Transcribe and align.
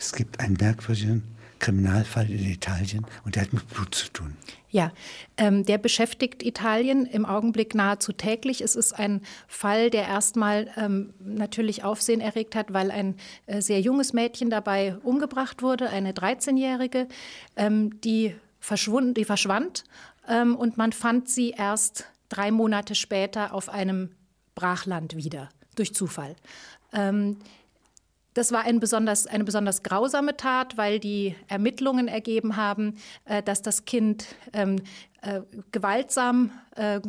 es 0.00 0.12
gibt 0.12 0.40
einen 0.40 0.56
merkwürdigen 0.58 1.22
Kriminalfall 1.58 2.30
in 2.30 2.50
Italien 2.50 3.06
und 3.24 3.36
der 3.36 3.42
hat 3.42 3.52
mit 3.52 3.68
Blut 3.68 3.94
zu 3.94 4.08
tun. 4.10 4.34
Ja, 4.70 4.92
ähm, 5.36 5.64
der 5.66 5.76
beschäftigt 5.76 6.42
Italien 6.42 7.04
im 7.04 7.26
Augenblick 7.26 7.74
nahezu 7.74 8.12
täglich. 8.12 8.62
Es 8.62 8.76
ist 8.76 8.92
ein 8.94 9.20
Fall, 9.46 9.90
der 9.90 10.08
erstmal 10.08 10.70
ähm, 10.76 11.12
natürlich 11.20 11.84
Aufsehen 11.84 12.20
erregt 12.20 12.56
hat, 12.56 12.72
weil 12.72 12.90
ein 12.90 13.16
äh, 13.46 13.60
sehr 13.60 13.80
junges 13.80 14.14
Mädchen 14.14 14.48
dabei 14.48 14.96
umgebracht 15.02 15.62
wurde, 15.62 15.90
eine 15.90 16.12
13-Jährige, 16.12 17.08
ähm, 17.56 18.00
die, 18.00 18.34
die 19.14 19.24
verschwand 19.24 19.84
ähm, 20.28 20.56
und 20.56 20.78
man 20.78 20.92
fand 20.92 21.28
sie 21.28 21.50
erst 21.50 22.06
drei 22.30 22.50
Monate 22.50 22.94
später 22.94 23.52
auf 23.52 23.68
einem 23.68 24.10
Brachland 24.54 25.14
wieder, 25.14 25.50
durch 25.74 25.94
Zufall. 25.94 26.36
Das 28.34 28.52
war 28.52 28.62
ein 28.62 28.78
besonders, 28.80 29.26
eine 29.26 29.44
besonders 29.44 29.82
grausame 29.82 30.36
Tat, 30.36 30.76
weil 30.76 31.00
die 31.00 31.34
Ermittlungen 31.48 32.08
ergeben 32.08 32.56
haben, 32.56 32.96
äh, 33.24 33.42
dass 33.42 33.62
das 33.62 33.84
Kind 33.84 34.26
ähm, 34.52 34.76
äh, 35.22 35.40
gewaltsam 35.72 36.52
äh, 36.76 36.96
äh, 36.96 37.00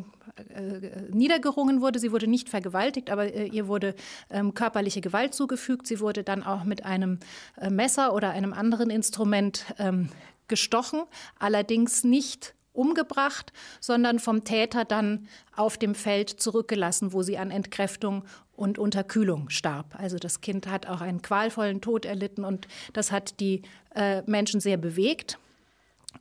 niedergerungen 1.12 1.82
wurde. 1.82 2.00
Sie 2.00 2.12
wurde 2.12 2.28
nicht 2.28 2.50
vergewaltigt, 2.50 3.10
aber 3.10 3.34
äh, 3.34 3.48
ihr 3.48 3.68
wurde 3.68 3.96
ähm, 4.30 4.54
körperliche 4.54 5.02
Gewalt 5.02 5.34
zugefügt. 5.34 5.88
Sie 5.88 6.00
wurde 6.00 6.24
dann 6.24 6.44
auch 6.44 6.64
mit 6.64 6.86
einem 6.86 7.20
äh, 7.58 7.70
Messer 7.70 8.14
oder 8.14 8.32
einem 8.32 8.54
anderen 8.54 8.90
Instrument 8.90 9.66
ähm, 9.78 10.10
gestochen, 10.48 11.04
allerdings 11.40 12.04
nicht 12.04 12.56
umgebracht, 12.74 13.52
sondern 13.80 14.20
vom 14.20 14.44
Täter 14.44 14.86
dann 14.86 15.28
auf 15.56 15.78
dem 15.78 15.96
Feld 15.96 16.30
zurückgelassen, 16.30 17.14
wo 17.14 17.22
sie 17.22 17.38
an 17.38 17.52
Entkräftung 17.52 18.24
und 18.62 18.78
Unterkühlung 18.78 19.50
starb. 19.50 19.96
Also 19.98 20.18
das 20.18 20.40
Kind 20.40 20.68
hat 20.68 20.86
auch 20.86 21.02
einen 21.02 21.24
qualvollen 21.24 21.82
Tod 21.82 22.06
erlitten 22.06 22.46
und 22.46 22.68
das 22.94 23.12
hat 23.12 23.40
die 23.40 23.64
äh, 23.96 24.22
Menschen 24.28 24.62
sehr 24.62 24.78
bewegt. 24.78 25.40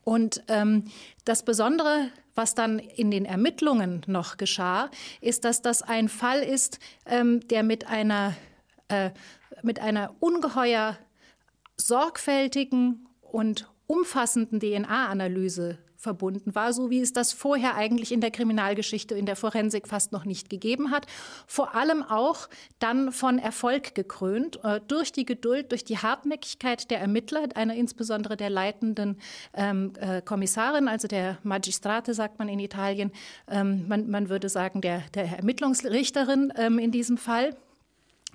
Und 0.05 0.43
ähm, 0.49 0.85
das 1.27 1.45
Besondere, 1.45 2.09
was 2.35 2.55
dann 2.55 2.79
in 2.79 3.11
den 3.11 3.27
Ermittlungen 3.27 4.01
noch 4.07 4.39
geschah, 4.39 4.91
ist, 5.21 5.45
dass 5.45 5.61
das 5.61 5.83
ein 5.83 6.09
Fall 6.09 6.41
ist, 6.41 6.79
ähm, 7.05 7.47
der 7.49 7.63
mit 7.63 7.87
einer, 7.87 8.35
äh, 8.89 9.11
mit 9.63 9.79
einer 9.79 10.15
ungeheuer 10.21 10.97
sorgfältigen 11.77 13.07
und 13.21 13.69
umfassenden 13.87 14.61
DNA-Analyse 14.61 15.77
verbunden 16.01 16.55
war, 16.55 16.73
so 16.73 16.89
wie 16.89 17.01
es 17.01 17.13
das 17.13 17.35
vorher 17.35 17.77
eigentlich 17.77 18.11
in 18.11 18.23
der 18.23 18.31
Kriminalgeschichte, 18.31 19.15
in 19.15 19.27
der 19.27 19.37
Forensik 19.37 19.87
fast 19.87 20.13
noch 20.13 20.25
nicht 20.25 20.49
gegeben 20.49 20.91
hat. 20.91 21.07
Vor 21.47 21.75
allem 21.75 22.03
auch 22.03 22.49
dann 22.79 23.13
von 23.13 23.39
Erfolg 23.39 23.95
gekrönt, 23.95 24.65
äh, 24.65 24.81
durch 24.89 25.13
die 25.13 25.27
Geduld, 25.27 25.73
durch 25.73 25.85
die 25.85 25.99
Hartnäckigkeit 25.99 26.91
der 26.91 27.01
Ermittler, 27.01 27.49
einer 27.55 27.75
insbesondere 27.75 28.39
der 28.39 28.49
leitenden 28.49 29.19
ähm, 29.53 29.93
äh, 30.01 30.23
Kommissarin, 30.23 30.89
also 30.89 31.07
der 31.07 31.39
Magistrate, 31.43 32.15
sagt 32.15 32.39
man 32.39 32.49
in 32.49 32.59
Italien. 32.59 33.13
Ähm, 33.47 33.87
man, 33.87 34.09
man 34.09 34.31
würde 34.31 34.49
sagen, 34.49 34.81
der, 34.81 35.03
der 35.15 35.37
Ermittlungsrichterin 35.37 36.53
ähm, 36.57 36.79
in 36.79 36.93
diesem 36.93 37.19
Fall 37.19 37.55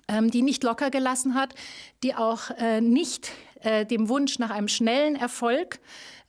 die 0.10 0.42
nicht 0.42 0.64
locker 0.64 0.92
gelassen 0.92 1.36
hat, 1.36 1.56
die 2.04 2.16
auch 2.16 2.52
äh, 2.58 2.82
nicht 2.82 3.32
äh, 3.62 3.86
dem 3.86 4.10
Wunsch 4.10 4.40
nach 4.40 4.52
einem 4.52 4.68
schnellen 4.68 5.16
Erfolg 5.16 5.80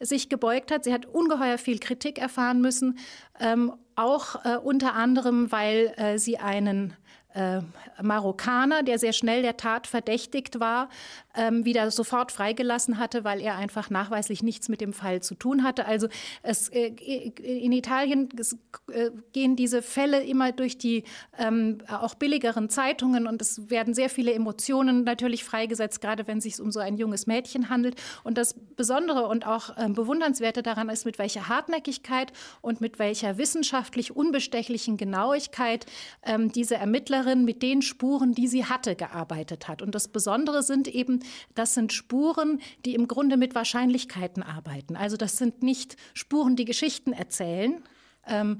sich 0.01 0.29
gebeugt 0.29 0.71
hat. 0.71 0.85
Sie 0.85 0.93
hat 0.93 1.07
ungeheuer 1.07 1.59
viel 1.59 1.79
Kritik 1.79 2.19
erfahren 2.19 2.61
müssen, 2.61 2.99
ähm, 3.41 3.73
auch 3.95 4.45
äh, 4.45 4.57
unter 4.57 4.95
anderem, 4.95 5.51
weil 5.53 5.93
äh, 5.97 6.19
sie 6.19 6.39
einen 6.39 6.95
äh, 7.37 7.61
Marokkaner, 8.03 8.83
der 8.83 8.99
sehr 8.99 9.13
schnell 9.13 9.43
der 9.43 9.57
Tat 9.57 9.87
verdächtigt 9.87 10.59
war, 10.59 10.89
ähm, 11.35 11.65
wieder 11.67 11.91
sofort 11.91 12.33
freigelassen 12.33 12.99
hatte, 12.99 13.25
weil 13.25 13.41
er 13.41 13.57
einfach 13.57 13.91
nachweislich 13.91 14.43
nichts 14.43 14.69
mit 14.71 14.81
dem 14.81 14.95
Fall 14.95 15.23
zu 15.23 15.35
tun 15.35 15.63
hatte. 15.63 15.87
Also 15.87 16.09
es, 16.43 16.69
äh, 16.71 16.89
in 16.89 17.73
Italien 17.73 18.31
es, 18.39 18.55
äh, 18.91 19.11
gehen 19.33 19.55
diese 19.55 19.83
Fälle 19.83 20.23
immer 20.25 20.53
durch 20.53 20.79
die 20.79 21.05
ähm, 21.39 21.79
auch 21.89 22.15
billigeren 22.15 22.71
Zeitungen 22.71 23.27
und 23.27 23.43
es 23.43 23.69
werden 23.71 23.93
sehr 23.93 24.09
viele 24.09 24.33
Emotionen 24.33 25.05
natürlich 25.05 25.45
freigesetzt, 25.45 26.01
gerade 26.01 26.27
wenn 26.27 26.39
es 26.39 26.45
sich 26.45 26.61
um 26.61 26.73
so 26.73 26.81
ein 26.81 26.97
junges 26.97 27.27
Mädchen 27.27 27.69
handelt. 27.69 28.01
Und 28.25 28.39
das 28.39 28.55
Besondere 28.55 29.27
und 29.27 29.47
auch 29.47 29.77
ähm, 29.77 29.93
bewundernswerte 29.93 30.63
daran 30.63 30.89
ist, 30.89 31.05
mit 31.05 31.19
welcher 31.19 31.49
Hartnäckigkeit 31.49 32.33
und 32.63 32.81
mit 32.81 32.99
welcher 32.99 33.37
wissenschaftlich 33.37 34.17
unbestechlichen 34.17 34.97
Genauigkeit 34.97 35.85
ähm, 36.23 36.51
diese 36.51 36.77
Ermittlerin 36.77 37.26
Ermittlerin 37.27 37.45
mit 37.45 37.63
den 37.63 37.83
Spuren, 37.83 38.35
die 38.35 38.49
sie 38.49 38.65
hatte, 38.65 38.95
gearbeitet 38.95 39.69
hat. 39.69 39.83
Und 39.83 39.95
das 39.95 40.09
Besondere 40.09 40.63
sind 40.63 40.89
eben, 40.89 41.21
das 41.55 41.75
sind 41.75 41.93
Spuren, 41.93 42.61
die 42.85 42.95
im 42.95 43.09
Grunde 43.09 43.37
mit 43.37 43.55
Wahrscheinlichkeiten 43.55 44.43
arbeiten. 44.43 44.97
Also 44.97 45.17
das 45.17 45.37
sind 45.37 45.63
nicht 45.63 45.97
Spuren, 46.15 46.57
die 46.57 46.65
Geschichten 46.65 47.13
erzählen. 47.13 47.83
Ähm, 48.27 48.59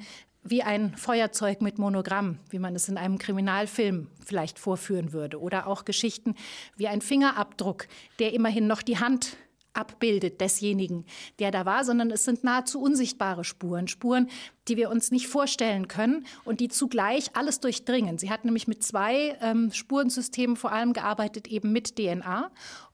wie 0.49 0.63
ein 0.63 0.95
Feuerzeug 0.95 1.61
mit 1.61 1.81
Monogramm, 1.81 2.39
wie 2.51 2.61
man 2.61 2.77
es 2.77 2.89
in 2.89 2.99
einem 2.99 3.19
Kriminalfilm 3.19 4.07
vielleicht 4.25 4.61
vorführen 4.61 5.13
würde. 5.13 5.41
Oder 5.41 5.67
auch 5.67 5.85
Geschichten 5.85 6.37
wie 6.77 6.87
ein 6.87 7.01
Fingerabdruck, 7.01 7.89
der 8.21 8.33
immerhin 8.33 8.69
noch 8.69 8.83
die 8.83 9.01
Hand 9.01 9.37
abbildet 9.77 10.41
desjenigen, 10.41 11.05
der 11.39 11.51
da 11.51 11.67
war, 11.67 11.85
sondern 11.85 12.11
es 12.11 12.25
sind 12.25 12.45
nahezu 12.45 12.81
unsichtbare 12.81 13.45
Spuren, 13.45 13.89
Spuren, 13.89 14.31
die 14.69 14.77
wir 14.77 14.91
uns 14.91 15.11
nicht 15.11 15.27
vorstellen 15.29 15.89
können 15.89 16.27
und 16.45 16.61
die 16.61 16.69
zugleich 16.69 17.35
alles 17.37 17.61
durchdringen. 17.61 18.19
Sie 18.19 18.31
hat 18.31 18.45
nämlich 18.45 18.69
mit 18.69 18.83
zwei 18.83 19.39
ähm, 19.41 19.73
Spurensystemen 19.73 20.57
vor 20.57 20.73
allem 20.73 20.93
gearbeitet, 20.93 21.49
eben 21.49 21.73
mit 21.73 21.97
DNA 21.97 22.51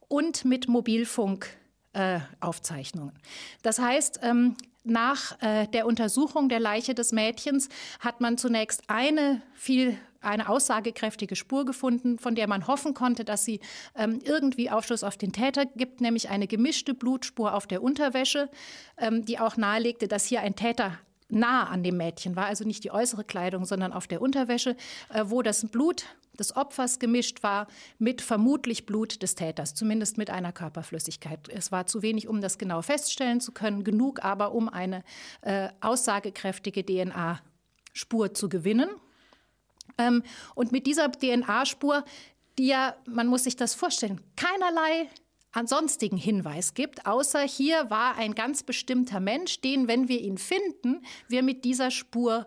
und 0.08 0.44
mit 0.44 0.68
Mobilfunkaufzeichnungen. 0.68 3.14
Äh, 3.14 3.18
das 3.62 3.78
heißt, 3.78 4.20
ähm, 4.22 4.56
nach 4.84 5.40
äh, 5.40 5.66
der 5.68 5.86
Untersuchung 5.86 6.48
der 6.48 6.60
Leiche 6.60 6.94
des 6.94 7.12
Mädchens 7.12 7.68
hat 8.00 8.20
man 8.20 8.36
zunächst 8.36 8.82
eine 8.88 9.40
viel 9.54 9.96
eine 10.22 10.48
aussagekräftige 10.48 11.36
Spur 11.36 11.64
gefunden, 11.64 12.18
von 12.18 12.34
der 12.34 12.48
man 12.48 12.66
hoffen 12.66 12.94
konnte, 12.94 13.24
dass 13.24 13.44
sie 13.44 13.60
ähm, 13.96 14.20
irgendwie 14.24 14.70
Aufschluss 14.70 15.04
auf 15.04 15.16
den 15.16 15.32
Täter 15.32 15.66
gibt, 15.66 16.00
nämlich 16.00 16.30
eine 16.30 16.46
gemischte 16.46 16.94
Blutspur 16.94 17.54
auf 17.54 17.66
der 17.66 17.82
Unterwäsche, 17.82 18.48
ähm, 18.98 19.24
die 19.24 19.38
auch 19.38 19.56
nahelegte, 19.56 20.08
dass 20.08 20.26
hier 20.26 20.40
ein 20.40 20.56
Täter 20.56 20.98
nah 21.28 21.64
an 21.64 21.82
dem 21.82 21.96
Mädchen 21.96 22.36
war, 22.36 22.46
also 22.46 22.64
nicht 22.64 22.84
die 22.84 22.90
äußere 22.90 23.24
Kleidung, 23.24 23.64
sondern 23.64 23.92
auf 23.92 24.06
der 24.06 24.20
Unterwäsche, 24.20 24.76
äh, 25.08 25.24
wo 25.26 25.42
das 25.42 25.66
Blut 25.68 26.04
des 26.38 26.56
Opfers 26.56 26.98
gemischt 26.98 27.42
war 27.42 27.66
mit 27.98 28.22
vermutlich 28.22 28.86
Blut 28.86 29.22
des 29.22 29.34
Täters, 29.34 29.74
zumindest 29.74 30.18
mit 30.18 30.30
einer 30.30 30.52
Körperflüssigkeit. 30.52 31.48
Es 31.48 31.72
war 31.72 31.86
zu 31.86 32.02
wenig, 32.02 32.28
um 32.28 32.40
das 32.40 32.58
genau 32.58 32.82
feststellen 32.82 33.40
zu 33.40 33.52
können, 33.52 33.84
genug 33.84 34.24
aber, 34.24 34.52
um 34.52 34.68
eine 34.68 35.04
äh, 35.42 35.68
aussagekräftige 35.80 36.84
DNA-Spur 36.84 38.34
zu 38.34 38.48
gewinnen. 38.48 38.88
Ähm, 39.98 40.22
und 40.54 40.72
mit 40.72 40.86
dieser 40.86 41.10
DNA-Spur, 41.10 42.04
die 42.58 42.66
ja, 42.66 42.94
man 43.06 43.26
muss 43.26 43.44
sich 43.44 43.56
das 43.56 43.74
vorstellen, 43.74 44.20
keinerlei 44.36 45.08
ansonstigen 45.52 46.18
Hinweis 46.18 46.74
gibt, 46.74 47.06
außer 47.06 47.40
hier 47.40 47.90
war 47.90 48.16
ein 48.16 48.34
ganz 48.34 48.62
bestimmter 48.62 49.20
Mensch, 49.20 49.60
den, 49.60 49.86
wenn 49.86 50.08
wir 50.08 50.20
ihn 50.20 50.38
finden, 50.38 51.04
wir 51.28 51.42
mit 51.42 51.64
dieser 51.64 51.90
Spur 51.90 52.46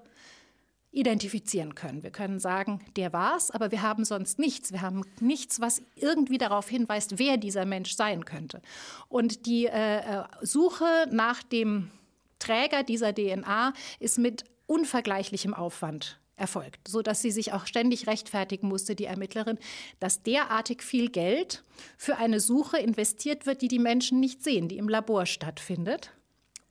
identifizieren 0.95 1.75
können. 1.75 2.03
Wir 2.03 2.09
können 2.09 2.39
sagen, 2.39 2.79
der 2.95 3.11
war's, 3.11 3.51
aber 3.51 3.71
wir 3.71 3.81
haben 3.81 4.05
sonst 4.05 4.39
nichts. 4.39 4.71
Wir 4.71 4.81
haben 4.81 5.03
nichts, 5.19 5.59
was 5.59 5.81
irgendwie 5.95 6.37
darauf 6.37 6.69
hinweist, 6.69 7.19
wer 7.19 7.37
dieser 7.37 7.65
Mensch 7.65 7.95
sein 7.95 8.23
könnte. 8.23 8.61
Und 9.09 9.45
die 9.45 9.65
äh, 9.65 9.97
äh 9.99 10.23
Suche 10.41 11.07
nach 11.11 11.43
dem 11.43 11.91
Träger 12.39 12.83
dieser 12.83 13.13
DNA 13.13 13.73
ist 13.99 14.17
mit 14.17 14.45
unvergleichlichem 14.67 15.53
Aufwand 15.53 16.19
erfolgt, 16.37 16.87
so 16.87 17.01
dass 17.01 17.21
sie 17.21 17.31
sich 17.31 17.53
auch 17.53 17.65
ständig 17.65 18.07
rechtfertigen 18.07 18.67
musste, 18.67 18.95
die 18.95 19.05
Ermittlerin, 19.05 19.57
dass 19.99 20.23
derartig 20.23 20.83
viel 20.83 21.09
Geld 21.09 21.63
für 21.97 22.17
eine 22.17 22.39
Suche 22.39 22.77
investiert 22.77 23.45
wird, 23.45 23.61
die 23.61 23.67
die 23.67 23.79
Menschen 23.79 24.19
nicht 24.19 24.43
sehen, 24.43 24.67
die 24.67 24.77
im 24.77 24.89
Labor 24.89 25.25
stattfindet. 25.25 26.11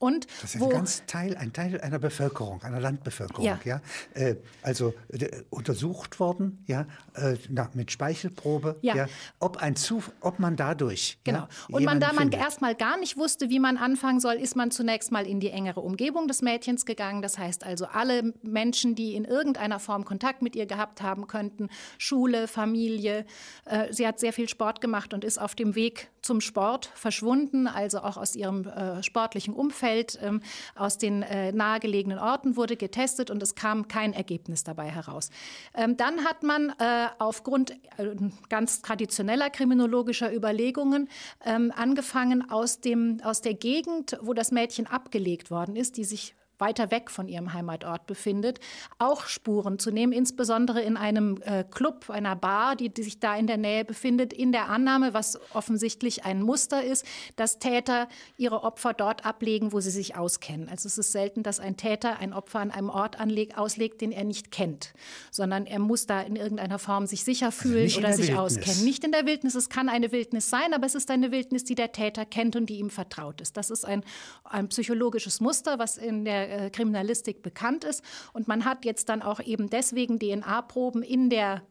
Und 0.05 0.27
das 0.43 0.55
ist 0.55 0.63
ein 0.63 0.69
ganz 0.69 1.03
Teil, 1.07 1.35
ein 1.39 1.55
Teil 1.55 1.81
einer 1.81 1.99
Bevölkerung, 1.99 2.63
einer 2.63 2.79
Landbevölkerung, 2.79 3.43
ja. 3.43 3.59
ja? 3.65 3.81
Äh, 4.13 4.37
also 4.61 4.93
äh, 5.09 5.29
untersucht 5.49 6.21
worden, 6.21 6.63
ja, 6.67 6.87
äh, 7.15 7.39
na, 7.49 7.71
mit 7.73 7.91
Speichelprobe, 7.91 8.77
ja. 8.83 8.95
ja. 8.95 9.07
ob 9.39 9.57
ein 9.57 9.77
Zuf 9.77 10.13
ob 10.21 10.39
man 10.39 10.57
dadurch. 10.57 11.17
Genau. 11.25 11.39
Ja, 11.39 11.49
und 11.71 11.85
man, 11.85 12.01
da 12.01 12.13
man 12.13 12.31
erstmal 12.33 12.75
gar 12.75 12.99
nicht 12.99 13.17
wusste, 13.17 13.49
wie 13.49 13.59
man 13.59 13.79
anfangen 13.79 14.21
soll, 14.21 14.35
ist 14.35 14.57
man 14.57 14.71
zunächst 14.71 15.11
mal 15.11 15.27
in 15.27 15.41
die 15.41 15.49
engere 15.49 15.81
Umgebung 15.81 16.29
des 16.29 16.43
Mädchens 16.43 16.85
gegangen. 16.85 17.23
Das 17.23 17.39
heißt 17.39 17.65
also 17.65 17.87
alle 17.87 18.35
Menschen, 18.43 18.95
die 18.95 19.15
in 19.15 19.25
irgendeiner 19.25 19.81
Form 19.81 20.05
Kontakt 20.05 20.43
mit 20.43 20.55
ihr 20.55 20.67
gehabt 20.67 21.01
haben 21.01 21.27
könnten, 21.29 21.71
Schule, 21.97 22.47
Familie. 22.47 23.25
Äh, 23.65 23.91
sie 23.91 24.07
hat 24.07 24.21
sehr 24.21 24.35
viel 24.35 24.51
Sport 24.51 24.83
gemacht 24.83 25.15
und 25.15 25.25
ist 25.25 25.41
auf 25.41 25.55
dem 25.55 25.75
Weg 25.75 26.11
zum 26.21 26.41
Sport 26.41 26.91
verschwunden, 26.95 27.67
also 27.67 28.01
auch 28.01 28.17
aus 28.17 28.35
ihrem 28.35 28.67
äh, 28.67 29.03
sportlichen 29.03 29.55
Umfeld 29.55 29.94
Umfeld, 29.95 30.19
ähm, 30.23 30.41
aus 30.75 30.99
den 30.99 31.23
äh, 31.23 31.53
nahegelegenen 31.53 32.19
Orten 32.19 32.57
wurde 32.57 32.77
getestet 32.77 33.31
und 33.31 33.43
es 33.43 33.55
kam 33.55 33.89
kein 33.89 34.13
Ergebnis 34.13 34.65
dabei 34.65 34.91
heraus. 34.91 35.31
Ähm, 35.75 35.97
dann 35.97 36.25
hat 36.25 36.43
man 36.43 36.71
äh, 36.79 37.07
aufgrund 37.19 37.71
äh, 37.71 38.15
ganz 38.49 38.83
traditioneller 38.83 39.51
kriminologischer 39.51 40.35
Überlegungen 40.35 41.09
ähm, 41.45 41.73
angefangen, 41.75 42.51
aus, 42.51 42.81
dem, 42.81 43.21
aus 43.23 43.41
der 43.41 43.55
Gegend, 43.55 44.19
wo 44.21 44.35
das 44.35 44.51
Mädchen 44.51 44.87
abgelegt 44.87 45.51
worden 45.51 45.77
ist, 45.77 45.97
die 45.97 46.05
sich 46.05 46.35
weiter 46.65 46.91
weg 46.91 47.11
von 47.11 47.29
ihrem 47.29 47.53
Heimatort 47.53 48.07
befindet, 48.07 48.59
auch 48.99 49.27
Spuren 49.27 49.79
zu 49.79 49.91
nehmen, 49.91 50.13
insbesondere 50.13 50.81
in 50.81 50.97
einem 50.97 51.41
äh, 51.43 51.65
Club, 51.65 52.09
einer 52.09 52.37
Bar, 52.37 52.77
die, 52.77 52.89
die, 52.89 53.03
sich 53.03 53.21
da 53.21 53.37
in 53.37 53.47
der 53.47 53.59
Nähe 53.59 53.85
befindet, 53.85 54.33
in 54.33 54.51
der 54.51 54.71
Annahme, 54.71 55.13
was 55.13 55.39
offensichtlich 55.53 56.25
ein 56.25 56.43
Muster 56.43 56.83
ist, 56.83 57.05
dass 57.37 57.59
Täter 57.59 58.09
ihre 58.39 58.63
Opfer 58.63 58.95
dort 58.95 59.27
ablegen, 59.27 59.73
wo 59.73 59.81
sie 59.81 59.91
sich 59.91 60.17
auskennen. 60.17 60.69
Also 60.69 60.87
es 60.87 60.97
ist 60.97 61.13
selten, 61.13 61.43
dass 61.43 61.61
ein 61.61 61.77
Täter 61.77 62.19
ein 62.19 62.33
Opfer 62.33 62.61
an 62.61 62.71
einem 62.71 62.89
Ort 62.89 63.21
anleg, 63.21 63.59
auslegt, 63.59 64.01
den 64.01 64.13
er 64.13 64.25
nicht 64.25 64.51
kennt, 64.51 64.95
sondern 65.31 65.67
er 65.67 65.79
muss 65.79 66.07
da 66.07 66.23
in 66.23 66.37
irgendeiner 66.37 66.79
Form 66.79 67.07
sich 67.07 67.25
sicher 67.25 67.47
also 67.47 67.63
fühlen 67.63 67.85
also 67.85 67.99
oder 67.99 68.13
sich 68.15 68.29
Wildnis. 68.29 68.39
auskennen. 68.39 68.85
Nicht 68.85 69.05
in 69.05 69.13
der 69.13 69.27
Wildnis, 69.27 69.55
es 69.55 69.69
kann 69.69 69.89
eine 69.89 70.13
Wildnis 70.13 70.49
sein, 70.49 70.73
aber 70.73 70.87
es 70.87 70.95
ist 70.95 71.11
eine 71.11 71.31
Wildnis, 71.31 71.65
die 71.65 71.75
der 71.75 71.93
Täter 71.93 72.25
kennt 72.25 72.57
und 72.57 72.67
die 72.67 72.79
ihm 72.79 72.91
vertraut 72.91 73.41
ist. 73.41 73.57
Das 73.57 73.71
ist 73.71 73.85
ein, 73.85 74.03
ein 74.45 74.69
psychologisches 74.69 75.41
Muster, 75.41 75.79
was 75.79 75.99
in 75.99 76.25
der 76.25 76.54
äh, 76.55 76.71
Kriminalistik 76.71 77.43
bekannt 77.43 77.85
ist. 77.85 78.03
Und 78.33 78.49
man 78.49 78.65
hat 78.65 78.85
jetzt 78.85 79.09
dann 79.09 79.23
auch 79.23 79.41
eben 79.41 79.71
deswegen 79.71 80.19
DNA-Proben 80.19 81.03
in 81.03 81.31
der 81.31 81.63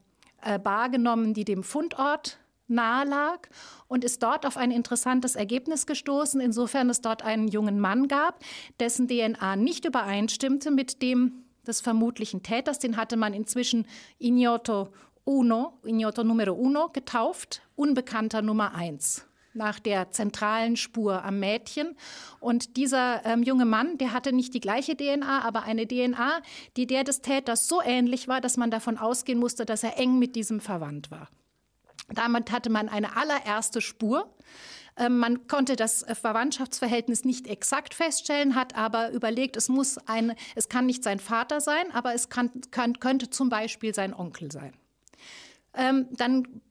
äh, 0.41 0.59
Bar 0.59 0.89
genommen, 0.89 1.33
die 1.33 1.45
dem 1.45 1.63
Fundort 1.63 2.39
nahe 2.68 3.06
lag 3.06 3.47
und 3.88 4.03
ist 4.03 4.24
dort 4.24 4.45
auf 4.45 4.57
ein 4.57 4.71
interessantes 4.71 5.35
Ergebnis 5.35 5.85
gestoßen, 5.85 6.39
insofern 6.41 6.89
es 6.89 7.01
dort 7.01 7.24
einen 7.24 7.47
jungen 7.47 7.80
Mann 7.80 8.07
gab, 8.07 8.39
dessen 8.80 9.07
DNA 9.07 9.56
nicht 9.56 9.85
übereinstimmte 9.85 10.71
mit 10.71 11.01
dem 11.01 11.44
des 11.68 11.81
vermutlichen 11.81 12.44
Täters. 12.44 12.79
Den 12.79 12.97
hatte 12.97 13.18
man 13.18 13.33
inzwischen 13.33 13.86
Ignoto 14.19 14.89
Uno, 15.24 15.79
Ignoto 15.83 16.24
Numero 16.24 16.53
Uno 16.53 16.89
getauft, 16.89 17.62
Unbekannter 17.75 18.41
Nummer 18.41 18.75
eins 18.75 19.25
nach 19.53 19.79
der 19.79 20.11
zentralen 20.11 20.75
Spur 20.75 21.23
am 21.23 21.39
Mädchen. 21.39 21.95
Und 22.39 22.77
dieser 22.77 23.25
ähm, 23.25 23.44
junge 23.44 23.65
Mann, 23.65 23.97
der 23.97 24.13
hatte 24.13 24.33
nicht 24.33 24.53
die 24.53 24.59
gleiche 24.59 24.95
DNA, 24.95 25.44
aber 25.44 25.63
eine 25.63 25.88
DNA, 25.88 26.41
die 26.77 26.88
der 26.88 27.03
des 27.03 27.21
Täters 27.21 27.67
so 27.67 27.81
ähnlich 27.81 28.27
war, 28.27 28.41
dass 28.41 28.57
man 28.57 28.71
davon 28.71 28.97
ausgehen 28.97 29.39
musste, 29.39 29.65
dass 29.65 29.83
er 29.83 29.97
eng 29.97 30.19
mit 30.19 30.35
diesem 30.35 30.59
verwandt 30.59 31.11
war. 31.11 31.29
Damit 32.09 32.51
hatte 32.51 32.69
man 32.69 32.89
eine 32.89 33.15
allererste 33.15 33.81
Spur. 33.81 34.29
Ähm, 34.97 35.17
man 35.17 35.47
konnte 35.47 35.75
das 35.75 36.03
äh, 36.03 36.15
Verwandtschaftsverhältnis 36.15 37.25
nicht 37.25 37.47
exakt 37.47 37.94
feststellen, 37.94 38.55
hat 38.55 38.75
aber 38.75 39.11
überlegt, 39.11 39.57
es 39.57 39.69
muss 39.69 39.97
ein, 40.07 40.35
es 40.55 40.69
kann 40.69 40.85
nicht 40.85 41.03
sein 41.03 41.19
Vater 41.19 41.61
sein, 41.61 41.91
aber 41.94 42.13
es 42.13 42.29
kann, 42.29 42.51
kann, 42.69 43.00
könnte 43.00 43.29
zum 43.29 43.50
Beispiel 43.50 43.95
sein 43.95 44.13
Onkel 44.13 44.51
sein. 44.51 44.73
Ähm, 45.73 46.07
dann 46.11 46.61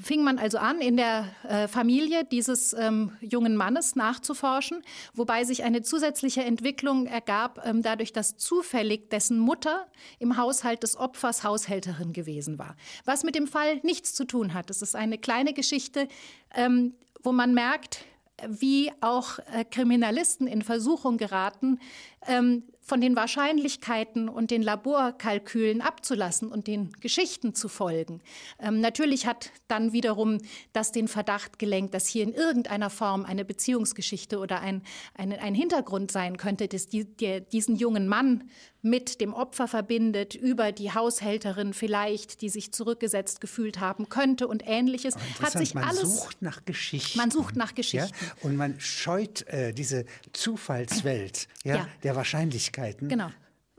fing 0.00 0.22
man 0.22 0.38
also 0.38 0.58
an, 0.58 0.80
in 0.80 0.96
der 0.96 1.28
äh, 1.48 1.68
Familie 1.68 2.24
dieses 2.24 2.72
ähm, 2.72 3.12
jungen 3.20 3.56
Mannes 3.56 3.96
nachzuforschen, 3.96 4.82
wobei 5.14 5.44
sich 5.44 5.64
eine 5.64 5.82
zusätzliche 5.82 6.42
Entwicklung 6.44 7.06
ergab, 7.06 7.60
ähm, 7.64 7.82
dadurch, 7.82 8.12
dass 8.12 8.36
zufällig 8.36 9.10
dessen 9.10 9.38
Mutter 9.38 9.86
im 10.18 10.36
Haushalt 10.36 10.82
des 10.82 10.96
Opfers 10.96 11.44
Haushälterin 11.44 12.12
gewesen 12.12 12.58
war. 12.58 12.76
Was 13.04 13.24
mit 13.24 13.34
dem 13.34 13.46
Fall 13.46 13.80
nichts 13.82 14.14
zu 14.14 14.24
tun 14.24 14.54
hat. 14.54 14.70
Es 14.70 14.82
ist 14.82 14.96
eine 14.96 15.18
kleine 15.18 15.52
Geschichte, 15.52 16.08
ähm, 16.54 16.94
wo 17.22 17.32
man 17.32 17.54
merkt, 17.54 18.04
wie 18.46 18.92
auch 19.00 19.38
äh, 19.52 19.64
Kriminalisten 19.64 20.46
in 20.46 20.62
Versuchung 20.62 21.16
geraten, 21.16 21.80
ähm, 22.26 22.62
von 22.88 23.02
den 23.02 23.16
Wahrscheinlichkeiten 23.16 24.30
und 24.30 24.50
den 24.50 24.62
Laborkalkülen 24.62 25.82
abzulassen 25.82 26.50
und 26.50 26.66
den 26.66 26.90
Geschichten 27.00 27.54
zu 27.54 27.68
folgen. 27.68 28.22
Ähm, 28.58 28.80
natürlich 28.80 29.26
hat 29.26 29.52
dann 29.68 29.92
wiederum 29.92 30.38
das 30.72 30.90
den 30.90 31.06
Verdacht 31.06 31.58
gelenkt, 31.58 31.92
dass 31.92 32.06
hier 32.06 32.22
in 32.22 32.32
irgendeiner 32.32 32.88
Form 32.88 33.26
eine 33.26 33.44
Beziehungsgeschichte 33.44 34.38
oder 34.38 34.60
ein, 34.60 34.82
ein, 35.14 35.32
ein 35.32 35.54
Hintergrund 35.54 36.10
sein 36.10 36.38
könnte, 36.38 36.66
dass 36.66 36.88
die, 36.88 37.04
der 37.04 37.40
diesen 37.40 37.76
jungen 37.76 38.08
Mann 38.08 38.44
mit 38.80 39.20
dem 39.20 39.34
Opfer 39.34 39.66
verbindet, 39.66 40.34
über 40.34 40.72
die 40.72 40.92
Haushälterin 40.92 41.74
vielleicht, 41.74 42.42
die 42.42 42.48
sich 42.48 42.72
zurückgesetzt 42.72 43.40
gefühlt 43.40 43.80
haben 43.80 44.08
könnte 44.08 44.46
und 44.46 44.62
ähnliches. 44.66 45.14
Hat 45.42 45.52
sich 45.52 45.74
man 45.74 45.84
alles. 45.84 46.20
Sucht 46.20 46.42
nach 46.42 46.64
Geschichten. 46.64 47.18
Man 47.18 47.30
sucht 47.30 47.56
nach 47.56 47.74
Geschichten. 47.74 48.14
Ja? 48.14 48.48
Und 48.48 48.56
man 48.56 48.78
scheut 48.78 49.46
äh, 49.48 49.72
diese 49.72 50.06
Zufallswelt 50.32 51.48
ja, 51.64 51.76
ja. 51.76 51.88
Der 52.08 52.16
Wahrscheinlichkeiten. 52.16 53.08
Genau 53.08 53.30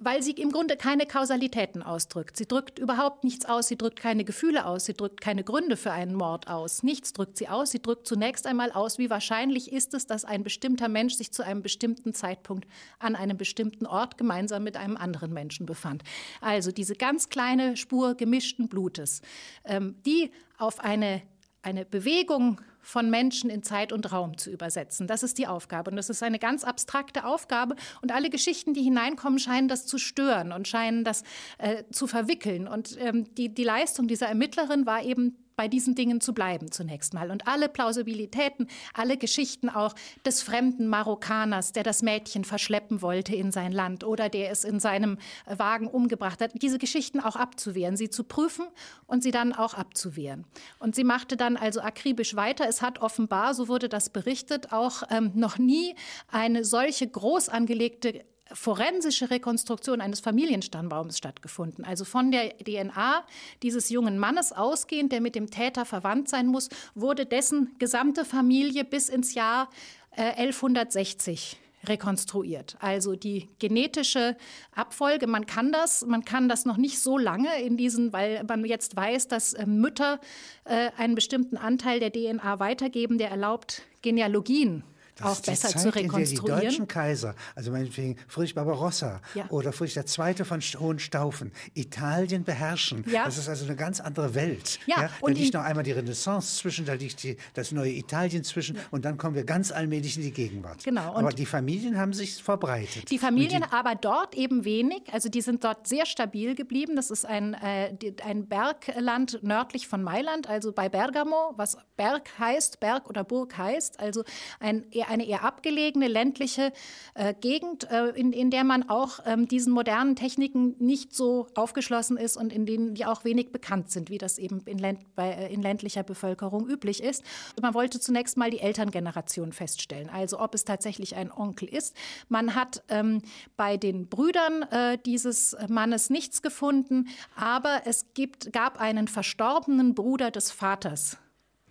weil 0.02 0.24
sie 0.24 0.31
im 0.31 0.52
Grunde 0.52 0.78
keine 0.78 1.06
Kausalitäten 1.06 1.84
ausdrückt. 1.84 2.38
Sie 2.38 2.48
drückt 2.48 2.80
überhaupt 2.80 3.24
nichts 3.24 3.46
aus, 3.46 3.68
sie 3.68 3.78
drückt 3.78 4.00
keine 4.00 4.24
Gefühle 4.24 4.66
aus, 4.66 4.86
sie 4.86 4.94
drückt 4.94 5.22
keine 5.22 5.44
Gründe 5.44 5.78
für 5.78 5.92
einen 5.92 6.16
Mord 6.16 6.48
aus. 6.48 6.84
Nichts 6.84 7.14
drückt 7.14 7.38
sie 7.38 7.50
aus, 7.50 7.72
sie 7.72 7.81
drückt 7.81 8.08
zunächst 8.08 8.48
einmal 8.48 8.72
aus, 8.72 8.98
wie 8.98 9.10
wahrscheinlich 9.10 9.72
ist 9.72 9.94
es, 9.94 10.08
dass 10.08 10.26
ein 10.26 10.44
bestimmter 10.44 10.88
Mensch 10.88 11.16
sich 11.16 11.31
zu 11.31 11.44
einem 11.44 11.62
bestimmten 11.62 12.14
Zeitpunkt 12.14 12.68
an 13.00 13.16
einem 13.16 13.38
bestimmten 13.38 13.86
Ort 13.86 14.18
gemeinsam 14.18 14.64
mit 14.64 14.78
einem 14.78 14.96
anderen 14.96 15.34
Menschen 15.34 15.66
befand. 15.66 16.04
Also 16.42 16.72
diese 16.72 16.96
ganz 16.96 17.30
kleine 17.30 17.76
Spur 17.76 18.16
gemischten 18.16 18.70
Blutes, 18.70 19.22
ähm, 19.66 19.96
die 20.06 20.31
auf 20.58 20.80
eine, 20.80 21.22
eine 21.61 21.85
Bewegung 21.85 22.61
von 22.81 23.09
Menschen 23.09 23.50
in 23.50 23.63
Zeit 23.63 23.91
und 23.91 24.11
Raum 24.11 24.38
zu 24.38 24.50
übersetzen. 24.50 25.07
Das 25.07 25.23
ist 25.23 25.38
die 25.38 25.47
Aufgabe. 25.47 25.91
Und 25.91 25.97
das 25.97 26.09
ist 26.09 26.23
eine 26.23 26.39
ganz 26.39 26.63
abstrakte 26.63 27.25
Aufgabe. 27.25 27.75
Und 28.01 28.13
alle 28.13 28.29
Geschichten, 28.29 28.73
die 28.73 28.81
hineinkommen, 28.81 29.39
scheinen 29.39 29.67
das 29.67 29.85
zu 29.85 29.97
stören 29.97 30.51
und 30.51 30.67
scheinen 30.67 31.03
das 31.03 31.23
äh, 31.57 31.83
zu 31.91 32.07
verwickeln. 32.07 32.67
Und 32.67 32.97
ähm, 33.00 33.33
die, 33.35 33.53
die 33.53 33.63
Leistung 33.63 34.07
dieser 34.07 34.27
Ermittlerin 34.27 34.85
war 34.85 35.03
eben 35.03 35.38
bei 35.59 35.67
diesen 35.67 35.94
Dingen 35.94 36.21
zu 36.21 36.33
bleiben 36.33 36.71
zunächst 36.71 37.13
mal. 37.13 37.31
Und 37.31 37.45
alle 37.45 37.67
Plausibilitäten, 37.67 38.69
alle 38.94 39.17
Geschichten 39.17 39.67
auch 39.67 39.94
des 40.25 40.41
fremden 40.41 40.88
Marokkaners, 40.88 41.73
der 41.73 41.83
das 41.83 42.01
Mädchen 42.01 42.45
verschleppen 42.45 43.01
wollte 43.01 43.35
in 43.35 43.51
sein 43.51 43.73
Land 43.73 44.06
oder 44.06 44.29
der 44.29 44.51
es 44.51 44.63
in 44.63 44.79
seinem 44.79 45.17
Wagen 45.45 45.88
umgebracht 45.88 46.39
hat, 46.39 46.51
diese 46.61 46.77
Geschichten 46.77 47.19
auch 47.19 47.35
abzuwehren, 47.35 47.97
sie 47.97 48.09
zu 48.09 48.23
prüfen 48.23 48.67
und 49.06 49.21
sie 49.21 49.31
dann 49.31 49.51
auch 49.51 49.73
abzuwehren. 49.73 50.45
Und 50.79 50.95
sie 50.95 51.03
machte 51.03 51.35
dann 51.35 51.57
also 51.57 51.81
akribisch 51.81 52.38
weiter. 52.38 52.65
Es 52.69 52.81
hat 52.81 53.00
offenbar, 53.00 53.53
so 53.53 53.67
wurde 53.67 53.89
das 53.89 54.11
berichtet, 54.11 54.71
auch 54.71 55.03
ähm, 55.09 55.33
noch 55.35 55.57
nie 55.57 55.94
eine 56.29 56.63
solche 56.63 57.06
groß 57.06 57.50
angelegte 57.50 58.23
forensische 58.54 59.30
Rekonstruktion 59.30 60.01
eines 60.01 60.19
Familienstammbaums 60.19 61.18
stattgefunden. 61.18 61.86
Also 61.86 62.06
von 62.06 62.31
der 62.31 62.57
DNA 62.57 63.24
dieses 63.63 63.90
jungen 63.90 64.18
Mannes 64.18 64.51
ausgehend, 64.51 65.12
der 65.12 65.22
mit 65.22 65.36
dem 65.36 65.50
Täter 65.50 65.86
verwandt 65.86 66.30
sein 66.30 66.48
muss, 66.48 66.69
wurde 66.96 67.25
dessen 67.25 67.75
gesamte 67.80 68.25
Familie 68.25 68.84
bis 68.86 69.10
ins 69.10 69.33
Jahr 69.33 69.69
äh, 70.12 70.31
1160 70.31 71.57
rekonstruiert. 71.85 72.76
Also 72.80 73.16
die 73.16 73.50
genetische 73.59 74.35
Abfolge, 74.73 75.28
man 75.28 75.45
kann 75.45 75.71
das, 75.71 76.06
man 76.06 76.26
kann 76.26 76.50
das 76.50 76.66
noch 76.66 76.78
nicht 76.78 77.00
so 77.00 77.18
lange 77.18 77.62
in 77.62 77.78
diesen, 77.78 78.12
weil 78.12 78.44
man 78.44 78.66
jetzt 78.66 78.95
weiß, 78.95 79.28
dass 79.28 79.54
äh, 79.54 79.66
Mütter 79.66 80.19
äh, 80.66 80.92
einen 80.97 81.16
bestimmten 81.16 81.57
Anteil 81.57 82.00
der 82.00 82.12
DNA 82.12 82.59
weitergeben, 82.59 83.18
der 83.18 83.30
erlaubt 83.30 83.83
Genealogien 84.02 84.83
auch 85.21 85.40
besser 85.42 85.69
Zeit, 85.69 85.81
zu 85.81 85.95
rekonstruieren. 85.95 86.59
In 86.59 86.61
die 86.61 86.68
deutschen 86.68 86.88
Kaiser, 86.88 87.35
also 87.56 87.71
meinetwegen 87.71 88.18
Friedrich 88.28 88.56
Barbarossa 88.56 89.21
ja. 89.35 89.45
oder 89.49 89.71
Friedrich 89.71 89.97
II. 89.97 90.45
von 90.45 90.61
Hohenstaufen, 90.61 91.52
Italien 91.73 92.44
beherrschen. 92.44 93.04
Ja. 93.07 93.26
Das 93.26 93.38
ist 93.38 93.49
also 93.49 93.66
eine 93.66 93.76
ganz 93.76 93.99
andere 93.99 94.35
Welt. 94.35 94.80
Ja. 94.85 95.04
ja 95.04 95.09
da 95.21 95.28
liegt 95.28 95.54
noch 95.54 95.64
einmal 95.64 95.83
die 95.83 95.92
Renaissance 95.92 96.57
zwischen, 96.57 96.85
da 96.85 96.94
liegt 96.94 97.23
die, 97.23 97.38
das 97.54 97.71
neue 97.71 97.92
Italien 97.92 98.44
zwischen 98.44 98.78
und 98.92 99.06
dann 99.06 99.18
kommen 99.18 99.35
wir 99.35 99.44
ganz 99.44 99.71
allmählich 99.71 100.18
in 100.18 100.23
die 100.23 100.31
Gegenwart. 100.31 100.83
Genau. 100.83 101.11
Und 101.11 101.18
aber 101.18 101.31
die 101.31 101.45
Familien 101.45 101.97
haben 101.97 102.14
sich 102.14 102.42
verbreitet. 102.42 103.09
Die 103.09 103.19
Familien 103.19 103.64
die, 103.64 103.73
aber 103.73 103.95
dort 103.95 104.35
eben 104.35 104.66
wenig, 104.66 105.04
also 105.11 105.30
die 105.30 105.42
sind 105.42 105.64
dort 105.64 105.88
sehr 105.88 106.06
stabil 106.06 106.56
geblieben. 106.56 106.95
Das 106.95 107.11
ist 107.11 107.26
ein, 107.26 107.54
äh, 107.54 107.95
ein 108.23 108.47
Bergland 108.47 109.40
nördlich 109.44 109.88
von 109.88 110.04
Mailand, 110.04 110.47
also 110.47 110.71
bei 110.71 110.90
Bergamo, 110.90 111.54
was 111.57 111.78
Berg 111.97 112.30
heißt, 112.40 112.80
Berg 112.80 113.09
oder 113.09 113.23
Burg 113.23 113.57
heißt, 113.57 113.99
also 113.99 114.23
ein 114.59 114.85
eher 114.92 115.08
eine 115.09 115.25
eher 115.25 115.44
abgelegene 115.44 116.07
ländliche 116.07 116.71
äh, 117.16 117.33
Gegend, 117.33 117.89
äh, 117.89 118.09
in, 118.09 118.31
in 118.31 118.51
der 118.51 118.63
man 118.63 118.89
auch 118.89 119.19
ähm, 119.25 119.47
diesen 119.47 119.73
modernen 119.73 120.16
Techniken 120.16 120.75
nicht 120.80 121.13
so 121.13 121.47
aufgeschlossen 121.56 122.18
ist 122.18 122.37
und 122.37 122.54
in 122.54 122.66
denen 122.66 122.94
die 122.94 123.06
auch 123.06 123.23
wenig 123.23 123.51
bekannt 123.51 123.92
sind, 123.92 124.09
wie 124.09 124.18
das 124.18 124.37
eben 124.37 124.61
in, 124.66 124.78
Länd 124.78 125.16
bei, 125.16 125.31
äh, 125.31 125.54
in 125.54 125.61
ländlicher 125.61 126.04
Bevölkerung 126.04 126.68
üblich 126.68 127.04
ist. 127.04 127.23
Man 127.61 127.73
wollte 127.73 127.99
zunächst 127.99 128.37
mal 128.37 128.49
die 128.49 128.59
Elterngeneration 128.59 129.51
feststellen, 129.51 130.09
also 130.09 130.39
ob 130.39 130.56
es 130.56 130.63
tatsächlich 130.63 131.16
ein 131.16 131.31
Onkel 131.31 131.68
ist. 131.68 131.95
Man 132.28 132.56
hat 132.56 132.83
ähm, 132.89 133.21
bei 133.57 133.78
den 133.78 134.07
Brüdern 134.07 134.63
äh, 134.63 134.97
dieses 135.06 135.56
Mannes 135.68 136.09
nichts 136.09 136.42
gefunden, 136.42 137.07
aber 137.35 137.81
es 137.85 138.06
gibt, 138.13 138.54
gab 138.54 138.80
einen 138.80 139.07
verstorbenen 139.07 139.95
Bruder 139.95 140.31
des 140.31 140.51
Vaters 140.51 141.18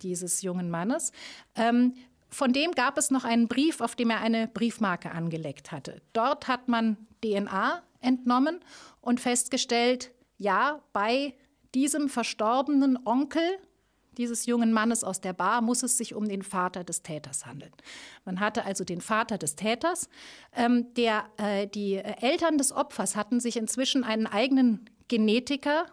dieses 0.01 0.41
jungen 0.41 0.69
Mannes, 0.69 1.11
ähm, 1.55 1.93
von 2.29 2.53
dem 2.53 2.71
gab 2.71 2.97
es 2.97 3.11
noch 3.11 3.23
einen 3.23 3.47
Brief, 3.47 3.81
auf 3.81 3.95
dem 3.95 4.09
er 4.09 4.21
eine 4.21 4.47
Briefmarke 4.47 5.11
angelegt 5.11 5.71
hatte. 5.71 6.01
Dort 6.13 6.47
hat 6.47 6.67
man 6.67 6.97
DNA 7.23 7.81
entnommen 8.01 8.59
und 9.01 9.19
festgestellt, 9.19 10.11
ja, 10.37 10.81
bei 10.93 11.33
diesem 11.73 12.09
verstorbenen 12.09 12.97
Onkel 13.05 13.41
dieses 14.17 14.45
jungen 14.45 14.73
Mannes 14.73 15.03
aus 15.03 15.21
der 15.21 15.31
Bar 15.33 15.61
muss 15.61 15.81
es 15.81 15.97
sich 15.97 16.13
um 16.13 16.27
den 16.27 16.43
Vater 16.43 16.83
des 16.83 17.03
Täters 17.03 17.45
handeln. 17.45 17.71
Man 18.25 18.41
hatte 18.41 18.65
also 18.65 18.83
den 18.83 18.99
Vater 18.99 19.37
des 19.37 19.55
Täters. 19.55 20.09
Ähm, 20.53 20.93
der, 20.95 21.29
äh, 21.37 21.67
die 21.67 21.95
Eltern 21.95 22.57
des 22.57 22.73
Opfers 22.73 23.15
hatten 23.15 23.39
sich 23.39 23.55
inzwischen 23.55 24.03
einen 24.03 24.27
eigenen 24.27 24.89
Genetiker 25.07 25.85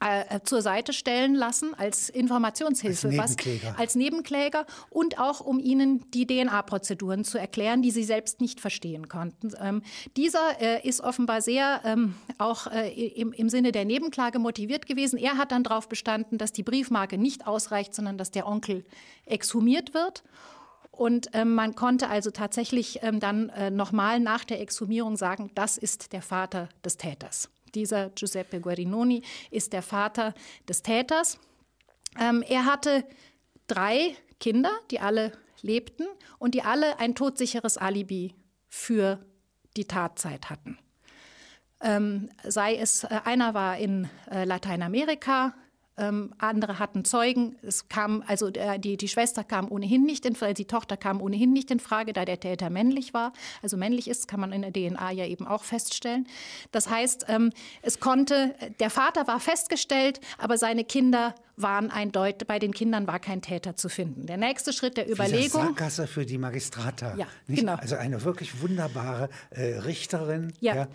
äh, 0.00 0.40
zur 0.44 0.62
Seite 0.62 0.92
stellen 0.92 1.34
lassen 1.34 1.74
als 1.74 2.08
Informationshilfe, 2.08 3.08
als 3.08 3.36
Nebenkläger. 3.36 3.68
Was, 3.70 3.78
als 3.78 3.94
Nebenkläger 3.94 4.66
und 4.90 5.18
auch 5.18 5.40
um 5.40 5.58
ihnen 5.58 6.10
die 6.10 6.26
DNA-Prozeduren 6.26 7.24
zu 7.24 7.38
erklären, 7.38 7.82
die 7.82 7.90
sie 7.90 8.04
selbst 8.04 8.40
nicht 8.40 8.60
verstehen 8.60 9.08
konnten. 9.08 9.52
Ähm, 9.60 9.82
dieser 10.16 10.60
äh, 10.60 10.86
ist 10.86 11.00
offenbar 11.00 11.42
sehr 11.42 11.80
ähm, 11.84 12.14
auch 12.38 12.66
äh, 12.66 12.90
im, 12.90 13.32
im 13.32 13.48
Sinne 13.48 13.72
der 13.72 13.84
Nebenklage 13.84 14.38
motiviert 14.38 14.86
gewesen. 14.86 15.18
Er 15.18 15.36
hat 15.36 15.52
dann 15.52 15.64
darauf 15.64 15.88
bestanden, 15.88 16.38
dass 16.38 16.52
die 16.52 16.62
Briefmarke 16.62 17.18
nicht 17.18 17.46
ausreicht, 17.46 17.94
sondern 17.94 18.18
dass 18.18 18.30
der 18.30 18.46
Onkel 18.46 18.84
exhumiert 19.26 19.94
wird. 19.94 20.24
Und 20.90 21.30
ähm, 21.32 21.54
man 21.54 21.74
konnte 21.74 22.08
also 22.08 22.30
tatsächlich 22.30 23.00
ähm, 23.02 23.18
dann 23.18 23.48
äh, 23.50 23.70
nochmal 23.70 24.20
nach 24.20 24.44
der 24.44 24.60
Exhumierung 24.60 25.16
sagen, 25.16 25.50
das 25.54 25.78
ist 25.78 26.12
der 26.12 26.22
Vater 26.22 26.68
des 26.84 26.98
Täters. 26.98 27.48
Dieser 27.74 28.10
Giuseppe 28.10 28.60
Guarinoni 28.60 29.22
ist 29.50 29.72
der 29.72 29.82
Vater 29.82 30.34
des 30.68 30.82
Täters. 30.82 31.38
Ähm, 32.18 32.42
er 32.46 32.64
hatte 32.66 33.04
drei 33.66 34.16
Kinder, 34.40 34.70
die 34.90 35.00
alle 35.00 35.32
lebten 35.62 36.06
und 36.38 36.54
die 36.54 36.62
alle 36.62 36.98
ein 36.98 37.14
todsicheres 37.14 37.78
Alibi 37.78 38.34
für 38.68 39.24
die 39.76 39.86
Tatzeit 39.86 40.50
hatten. 40.50 40.78
Ähm, 41.80 42.30
sei 42.44 42.76
es, 42.76 43.04
äh, 43.04 43.20
einer 43.24 43.54
war 43.54 43.78
in 43.78 44.08
äh, 44.30 44.44
Lateinamerika, 44.44 45.54
ähm, 45.98 46.32
andere 46.38 46.78
hatten 46.78 47.04
Zeugen. 47.04 47.56
Es 47.62 47.88
kam, 47.88 48.22
also 48.26 48.50
der, 48.50 48.78
die, 48.78 48.96
die 48.96 49.08
Schwester 49.08 49.44
kam 49.44 49.70
ohnehin 49.70 50.04
nicht 50.04 50.24
in 50.24 50.34
Frage, 50.34 50.54
die 50.54 50.64
Tochter 50.64 50.96
kam 50.96 51.20
ohnehin 51.20 51.52
nicht 51.52 51.70
in 51.70 51.80
Frage, 51.80 52.12
da 52.12 52.24
der 52.24 52.40
Täter 52.40 52.70
männlich 52.70 53.12
war. 53.12 53.32
Also 53.62 53.76
männlich 53.76 54.08
ist, 54.08 54.26
kann 54.28 54.40
man 54.40 54.52
in 54.52 54.62
der 54.62 54.72
DNA 54.72 55.10
ja 55.10 55.26
eben 55.26 55.46
auch 55.46 55.64
feststellen. 55.64 56.26
Das 56.70 56.88
heißt, 56.88 57.26
ähm, 57.28 57.50
es 57.82 58.00
konnte, 58.00 58.54
der 58.80 58.90
Vater 58.90 59.26
war 59.26 59.40
festgestellt, 59.40 60.20
aber 60.38 60.56
seine 60.56 60.84
Kinder 60.84 61.34
waren 61.56 61.90
eindeutig, 61.90 62.48
bei 62.48 62.58
den 62.58 62.72
Kindern 62.72 63.06
war 63.06 63.18
kein 63.18 63.42
Täter 63.42 63.76
zu 63.76 63.88
finden. 63.90 64.26
Der 64.26 64.38
nächste 64.38 64.72
Schritt 64.72 64.96
der 64.96 65.10
Überlegung. 65.10 65.62
Sackgasse 65.62 66.06
für 66.06 66.24
die 66.24 66.38
Magistrata. 66.38 67.14
Ja, 67.16 67.26
nicht? 67.46 67.60
genau. 67.60 67.74
Also 67.74 67.96
eine 67.96 68.24
wirklich 68.24 68.62
wunderbare 68.62 69.28
äh, 69.50 69.78
Richterin. 69.78 70.54
Ja, 70.60 70.74
ja. 70.74 70.88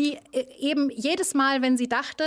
Die 0.00 0.14
äh, 0.32 0.46
eben 0.58 0.90
jedes 0.90 1.34
Mal, 1.34 1.60
wenn 1.60 1.76
sie 1.76 1.88
dachte, 1.88 2.24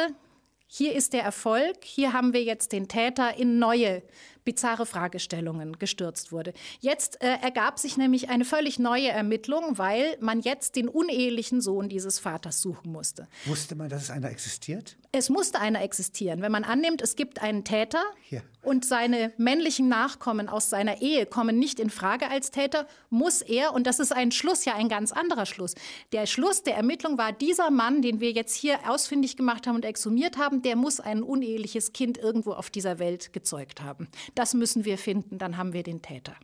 hier 0.73 0.95
ist 0.95 1.11
der 1.11 1.23
Erfolg, 1.23 1.83
hier 1.83 2.13
haben 2.13 2.31
wir 2.31 2.43
jetzt 2.43 2.71
den 2.71 2.87
Täter 2.87 3.35
in 3.35 3.59
neue 3.59 4.01
bizarre 4.43 4.85
Fragestellungen 4.85 5.79
gestürzt 5.79 6.31
wurde. 6.31 6.53
Jetzt 6.79 7.21
äh, 7.21 7.37
ergab 7.41 7.79
sich 7.79 7.97
nämlich 7.97 8.29
eine 8.29 8.45
völlig 8.45 8.79
neue 8.79 9.09
Ermittlung, 9.09 9.77
weil 9.77 10.17
man 10.19 10.41
jetzt 10.41 10.75
den 10.75 10.87
unehelichen 10.87 11.61
Sohn 11.61 11.89
dieses 11.89 12.19
Vaters 12.19 12.61
suchen 12.61 12.91
musste. 12.91 13.27
Wusste 13.45 13.75
man, 13.75 13.89
dass 13.89 14.03
es 14.03 14.09
einer 14.09 14.29
existiert? 14.29 14.97
Es 15.13 15.29
musste 15.29 15.59
einer 15.59 15.81
existieren. 15.81 16.41
Wenn 16.41 16.53
man 16.53 16.63
annimmt, 16.63 17.01
es 17.01 17.17
gibt 17.17 17.41
einen 17.41 17.65
Täter 17.65 18.01
Hier. 18.21 18.43
und 18.61 18.85
seine 18.85 19.33
männlichen 19.37 19.89
Nachkommen 19.89 20.47
aus 20.47 20.69
seiner 20.69 21.01
Ehe 21.01 21.25
kommen 21.25 21.59
nicht 21.59 21.81
in 21.81 21.89
Frage 21.89 22.29
als 22.29 22.49
Täter, 22.49 22.87
muss 23.09 23.41
er, 23.41 23.73
und 23.73 23.87
das 23.87 23.99
ist 23.99 24.13
ein 24.13 24.31
Schluss, 24.31 24.63
ja 24.63 24.73
ein 24.75 24.87
ganz 24.87 25.11
anderer 25.11 25.45
Schluss. 25.45 25.75
Der 26.13 26.27
Schluss 26.27 26.63
der 26.63 26.77
Ermittlung 26.77 27.17
war, 27.17 27.33
dieser 27.33 27.71
Mann, 27.71 28.01
den 28.01 28.21
wir 28.21 28.31
jetzt 28.31 28.55
hier 28.55 28.79
ausfindig 28.89 29.35
gemacht 29.35 29.67
haben 29.67 29.75
und 29.75 29.83
exhumiert 29.83 30.37
haben, 30.37 30.61
der 30.61 30.77
muss 30.77 31.01
ein 31.01 31.23
uneheliches 31.23 31.91
Kind 31.91 32.17
irgendwo 32.17 32.53
auf 32.53 32.69
dieser 32.69 32.97
Welt 32.97 33.33
gezeugt 33.33 33.81
haben. 33.81 34.07
Das 34.35 34.53
müssen 34.53 34.85
wir 34.85 34.97
finden, 34.97 35.37
dann 35.37 35.57
haben 35.57 35.73
wir 35.73 35.83
den 35.83 36.01
Täter. 36.01 36.35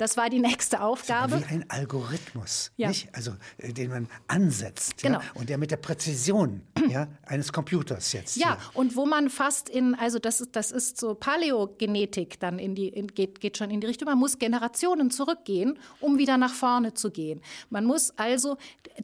Das 0.00 0.16
war 0.16 0.30
die 0.30 0.38
nächste 0.38 0.80
Aufgabe. 0.80 1.40
Wie 1.40 1.44
ein 1.44 1.66
Algorithmus, 1.68 2.72
ja. 2.78 2.88
nicht? 2.88 3.14
Also, 3.14 3.32
äh, 3.58 3.70
den 3.74 3.90
man 3.90 4.08
ansetzt. 4.28 5.02
Genau. 5.02 5.18
Ja? 5.18 5.24
Und 5.34 5.50
der 5.50 5.58
mit 5.58 5.70
der 5.70 5.76
Präzision 5.76 6.62
ja, 6.88 7.06
eines 7.26 7.52
Computers 7.52 8.14
jetzt. 8.14 8.38
Ja, 8.38 8.56
und 8.72 8.96
wo 8.96 9.04
man 9.04 9.28
fast 9.28 9.68
in, 9.68 9.94
also 9.94 10.18
das 10.18 10.40
ist, 10.40 10.56
das 10.56 10.72
ist 10.72 10.98
so 10.98 11.14
Paläogenetik 11.14 12.40
dann 12.40 12.58
in 12.58 12.74
die, 12.74 12.88
in, 12.88 13.08
geht, 13.08 13.40
geht 13.40 13.58
schon 13.58 13.70
in 13.70 13.82
die 13.82 13.88
Richtung. 13.88 14.08
Man 14.08 14.16
muss 14.16 14.38
Generationen 14.38 15.10
zurückgehen, 15.10 15.78
um 16.00 16.16
wieder 16.16 16.38
nach 16.38 16.54
vorne 16.54 16.94
zu 16.94 17.10
gehen. 17.10 17.42
Man 17.68 17.84
muss 17.84 18.14
also 18.16 18.56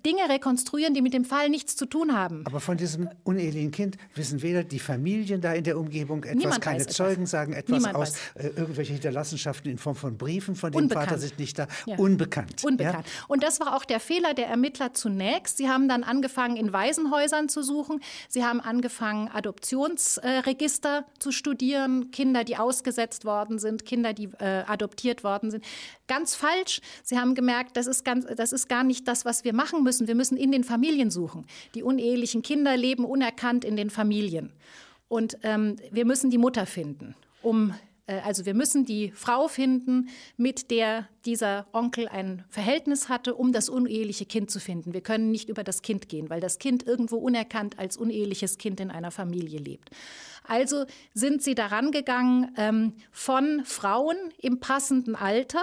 Dinge 0.07 0.27
rekonstruieren, 0.31 0.95
die 0.95 1.03
mit 1.03 1.13
dem 1.13 1.27
Fall 1.27 1.51
nichts 1.51 1.77
zu 1.77 1.85
tun 1.85 2.17
haben. 2.17 2.43
Aber 2.47 2.61
von 2.61 2.79
diesem 2.79 3.11
unehelichen 3.23 3.71
Kind 3.71 3.99
wissen 4.15 4.41
weder 4.41 4.65
die 4.65 4.79
Familien 4.79 5.43
da 5.43 5.53
in 5.53 5.65
der 5.65 5.79
Umgebung 5.79 6.25
etwas, 6.25 6.37
Niemand 6.37 6.63
keine 6.63 6.87
Zeugen 6.87 7.25
etwas. 7.25 7.31
sagen 7.31 7.53
etwas 7.53 7.77
Niemand 7.77 7.97
aus, 7.97 8.15
äh, 8.35 8.47
irgendwelche 8.57 8.95
Hinterlassenschaften 8.95 9.71
in 9.71 9.77
Form 9.77 9.95
von 9.95 10.17
Briefen 10.17 10.57
von 10.57 10.73
den 10.73 10.86
Unbekannt. 10.87 11.09
Vater 11.09 11.21
sich 11.21 11.39
nicht 11.39 11.59
da. 11.59 11.67
Ja. 11.87 11.97
Unbekannt. 11.97 12.65
Unbekannt. 12.65 13.07
Ja? 13.07 13.25
Und 13.29 13.43
das 13.43 13.61
war 13.61 13.77
auch 13.77 13.85
der 13.85 14.01
Fehler 14.01 14.35
der 14.35 14.49
Ermittler 14.49 14.95
zunächst. 14.95 15.57
Sie 15.57 15.69
haben 15.69 15.89
dann 15.89 16.05
angefangen, 16.05 16.57
in 16.57 16.73
Waisenhäusern 16.73 17.49
zu 17.49 17.63
suchen. 17.63 18.01
Sie 18.29 18.45
haben 18.45 18.61
angefangen, 18.61 19.29
Adoptionsregister 19.29 20.99
äh, 20.99 21.19
zu 21.19 21.33
studieren. 21.33 22.11
Kinder, 22.11 22.45
die 22.45 22.57
ausgesetzt 22.57 23.25
worden 23.25 23.59
sind, 23.59 23.85
Kinder, 23.85 24.13
die 24.13 24.31
äh, 24.39 24.65
adoptiert 24.67 25.25
worden 25.25 25.51
sind. 25.51 25.65
Ganz 26.09 26.35
falsch. 26.35 26.81
Sie 27.03 27.19
haben 27.19 27.35
gemerkt, 27.35 27.77
das 27.77 27.87
ist, 27.87 28.05
ganz, 28.05 28.27
das 28.37 28.53
ist 28.53 28.69
gar 28.69 28.85
nicht 28.85 29.09
das, 29.09 29.25
was 29.25 29.45
wir 29.45 29.55
machen 29.55 29.83
müssen. 29.83 30.07
Wir 30.07 30.15
müssen 30.15 30.37
in 30.37 30.53
den 30.53 30.65
Familien 30.65 31.11
suchen. 31.11 31.47
Die 31.75 31.83
unehelichen 31.83 32.43
Kinder 32.43 32.77
leben 32.77 33.05
unerkannt 33.05 33.65
in 33.65 33.77
den 33.77 33.91
Familien. 33.91 34.53
Und 35.09 35.39
ähm, 35.43 35.77
wir 35.91 36.05
müssen 36.05 36.31
die 36.31 36.39
Mutter 36.39 36.67
finden, 36.67 37.15
um 37.43 37.75
also 38.07 38.47
wir 38.47 38.55
müssen 38.55 38.85
die 38.85 39.11
Frau 39.11 39.49
finden, 39.49 40.09
mit 40.37 40.71
der 40.71 41.09
dieser 41.25 41.67
Onkel 41.73 42.07
ein 42.09 42.45
Verhältnis 42.49 43.09
hatte, 43.09 43.35
um 43.35 43.53
das 43.53 43.69
uneheliche 43.69 44.27
Kind 44.27 44.51
zu 44.51 44.61
finden. 44.61 44.93
Wir 44.93 45.01
können 45.01 45.31
nicht 45.31 45.49
über 45.49 45.65
das 45.65 45.83
Kind 45.83 46.09
gehen, 46.09 46.31
weil 46.31 46.41
das 46.41 46.59
Kind 46.59 46.87
irgendwo 46.87 47.17
unerkannt 47.17 47.79
als 47.79 47.97
uneheliches 47.97 48.59
Kind 48.59 48.81
in 48.81 48.91
einer 48.91 49.11
Familie 49.11 49.59
lebt. 49.59 49.91
Also 50.45 50.85
sind 51.15 51.43
sie 51.43 51.57
daran 51.57 51.91
gegangen, 51.91 52.53
ähm, 52.57 52.93
von 53.11 53.63
Frauen 53.65 54.17
im 54.39 54.61
passenden 54.61 55.17
Alter, 55.17 55.63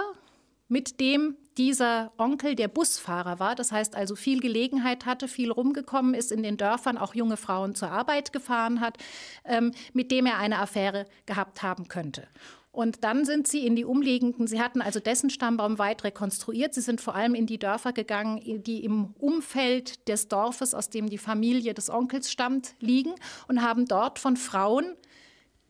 mit 0.68 1.00
dem 1.00 1.36
dieser 1.56 2.12
Onkel 2.18 2.56
der 2.56 2.68
Busfahrer 2.68 3.38
war, 3.38 3.54
das 3.54 3.70
heißt 3.70 3.94
also 3.94 4.16
viel 4.16 4.40
Gelegenheit 4.40 5.06
hatte, 5.06 5.28
viel 5.28 5.50
rumgekommen 5.50 6.14
ist 6.14 6.32
in 6.32 6.42
den 6.42 6.56
Dörfern, 6.56 6.98
auch 6.98 7.14
junge 7.14 7.36
Frauen 7.36 7.74
zur 7.74 7.90
Arbeit 7.90 8.32
gefahren 8.32 8.80
hat, 8.80 8.98
ähm, 9.44 9.72
mit 9.92 10.10
dem 10.10 10.26
er 10.26 10.38
eine 10.38 10.58
Affäre 10.58 11.06
gehabt 11.26 11.62
haben 11.62 11.88
könnte. 11.88 12.26
Und 12.72 13.04
dann 13.04 13.24
sind 13.24 13.46
sie 13.46 13.64
in 13.64 13.76
die 13.76 13.84
umliegenden, 13.84 14.48
sie 14.48 14.60
hatten 14.60 14.82
also 14.82 14.98
dessen 14.98 15.30
Stammbaum 15.30 15.78
weit 15.78 16.02
rekonstruiert. 16.02 16.74
Sie 16.74 16.80
sind 16.80 17.00
vor 17.00 17.14
allem 17.14 17.36
in 17.36 17.46
die 17.46 17.60
Dörfer 17.60 17.92
gegangen, 17.92 18.64
die 18.64 18.82
im 18.82 19.14
Umfeld 19.20 20.08
des 20.08 20.26
Dorfes, 20.26 20.74
aus 20.74 20.90
dem 20.90 21.08
die 21.08 21.18
Familie 21.18 21.72
des 21.72 21.88
Onkels 21.88 22.32
stammt, 22.32 22.74
liegen 22.80 23.14
und 23.46 23.62
haben 23.62 23.86
dort 23.86 24.18
von 24.18 24.36
Frauen 24.36 24.96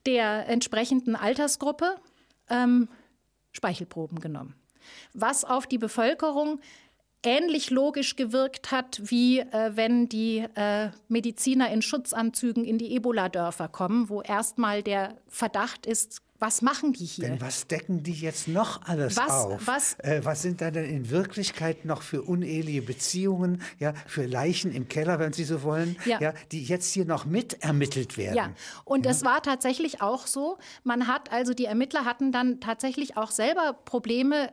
der 0.06 0.48
entsprechenden 0.48 1.14
Altersgruppe 1.14 1.96
ähm, 2.48 2.88
Speichelproben 3.52 4.18
genommen 4.18 4.54
was 5.12 5.44
auf 5.44 5.66
die 5.66 5.78
Bevölkerung 5.78 6.60
ähnlich 7.24 7.70
logisch 7.70 8.16
gewirkt 8.16 8.70
hat, 8.70 9.00
wie 9.04 9.40
äh, 9.40 9.72
wenn 9.74 10.08
die 10.08 10.46
äh, 10.54 10.90
Mediziner 11.08 11.70
in 11.70 11.82
Schutzanzügen 11.82 12.64
in 12.64 12.78
die 12.78 12.94
Ebola-Dörfer 12.94 13.68
kommen, 13.68 14.08
wo 14.08 14.20
erstmal 14.20 14.82
der 14.82 15.16
Verdacht 15.28 15.86
ist, 15.86 16.20
was 16.40 16.62
machen 16.62 16.92
die 16.92 17.06
hier? 17.06 17.28
Denn 17.28 17.40
was 17.40 17.68
decken 17.68 18.02
die 18.02 18.12
jetzt 18.12 18.48
noch 18.48 18.82
alles 18.82 19.16
was, 19.16 19.30
auf? 19.30 19.66
Was, 19.66 19.98
äh, 20.00 20.20
was 20.24 20.42
sind 20.42 20.60
da 20.60 20.70
denn 20.70 20.84
in 20.84 21.08
Wirklichkeit 21.08 21.84
noch 21.84 22.02
für 22.02 22.22
uneheliche 22.22 22.82
Beziehungen, 22.82 23.62
ja, 23.78 23.94
für 24.06 24.26
Leichen 24.26 24.72
im 24.72 24.88
Keller, 24.88 25.18
wenn 25.18 25.32
Sie 25.32 25.44
so 25.44 25.62
wollen, 25.62 25.96
ja. 26.04 26.20
ja 26.20 26.34
die 26.52 26.62
jetzt 26.62 26.92
hier 26.92 27.06
noch 27.06 27.24
mit 27.24 27.62
ermittelt 27.62 28.18
werden? 28.18 28.36
Ja, 28.36 28.50
und 28.84 29.06
es 29.06 29.24
war 29.24 29.42
tatsächlich 29.42 30.02
auch 30.02 30.26
so. 30.26 30.58
Man 30.82 31.06
hat 31.06 31.32
also, 31.32 31.54
die 31.54 31.64
Ermittler 31.64 32.04
hatten 32.04 32.32
dann 32.32 32.60
tatsächlich 32.60 33.16
auch 33.16 33.30
selber 33.30 33.72
Probleme, 33.72 34.52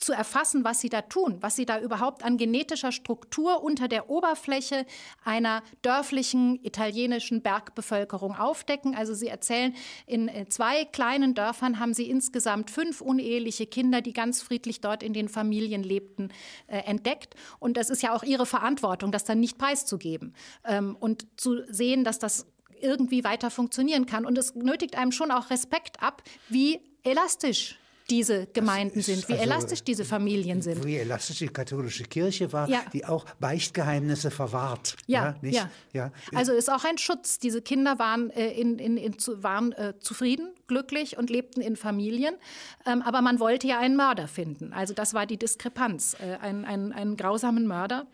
zu 0.00 0.12
erfassen, 0.12 0.64
was 0.64 0.80
sie 0.80 0.88
da 0.88 1.02
tun, 1.02 1.36
was 1.40 1.56
sie 1.56 1.66
da 1.66 1.78
überhaupt 1.78 2.24
an 2.24 2.38
genetischer 2.38 2.90
Struktur 2.90 3.62
unter 3.62 3.86
der 3.86 4.08
Oberfläche 4.08 4.86
einer 5.24 5.62
dörflichen 5.82 6.58
italienischen 6.64 7.42
Bergbevölkerung 7.42 8.34
aufdecken. 8.34 8.94
Also 8.94 9.14
sie 9.14 9.28
erzählen, 9.28 9.74
in 10.06 10.28
äh, 10.28 10.46
zwei 10.48 10.86
kleinen 10.86 11.34
Dörfern 11.34 11.78
haben 11.78 11.92
sie 11.94 12.08
insgesamt 12.08 12.70
fünf 12.70 13.00
uneheliche 13.00 13.66
Kinder, 13.66 14.00
die 14.00 14.14
ganz 14.14 14.42
friedlich 14.42 14.80
dort 14.80 15.02
in 15.02 15.12
den 15.12 15.28
Familien 15.28 15.82
lebten, 15.82 16.32
äh, 16.66 16.78
entdeckt. 16.78 17.34
Und 17.58 17.76
das 17.76 17.90
ist 17.90 18.02
ja 18.02 18.14
auch 18.14 18.22
ihre 18.22 18.46
Verantwortung, 18.46 19.12
das 19.12 19.24
dann 19.24 19.40
nicht 19.40 19.58
preiszugeben 19.58 20.34
ähm, 20.64 20.96
und 20.98 21.26
zu 21.36 21.62
sehen, 21.68 22.04
dass 22.04 22.18
das 22.18 22.46
irgendwie 22.80 23.24
weiter 23.24 23.50
funktionieren 23.50 24.06
kann. 24.06 24.24
Und 24.24 24.38
es 24.38 24.54
nötigt 24.54 24.96
einem 24.96 25.12
schon 25.12 25.30
auch 25.30 25.50
Respekt 25.50 26.02
ab, 26.02 26.22
wie 26.48 26.80
elastisch 27.02 27.76
diese 28.10 28.46
Gemeinden 28.46 29.00
sind, 29.00 29.28
wie 29.28 29.34
also, 29.34 29.44
elastisch 29.44 29.82
diese 29.84 30.04
Familien 30.04 30.60
sind. 30.62 30.84
Wie 30.84 30.96
elastisch 30.96 31.38
die 31.38 31.48
katholische 31.48 32.04
Kirche 32.04 32.52
war, 32.52 32.68
ja. 32.68 32.82
die 32.92 33.04
auch 33.04 33.24
Beichtgeheimnisse 33.38 34.30
verwahrt. 34.30 34.96
Ja, 35.06 35.36
ja, 35.42 35.50
ja. 35.50 35.70
ja. 35.92 36.12
Also 36.34 36.52
ist 36.52 36.70
auch 36.70 36.84
ein 36.84 36.98
Schutz. 36.98 37.38
Diese 37.38 37.62
Kinder 37.62 37.98
waren, 37.98 38.30
äh, 38.30 38.50
in, 38.50 38.78
in, 38.78 38.96
in, 38.96 39.14
waren 39.42 39.72
äh, 39.72 39.94
zufrieden, 40.00 40.50
glücklich 40.66 41.16
und 41.16 41.30
lebten 41.30 41.60
in 41.60 41.76
Familien. 41.76 42.34
Ähm, 42.86 43.02
aber 43.02 43.22
man 43.22 43.38
wollte 43.40 43.66
ja 43.66 43.78
einen 43.78 43.96
Mörder 43.96 44.28
finden. 44.28 44.72
Also 44.72 44.92
das 44.92 45.14
war 45.14 45.26
die 45.26 45.36
Diskrepanz. 45.36 46.16
Äh, 46.20 46.36
ein, 46.40 46.64
ein, 46.64 46.92
einen 46.92 47.16
grausamen 47.16 47.66
Mörder. 47.66 48.06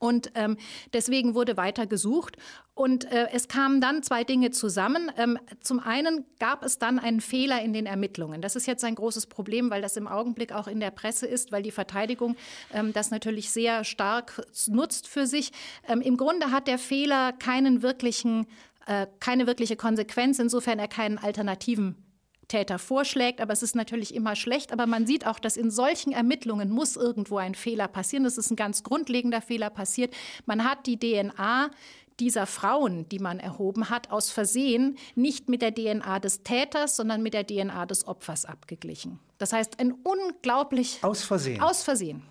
Und 0.00 0.32
ähm, 0.34 0.56
deswegen 0.94 1.34
wurde 1.34 1.58
weiter 1.58 1.86
gesucht. 1.86 2.38
Und 2.74 3.04
äh, 3.12 3.28
es 3.32 3.48
kamen 3.48 3.82
dann 3.82 4.02
zwei 4.02 4.24
Dinge 4.24 4.50
zusammen. 4.50 5.12
Ähm, 5.18 5.38
zum 5.60 5.78
einen 5.78 6.24
gab 6.38 6.64
es 6.64 6.78
dann 6.78 6.98
einen 6.98 7.20
Fehler 7.20 7.60
in 7.60 7.74
den 7.74 7.84
Ermittlungen. 7.84 8.40
Das 8.40 8.56
ist 8.56 8.66
jetzt 8.66 8.82
ein 8.82 8.94
großes 8.94 9.26
Problem, 9.26 9.68
weil 9.68 9.82
das 9.82 9.98
im 9.98 10.08
Augenblick 10.08 10.52
auch 10.52 10.68
in 10.68 10.80
der 10.80 10.90
Presse 10.90 11.26
ist, 11.26 11.52
weil 11.52 11.62
die 11.62 11.70
Verteidigung 11.70 12.36
ähm, 12.72 12.94
das 12.94 13.10
natürlich 13.10 13.50
sehr 13.50 13.84
stark 13.84 14.42
nutzt 14.68 15.06
für 15.06 15.26
sich. 15.26 15.52
Ähm, 15.86 16.00
Im 16.00 16.16
Grunde 16.16 16.50
hat 16.50 16.66
der 16.66 16.78
Fehler 16.78 17.34
keinen 17.34 17.82
wirklichen, 17.82 18.46
äh, 18.86 19.06
keine 19.20 19.46
wirkliche 19.46 19.76
Konsequenz, 19.76 20.38
insofern 20.38 20.78
er 20.78 20.88
keinen 20.88 21.18
alternativen 21.18 22.09
Täter 22.50 22.78
vorschlägt. 22.78 23.40
Aber 23.40 23.52
es 23.52 23.62
ist 23.62 23.74
natürlich 23.74 24.14
immer 24.14 24.36
schlecht. 24.36 24.72
Aber 24.72 24.86
man 24.86 25.06
sieht 25.06 25.26
auch, 25.26 25.38
dass 25.38 25.56
in 25.56 25.70
solchen 25.70 26.12
Ermittlungen 26.12 26.70
muss 26.70 26.96
irgendwo 26.96 27.38
ein 27.38 27.54
Fehler 27.54 27.88
passieren. 27.88 28.24
Das 28.24 28.36
ist 28.36 28.50
ein 28.50 28.56
ganz 28.56 28.82
grundlegender 28.82 29.40
Fehler 29.40 29.70
passiert. 29.70 30.12
Man 30.44 30.64
hat 30.64 30.86
die 30.86 30.98
DNA 30.98 31.70
dieser 32.18 32.46
Frauen, 32.46 33.08
die 33.08 33.18
man 33.18 33.40
erhoben 33.40 33.88
hat, 33.88 34.10
aus 34.10 34.30
Versehen 34.30 34.98
nicht 35.14 35.48
mit 35.48 35.62
der 35.62 35.74
DNA 35.74 36.18
des 36.18 36.42
Täters, 36.42 36.96
sondern 36.96 37.22
mit 37.22 37.32
der 37.32 37.46
DNA 37.46 37.86
des 37.86 38.06
Opfers 38.06 38.44
abgeglichen. 38.44 39.18
Das 39.38 39.54
heißt, 39.54 39.80
ein 39.80 39.92
unglaublich. 39.92 40.98
Aus 41.02 41.24
Versehen. 41.24 41.62
Aus 41.62 41.82
Versehen. 41.82 42.22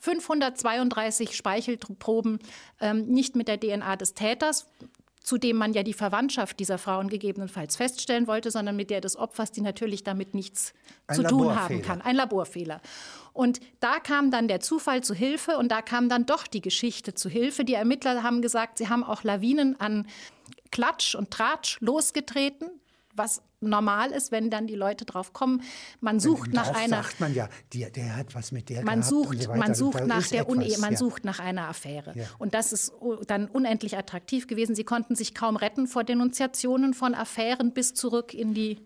532 0.00 1.34
Speichelproben 1.34 2.38
ähm, 2.80 3.06
nicht 3.06 3.36
mit 3.36 3.48
der 3.48 3.58
DNA 3.58 3.96
des 3.96 4.12
Täters, 4.12 4.66
zu 5.24 5.38
dem 5.38 5.56
man 5.56 5.72
ja 5.72 5.82
die 5.82 5.94
Verwandtschaft 5.94 6.60
dieser 6.60 6.76
Frauen 6.76 7.08
gegebenenfalls 7.08 7.76
feststellen 7.76 8.26
wollte, 8.26 8.50
sondern 8.50 8.76
mit 8.76 8.90
der 8.90 9.00
des 9.00 9.16
Opfers, 9.16 9.50
die 9.50 9.62
natürlich 9.62 10.04
damit 10.04 10.34
nichts 10.34 10.74
Ein 11.06 11.16
zu 11.16 11.22
tun 11.22 11.56
haben 11.56 11.80
kann. 11.80 12.02
Ein 12.02 12.14
Laborfehler. 12.14 12.80
Und 13.32 13.58
da 13.80 14.00
kam 14.00 14.30
dann 14.30 14.48
der 14.48 14.60
Zufall 14.60 15.02
zu 15.02 15.14
Hilfe 15.14 15.56
und 15.56 15.72
da 15.72 15.80
kam 15.80 16.10
dann 16.10 16.26
doch 16.26 16.46
die 16.46 16.60
Geschichte 16.60 17.14
zu 17.14 17.30
Hilfe. 17.30 17.64
Die 17.64 17.72
Ermittler 17.72 18.22
haben 18.22 18.42
gesagt, 18.42 18.76
sie 18.76 18.90
haben 18.90 19.02
auch 19.02 19.24
Lawinen 19.24 19.80
an 19.80 20.06
Klatsch 20.70 21.14
und 21.14 21.30
Tratsch 21.30 21.78
losgetreten, 21.80 22.68
was 23.14 23.42
normal 23.68 24.10
ist, 24.10 24.32
wenn 24.32 24.50
dann 24.50 24.66
die 24.66 24.74
Leute 24.74 25.04
drauf 25.04 25.32
kommen. 25.32 25.62
Man 26.00 26.20
sucht 26.20 26.52
nach 26.52 26.74
einer. 26.74 27.02
sagt 27.02 27.20
man 27.20 27.34
ja, 27.34 27.48
die, 27.72 27.90
der 27.90 28.16
hat 28.16 28.34
was 28.34 28.52
mit 28.52 28.68
der 28.68 28.84
man 28.84 29.02
sucht, 29.02 29.42
so 29.42 29.54
Man 29.54 29.74
sucht 29.74 30.06
nach 30.06 30.26
der 30.28 30.48
etwas, 30.48 30.78
man 30.78 30.92
ja. 30.92 30.96
sucht 30.96 31.24
nach 31.24 31.38
einer 31.38 31.68
Affäre. 31.68 32.12
Ja. 32.14 32.24
Und 32.38 32.54
das 32.54 32.72
ist 32.72 32.92
dann 33.26 33.48
unendlich 33.48 33.96
attraktiv 33.96 34.46
gewesen. 34.46 34.74
Sie 34.74 34.84
konnten 34.84 35.14
sich 35.14 35.34
kaum 35.34 35.56
retten 35.56 35.86
vor 35.86 36.04
Denunziationen 36.04 36.94
von 36.94 37.14
Affären 37.14 37.72
bis 37.72 37.94
zurück 37.94 38.34
in 38.34 38.54
die 38.54 38.80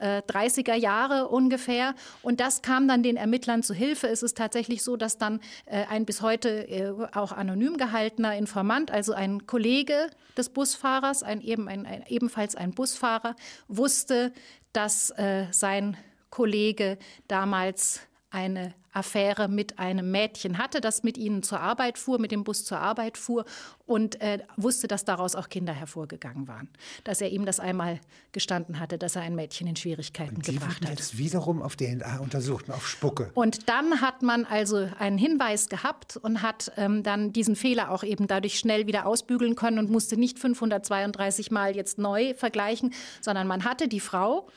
30er 0.00 0.74
äh, 0.74 0.78
Jahre 0.78 1.28
ungefähr. 1.28 1.94
Und 2.22 2.40
das 2.40 2.62
kam 2.62 2.88
dann 2.88 3.02
den 3.02 3.16
Ermittlern 3.16 3.62
zu 3.62 3.74
Hilfe. 3.74 4.08
Es 4.08 4.22
ist 4.22 4.36
tatsächlich 4.36 4.82
so, 4.82 4.96
dass 4.96 5.18
dann 5.18 5.40
äh, 5.66 5.84
ein 5.88 6.04
bis 6.04 6.22
heute 6.22 6.68
äh, 6.68 6.92
auch 7.14 7.32
anonym 7.32 7.76
gehaltener 7.76 8.36
Informant, 8.36 8.90
also 8.90 9.12
ein 9.12 9.46
Kollege 9.46 10.10
des 10.36 10.50
Busfahrers, 10.50 11.22
ein, 11.22 11.40
eben, 11.40 11.68
ein, 11.68 11.86
ein 11.86 12.04
ebenfalls 12.08 12.54
ein 12.54 12.72
Busfahrer, 12.72 13.34
wusste, 13.66 14.32
dass 14.72 15.12
sein 15.50 15.96
Kollege 16.30 16.98
damals 17.26 18.00
eine 18.30 18.74
Affäre 18.98 19.48
mit 19.48 19.78
einem 19.78 20.10
Mädchen 20.10 20.58
hatte, 20.58 20.80
das 20.80 21.02
mit 21.02 21.16
ihnen 21.16 21.42
zur 21.42 21.60
Arbeit 21.60 21.98
fuhr, 21.98 22.18
mit 22.18 22.32
dem 22.32 22.44
Bus 22.44 22.64
zur 22.64 22.80
Arbeit 22.80 23.16
fuhr 23.16 23.44
und 23.86 24.20
äh, 24.20 24.40
wusste, 24.56 24.88
dass 24.88 25.04
daraus 25.04 25.34
auch 25.34 25.48
Kinder 25.48 25.72
hervorgegangen 25.72 26.48
waren. 26.48 26.68
Dass 27.04 27.20
er 27.20 27.30
ihm 27.30 27.46
das 27.46 27.60
einmal 27.60 28.00
gestanden 28.32 28.80
hatte, 28.80 28.98
dass 28.98 29.16
er 29.16 29.22
ein 29.22 29.34
Mädchen 29.34 29.68
in 29.68 29.76
Schwierigkeiten 29.76 30.36
und 30.36 30.46
die 30.46 30.54
gebracht 30.54 30.82
hat. 30.82 30.90
Jetzt 30.90 31.16
wiederum 31.16 31.62
auf 31.62 31.76
DNA 31.76 32.18
untersucht, 32.18 32.70
auf 32.70 32.86
Spucke. 32.86 33.30
Und 33.34 33.68
dann 33.68 34.00
hat 34.00 34.22
man 34.22 34.44
also 34.44 34.88
einen 34.98 35.16
Hinweis 35.16 35.68
gehabt 35.68 36.16
und 36.16 36.42
hat 36.42 36.72
ähm, 36.76 37.02
dann 37.02 37.32
diesen 37.32 37.54
Fehler 37.54 37.90
auch 37.90 38.02
eben 38.02 38.26
dadurch 38.26 38.58
schnell 38.58 38.86
wieder 38.86 39.06
ausbügeln 39.06 39.54
können 39.54 39.78
und 39.78 39.90
musste 39.90 40.16
nicht 40.16 40.38
532 40.38 41.50
Mal 41.50 41.76
jetzt 41.76 41.98
neu 41.98 42.34
vergleichen, 42.34 42.92
sondern 43.20 43.46
man 43.46 43.64
hatte 43.64 43.88
die 43.88 44.00
Frau 44.00 44.48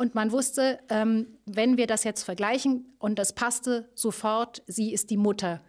und 0.00 0.14
man 0.14 0.32
wusste, 0.32 0.78
ähm, 0.88 1.26
wenn 1.44 1.76
wir 1.76 1.86
das 1.86 2.04
jetzt 2.04 2.22
vergleichen, 2.22 2.86
und 2.98 3.18
das 3.18 3.34
passte 3.34 3.90
sofort, 3.94 4.62
sie 4.66 4.94
ist 4.94 5.10
die 5.10 5.18
Mutter 5.18 5.60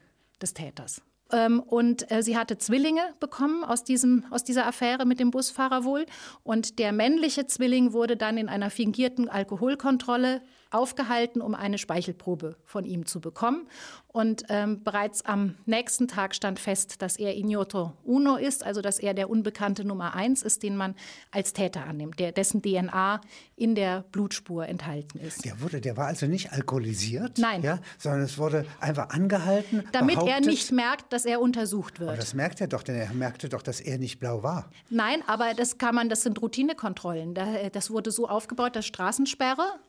des 0.41 0.53
Täters. 0.53 1.01
Ähm, 1.31 1.59
und 1.59 2.11
äh, 2.11 2.23
sie 2.23 2.37
hatte 2.37 2.57
Zwillinge 2.57 3.01
bekommen 3.19 3.63
aus, 3.63 3.83
diesem, 3.83 4.25
aus 4.29 4.43
dieser 4.43 4.67
Affäre 4.67 5.05
mit 5.05 5.19
dem 5.19 5.31
Busfahrer 5.31 5.83
wohl. 5.83 6.05
Und 6.43 6.79
der 6.79 6.91
männliche 6.91 7.47
Zwilling 7.47 7.93
wurde 7.93 8.17
dann 8.17 8.37
in 8.37 8.49
einer 8.49 8.69
fingierten 8.69 9.29
Alkoholkontrolle 9.29 10.41
aufgehalten, 10.71 11.41
um 11.41 11.53
eine 11.53 11.77
Speichelprobe 11.77 12.55
von 12.63 12.85
ihm 12.85 13.05
zu 13.05 13.19
bekommen. 13.19 13.67
Und 14.07 14.43
ähm, 14.49 14.83
bereits 14.83 15.25
am 15.25 15.55
nächsten 15.65 16.07
Tag 16.07 16.35
stand 16.35 16.59
fest, 16.59 17.01
dass 17.01 17.17
er 17.17 17.37
Ignoto 17.37 17.93
Uno 18.03 18.35
ist, 18.35 18.65
also 18.65 18.81
dass 18.81 18.99
er 18.99 19.13
der 19.13 19.29
Unbekannte 19.29 19.85
Nummer 19.85 20.15
eins 20.15 20.43
ist, 20.43 20.63
den 20.63 20.75
man 20.75 20.95
als 21.29 21.53
Täter 21.53 21.85
annimmt, 21.85 22.19
der, 22.19 22.31
dessen 22.31 22.61
DNA 22.61 23.21
in 23.55 23.75
der 23.75 24.03
Blutspur 24.11 24.67
enthalten 24.67 25.19
ist. 25.19 25.45
Der, 25.45 25.61
wurde, 25.61 25.79
der 25.79 25.95
war 25.95 26.07
also 26.07 26.25
nicht 26.25 26.51
alkoholisiert, 26.51 27.37
Nein. 27.37 27.61
Ja, 27.61 27.79
sondern 27.97 28.21
es 28.21 28.37
wurde 28.37 28.65
einfach 28.79 29.09
angehalten. 29.09 29.83
Damit 29.93 30.17
er 30.17 30.41
nicht 30.41 30.71
merkt, 30.71 31.13
dass 31.13 31.20
er 31.25 31.41
untersucht 31.41 31.99
wird. 31.99 32.09
Aber 32.09 32.17
das 32.17 32.33
merkt 32.33 32.61
er 32.61 32.67
doch, 32.67 32.83
denn 32.83 32.95
er 32.95 33.13
merkte 33.13 33.49
doch, 33.49 33.61
dass 33.61 33.81
er 33.81 33.97
nicht 33.97 34.19
blau 34.19 34.43
war. 34.43 34.69
Nein, 34.89 35.23
aber 35.27 35.53
das 35.53 35.77
kann 35.77 35.95
man, 35.95 36.09
das 36.09 36.23
sind 36.23 36.41
Routinekontrollen. 36.41 37.33
Das 37.71 37.91
wurde 37.91 38.11
so 38.11 38.27
aufgebaut, 38.27 38.75
dass 38.75 38.85
Straßensperre 38.85 39.79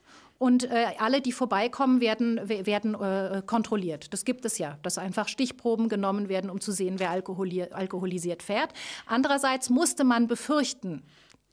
und 0.42 0.64
äh, 0.64 0.86
alle, 0.98 1.20
die 1.20 1.30
vorbeikommen, 1.30 2.00
werden, 2.00 2.40
werden 2.48 2.94
äh, 2.94 3.42
kontrolliert. 3.46 4.12
Das 4.12 4.24
gibt 4.24 4.44
es 4.44 4.58
ja, 4.58 4.76
dass 4.82 4.98
einfach 4.98 5.28
Stichproben 5.28 5.88
genommen 5.88 6.28
werden, 6.28 6.50
um 6.50 6.60
zu 6.60 6.72
sehen, 6.72 6.98
wer 6.98 7.10
alkoholisiert 7.10 8.42
fährt. 8.42 8.72
Andererseits 9.06 9.70
musste 9.70 10.02
man 10.02 10.26
befürchten, 10.26 11.04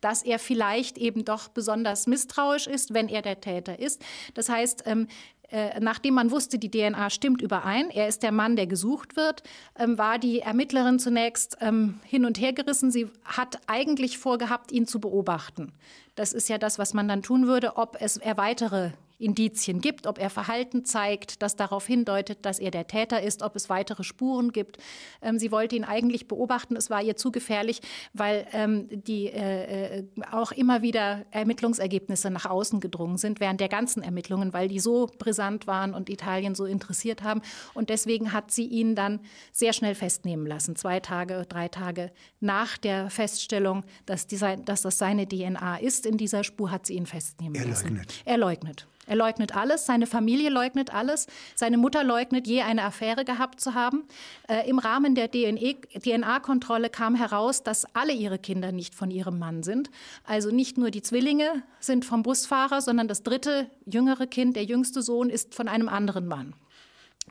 dass 0.01 0.23
er 0.23 0.39
vielleicht 0.39 0.97
eben 0.97 1.23
doch 1.23 1.49
besonders 1.49 2.07
misstrauisch 2.07 2.67
ist, 2.67 2.93
wenn 2.93 3.09
er 3.09 3.21
der 3.21 3.41
Täter 3.41 3.77
ist. 3.77 4.01
Das 4.33 4.49
heißt, 4.49 4.83
ähm, 4.85 5.07
äh, 5.51 5.79
nachdem 5.79 6.13
man 6.13 6.31
wusste, 6.31 6.59
die 6.59 6.69
DNA 6.69 7.09
stimmt 7.09 7.41
überein, 7.41 7.89
er 7.89 8.07
ist 8.07 8.23
der 8.23 8.31
Mann, 8.31 8.55
der 8.55 8.67
gesucht 8.67 9.15
wird, 9.15 9.43
ähm, 9.77 9.97
war 9.97 10.19
die 10.19 10.39
Ermittlerin 10.39 10.99
zunächst 10.99 11.57
ähm, 11.62 11.99
hin 12.03 12.25
und 12.25 12.39
her 12.39 12.53
gerissen. 12.53 12.91
Sie 12.91 13.07
hat 13.23 13.59
eigentlich 13.67 14.17
vorgehabt, 14.17 14.71
ihn 14.71 14.88
zu 14.88 14.99
beobachten. 14.99 15.71
Das 16.15 16.33
ist 16.33 16.49
ja 16.49 16.57
das, 16.57 16.79
was 16.79 16.93
man 16.93 17.07
dann 17.07 17.23
tun 17.23 17.47
würde, 17.47 17.77
ob 17.77 17.97
es 17.99 18.19
weitere 18.35 18.91
Indizien 19.19 19.82
gibt, 19.82 20.08
ob 20.08 20.17
er 20.17 20.29
Verhalten 20.29 20.86
zeigt, 20.86 21.41
das 21.41 21.58
darauf 21.58 21.86
hindeutet, 21.86 22.45
dass 22.45 22.58
er 22.58 22.71
der 22.71 22.88
Täter 22.88 23.21
ist, 23.21 23.43
ob 23.43 23.55
es 23.55 23.69
weitere 23.69 24.03
Spuren 24.03 24.51
gibt. 24.53 24.77
Ähm, 25.21 25.38
sie 25.38 25.51
wollte 25.51 25.75
ihn 25.75 25.84
eigentlich 25.84 26.27
beobachten. 26.27 26.75
Es 26.77 26.89
war 26.89 27.01
ihr 27.03 27.17
zu 27.17 27.32
gefährlich, 27.32 27.82
weil 28.13 28.47
ähm, 28.53 28.88
die 28.89 29.27
äh, 29.27 29.99
äh, 29.99 30.03
auch 30.32 30.53
immer 30.53 30.82
wieder 30.82 31.25
Ermittlungsergebnisse 31.32 32.29
nach 32.32 32.45
außen 32.45 32.79
gedrungen 32.79 33.17
sind 33.17 33.41
während 33.41 33.60
der 33.60 33.67
ganzen 33.67 34.01
Ermittlungen, 34.01 34.53
weil 34.53 34.69
die 34.69 34.79
so 34.79 35.10
brisant 35.19 35.67
waren 35.67 35.93
und 35.93 36.10
Italien 36.10 36.55
so 36.55 36.65
interessiert 36.65 37.21
haben. 37.21 37.41
Und 37.73 37.89
deswegen 37.89 38.32
hat 38.32 38.51
sie 38.51 38.65
ihn 38.65 38.95
dann 38.95 39.19
sehr 39.51 39.73
schnell 39.73 39.95
festnehmen 39.95 40.47
lassen, 40.47 40.77
zwei 40.77 41.01
Tage, 41.01 41.45
drei 41.49 41.67
Tage 41.67 42.12
nach 42.39 42.77
der 42.77 43.10
Feststellung, 43.10 43.84
dass, 44.05 44.27
dieser, 44.27 44.55
dass 44.55 44.82
das 44.82 44.97
seine 44.97 45.27
DNA 45.27 45.77
ist. 45.77 46.05
In 46.05 46.17
dieser 46.17 46.45
Spur 46.45 46.71
hat 46.71 46.86
sie 46.86 46.93
ihn 46.93 47.05
festnehmen 47.05 47.55
er 47.55 47.65
lassen. 47.65 47.89
Leugnet. 47.89 48.23
Er 48.25 48.38
leugnet. 48.38 48.88
Er 49.09 49.15
leugnet 49.15 49.55
alles, 49.55 49.87
seine 49.87 50.05
Familie 50.05 50.51
leugnet 50.51 50.93
alles, 50.93 51.25
seine 51.55 51.79
Mutter 51.79 52.03
leugnet, 52.03 52.45
je 52.45 52.61
eine 52.61 52.83
Affäre 52.83 53.25
gehabt 53.25 53.59
zu 53.59 53.73
haben. 53.73 54.03
Äh, 54.47 54.69
Im 54.69 54.77
Rahmen 54.77 55.15
der 55.15 55.31
DNA-Kontrolle 55.31 56.91
kam 56.91 57.15
heraus, 57.15 57.63
dass 57.63 57.87
alle 57.95 58.13
ihre 58.13 58.37
Kinder 58.37 58.71
nicht 58.71 58.93
von 58.93 59.09
ihrem 59.09 59.39
Mann 59.39 59.63
sind. 59.63 59.89
Also 60.25 60.51
nicht 60.51 60.77
nur 60.77 60.91
die 60.91 61.01
Zwillinge 61.01 61.63
sind 61.79 62.05
vom 62.05 62.21
Busfahrer, 62.21 62.81
sondern 62.81 63.07
das 63.07 63.23
dritte 63.23 63.71
jüngere 63.87 64.27
Kind, 64.27 64.55
der 64.55 64.65
jüngste 64.65 65.01
Sohn, 65.01 65.31
ist 65.31 65.55
von 65.55 65.67
einem 65.67 65.89
anderen 65.89 66.27
Mann. 66.27 66.53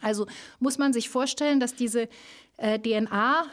Also 0.02 0.26
muss 0.58 0.78
man 0.78 0.92
sich 0.92 1.08
vorstellen, 1.08 1.60
dass 1.60 1.76
diese 1.76 2.08
äh, 2.56 2.80
DNA 2.80 3.46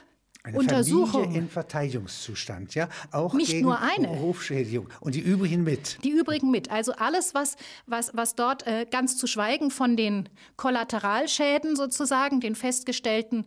eine 0.45 0.57
Untersuchung. 0.57 1.23
Familie 1.23 1.39
in 1.39 1.49
Verteidigungszustand, 1.49 2.75
ja, 2.75 2.87
auch 3.11 3.33
nicht 3.33 3.51
gegen 3.51 3.63
nur 3.63 3.79
eine 3.79 4.07
Rufschädigung 4.07 4.89
und 4.99 5.15
die 5.15 5.19
übrigen 5.19 5.63
mit. 5.63 5.97
Die 6.03 6.11
übrigen 6.11 6.51
mit, 6.51 6.71
also 6.71 6.93
alles, 6.93 7.33
was 7.33 7.55
was 7.87 8.11
was 8.13 8.35
dort 8.35 8.67
äh, 8.67 8.85
ganz 8.89 9.17
zu 9.17 9.27
schweigen 9.27 9.71
von 9.71 9.97
den 9.97 10.29
Kollateralschäden 10.55 11.75
sozusagen, 11.75 12.39
den 12.39 12.55
festgestellten 12.55 13.45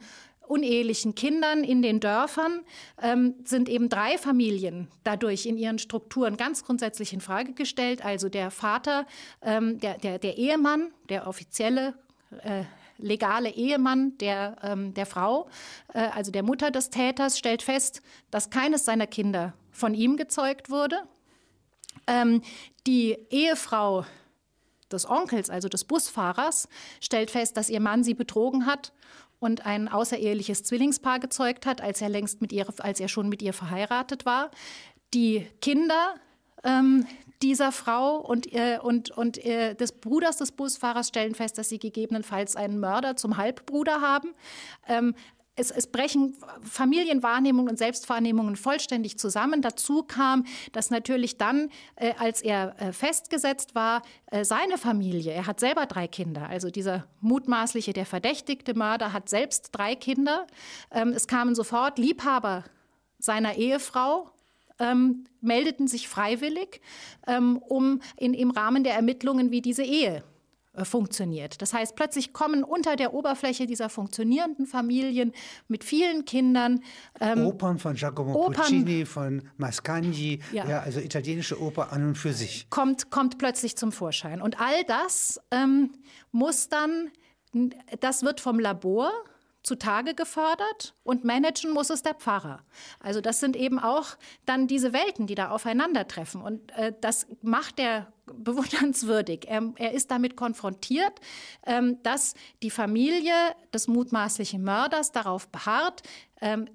unehelichen 0.48 1.14
Kindern 1.14 1.62
in 1.62 1.82
den 1.82 2.00
Dörfern 2.00 2.62
ähm, 3.02 3.34
sind 3.44 3.68
eben 3.68 3.88
drei 3.88 4.16
Familien 4.18 4.88
dadurch 5.04 5.46
in 5.46 5.56
ihren 5.58 5.78
Strukturen 5.78 6.37
ganz 6.37 6.64
grundsätzlich 6.64 7.12
in 7.12 7.20
Frage 7.20 7.52
gestellt. 7.52 8.04
Also 8.04 8.28
der 8.28 8.50
Vater, 8.50 9.06
ähm, 9.42 9.78
der, 9.78 9.98
der, 9.98 10.18
der 10.18 10.38
Ehemann, 10.38 10.90
der 11.11 11.26
offizielle 11.26 11.94
äh, 12.42 12.64
legale 12.98 13.50
Ehemann 13.50 14.18
der, 14.18 14.56
ähm, 14.62 14.94
der 14.94 15.06
Frau, 15.06 15.48
äh, 15.94 16.08
also 16.14 16.30
der 16.30 16.42
Mutter 16.42 16.70
des 16.70 16.90
Täters, 16.90 17.38
stellt 17.38 17.62
fest, 17.62 18.02
dass 18.30 18.50
keines 18.50 18.84
seiner 18.84 19.06
Kinder 19.06 19.54
von 19.70 19.94
ihm 19.94 20.16
gezeugt 20.16 20.70
wurde. 20.70 20.96
Ähm, 22.06 22.42
die 22.87 23.16
Ehefrau 23.30 24.04
des 24.90 25.08
Onkels, 25.08 25.50
also 25.50 25.68
des 25.68 25.84
Busfahrers, 25.84 26.68
stellt 27.00 27.30
fest, 27.30 27.56
dass 27.56 27.70
ihr 27.70 27.80
Mann 27.80 28.04
sie 28.04 28.14
betrogen 28.14 28.66
hat 28.66 28.92
und 29.38 29.66
ein 29.66 29.88
außereheliches 29.88 30.64
Zwillingspaar 30.64 31.20
gezeugt 31.20 31.66
hat, 31.66 31.80
als 31.80 32.00
er 32.00 32.08
längst 32.08 32.40
mit 32.40 32.52
ihr, 32.52 32.66
als 32.78 33.00
er 33.00 33.08
schon 33.08 33.28
mit 33.28 33.42
ihr 33.42 33.52
verheiratet 33.52 34.26
war. 34.26 34.50
Die 35.14 35.46
Kinder 35.61 36.14
ähm, 36.64 37.06
dieser 37.42 37.72
Frau 37.72 38.16
und, 38.16 38.53
äh, 38.53 38.79
und, 38.83 39.11
und 39.11 39.44
äh, 39.44 39.74
des 39.74 39.92
Bruders 39.92 40.38
des 40.38 40.53
Busfahrers 40.53 41.09
stellen 41.09 41.35
fest, 41.35 41.59
dass 41.59 41.68
sie 41.68 41.79
gegebenenfalls 41.79 42.57
einen 42.57 42.81
Mörder 42.81 43.16
zum 43.16 43.37
Halbbruder 43.37 44.01
haben. 44.01 44.35
Ähm, 44.88 45.14
es, 45.59 45.70
es, 45.70 45.88
brechen 45.88 46.37
Familienwahrnehmungen 46.62 47.70
und 47.70 47.79
Selbstwahrnehmungen 47.79 48.57
vollständig 48.57 49.18
zusammen. 49.18 49.61
Dazu 49.61 50.05
kam, 50.05 50.44
dass 50.72 50.90
natürlich 50.90 51.37
dann, 51.37 51.70
äh, 51.96 52.14
als 52.18 52.42
er 52.42 52.81
äh, 52.81 52.92
festgesetzt 52.92 53.74
war, 53.74 54.03
äh, 54.31 54.44
seine 54.44 54.79
Familie, 54.79 55.33
er 55.33 55.46
hat 55.46 55.61
selber 55.61 55.87
drei 55.87 56.07
Kinder, 56.07 56.48
also 56.48 56.70
dieser 56.70 57.07
mutmaßliche, 57.20 57.92
der 57.92 58.07
verdächtigte 58.07 58.74
Mörder 58.74 59.12
hat 59.12 59.29
selbst 59.29 59.70
drei 59.72 59.94
Kinder. 59.96 60.46
Ähm, 60.92 61.09
es 61.09 61.27
kamen 61.27 61.55
sofort 61.55 61.98
Liebhaber 61.98 62.64
seiner 63.18 63.55
Ehefrau 63.55 64.31
ähm, 64.78 65.24
meldeten 65.40 65.88
sich 65.88 66.08
freiwillig, 66.08 66.80
ähm, 67.26 67.58
um 67.58 68.00
in, 68.16 68.34
im 68.34 68.50
Rahmen 68.50 68.84
der 68.84 68.94
Ermittlungen, 68.94 69.50
wie 69.50 69.60
diese 69.60 69.82
Ehe 69.82 70.22
äh, 70.78 70.84
funktioniert. 70.84 71.60
Das 71.60 71.72
heißt, 71.72 71.96
plötzlich 71.96 72.32
kommen 72.32 72.62
unter 72.62 72.96
der 72.96 73.14
Oberfläche 73.14 73.66
dieser 73.66 73.88
funktionierenden 73.88 74.66
Familien 74.66 75.32
mit 75.66 75.82
vielen 75.84 76.24
Kindern 76.24 76.80
ähm, 77.20 77.46
Opern 77.46 77.78
von 77.78 77.94
Giacomo 77.94 78.34
Opern, 78.34 78.54
Puccini, 78.54 79.04
von 79.04 79.42
Mascagni, 79.56 80.40
ja. 80.52 80.68
ja. 80.68 80.80
also 80.80 81.00
italienische 81.00 81.60
Oper 81.60 81.92
an 81.92 82.08
und 82.08 82.14
für 82.16 82.32
sich. 82.32 82.68
Kommt, 82.70 83.10
kommt 83.10 83.38
plötzlich 83.38 83.76
zum 83.76 83.92
Vorschein. 83.92 84.40
Und 84.40 84.60
all 84.60 84.84
das 84.84 85.40
ähm, 85.50 85.92
muss 86.32 86.68
dann, 86.68 87.10
das 88.00 88.22
wird 88.22 88.40
vom 88.40 88.58
Labor 88.58 89.10
zutage 89.62 90.14
gefördert 90.14 90.94
und 91.03 91.25
managen 91.25 91.73
muss 91.73 91.90
es 91.90 92.03
der 92.03 92.14
Pfarrer. 92.14 92.61
Also 93.01 93.21
das 93.21 93.40
sind 93.40 93.57
eben 93.57 93.79
auch 93.79 94.16
dann 94.47 94.66
diese 94.66 94.92
Welten, 94.92 95.27
die 95.27 95.35
da 95.35 95.51
aufeinandertreffen. 95.51 96.40
Und 96.40 96.73
äh, 96.73 96.92
das 97.01 97.27
macht 97.42 97.79
er 97.79 98.12
bewundernswürdig. 98.27 99.47
Er, 99.49 99.73
er 99.77 99.92
ist 99.92 100.11
damit 100.11 100.37
konfrontiert, 100.37 101.12
ähm, 101.66 102.03
dass 102.03 102.35
die 102.62 102.71
Familie 102.71 103.33
des 103.73 103.88
mutmaßlichen 103.88 104.62
Mörders 104.62 105.12
darauf 105.12 105.49
beharrt, 105.49 106.03
ähm, 106.40 106.68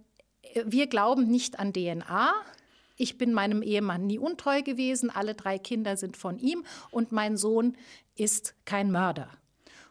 wir 0.66 0.88
glauben 0.88 1.28
nicht 1.28 1.60
an 1.60 1.74
DNA. 1.74 2.32
Ich 2.96 3.18
bin 3.18 3.34
meinem 3.34 3.64
Ehemann 3.64 4.06
nie 4.06 4.20
untreu 4.20 4.62
gewesen. 4.62 5.10
Alle 5.10 5.34
drei 5.34 5.58
Kinder 5.58 5.98
sind 5.98 6.16
von 6.16 6.38
ihm 6.38 6.64
und 6.92 7.12
mein 7.12 7.38
Sohn 7.38 7.76
ist 8.16 8.54
kein 8.66 8.92
Mörder. 8.92 9.30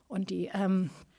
Und 0.06 0.30
die 0.30 0.50
ähm, 0.54 0.90
äh, 0.90 0.98
äh, 0.98 1.11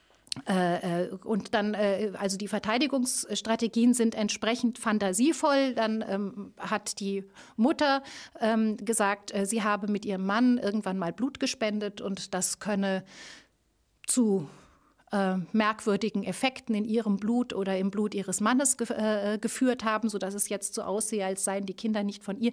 und 1.24 1.54
dann, 1.54 1.76
äh, 1.76 2.12
also 2.18 2.38
die 2.38 2.48
Verteidigungsstrategien 2.48 3.94
sind 3.94 4.16
entsprechend 4.16 4.80
fantasievoll. 4.80 5.76
Dann 5.76 6.04
ähm, 6.08 6.54
hat 6.58 7.00
die 7.00 7.24
Mutter 7.56 8.02
ähm, 8.40 8.78
gesagt, 8.78 9.34
äh, 9.34 9.46
sie 9.46 9.62
habe 9.62 9.92
mit 9.92 10.06
ihrem 10.06 10.26
Mann 10.26 10.58
irgendwann 10.58 10.98
mal 10.98 11.14
Blut 11.14 11.40
gespendet 11.40 12.02
und 12.02 12.34
das 12.34 12.60
könne 12.60 13.04
zu 14.08 14.50
äh, 15.12 15.36
merkwürdigen 15.52 16.24
Effekten 16.24 16.74
in 16.74 16.86
ihrem 16.86 17.18
Blut 17.18 17.54
oder 17.54 17.78
im 17.78 17.92
Blut 17.92 18.16
ihres 18.16 18.42
Mannes 18.42 18.78
ge 18.78 18.88
äh, 18.90 19.38
geführt 19.38 19.84
haben, 19.84 20.10
sodass 20.10 20.34
es 20.34 20.50
jetzt 20.50 20.74
so 20.74 20.82
aussehe, 20.82 21.24
als 21.24 21.44
seien 21.44 21.68
die 21.68 21.76
Kinder 21.76 22.02
nicht 22.02 22.24
von 22.24 22.40
ihr. 22.40 22.52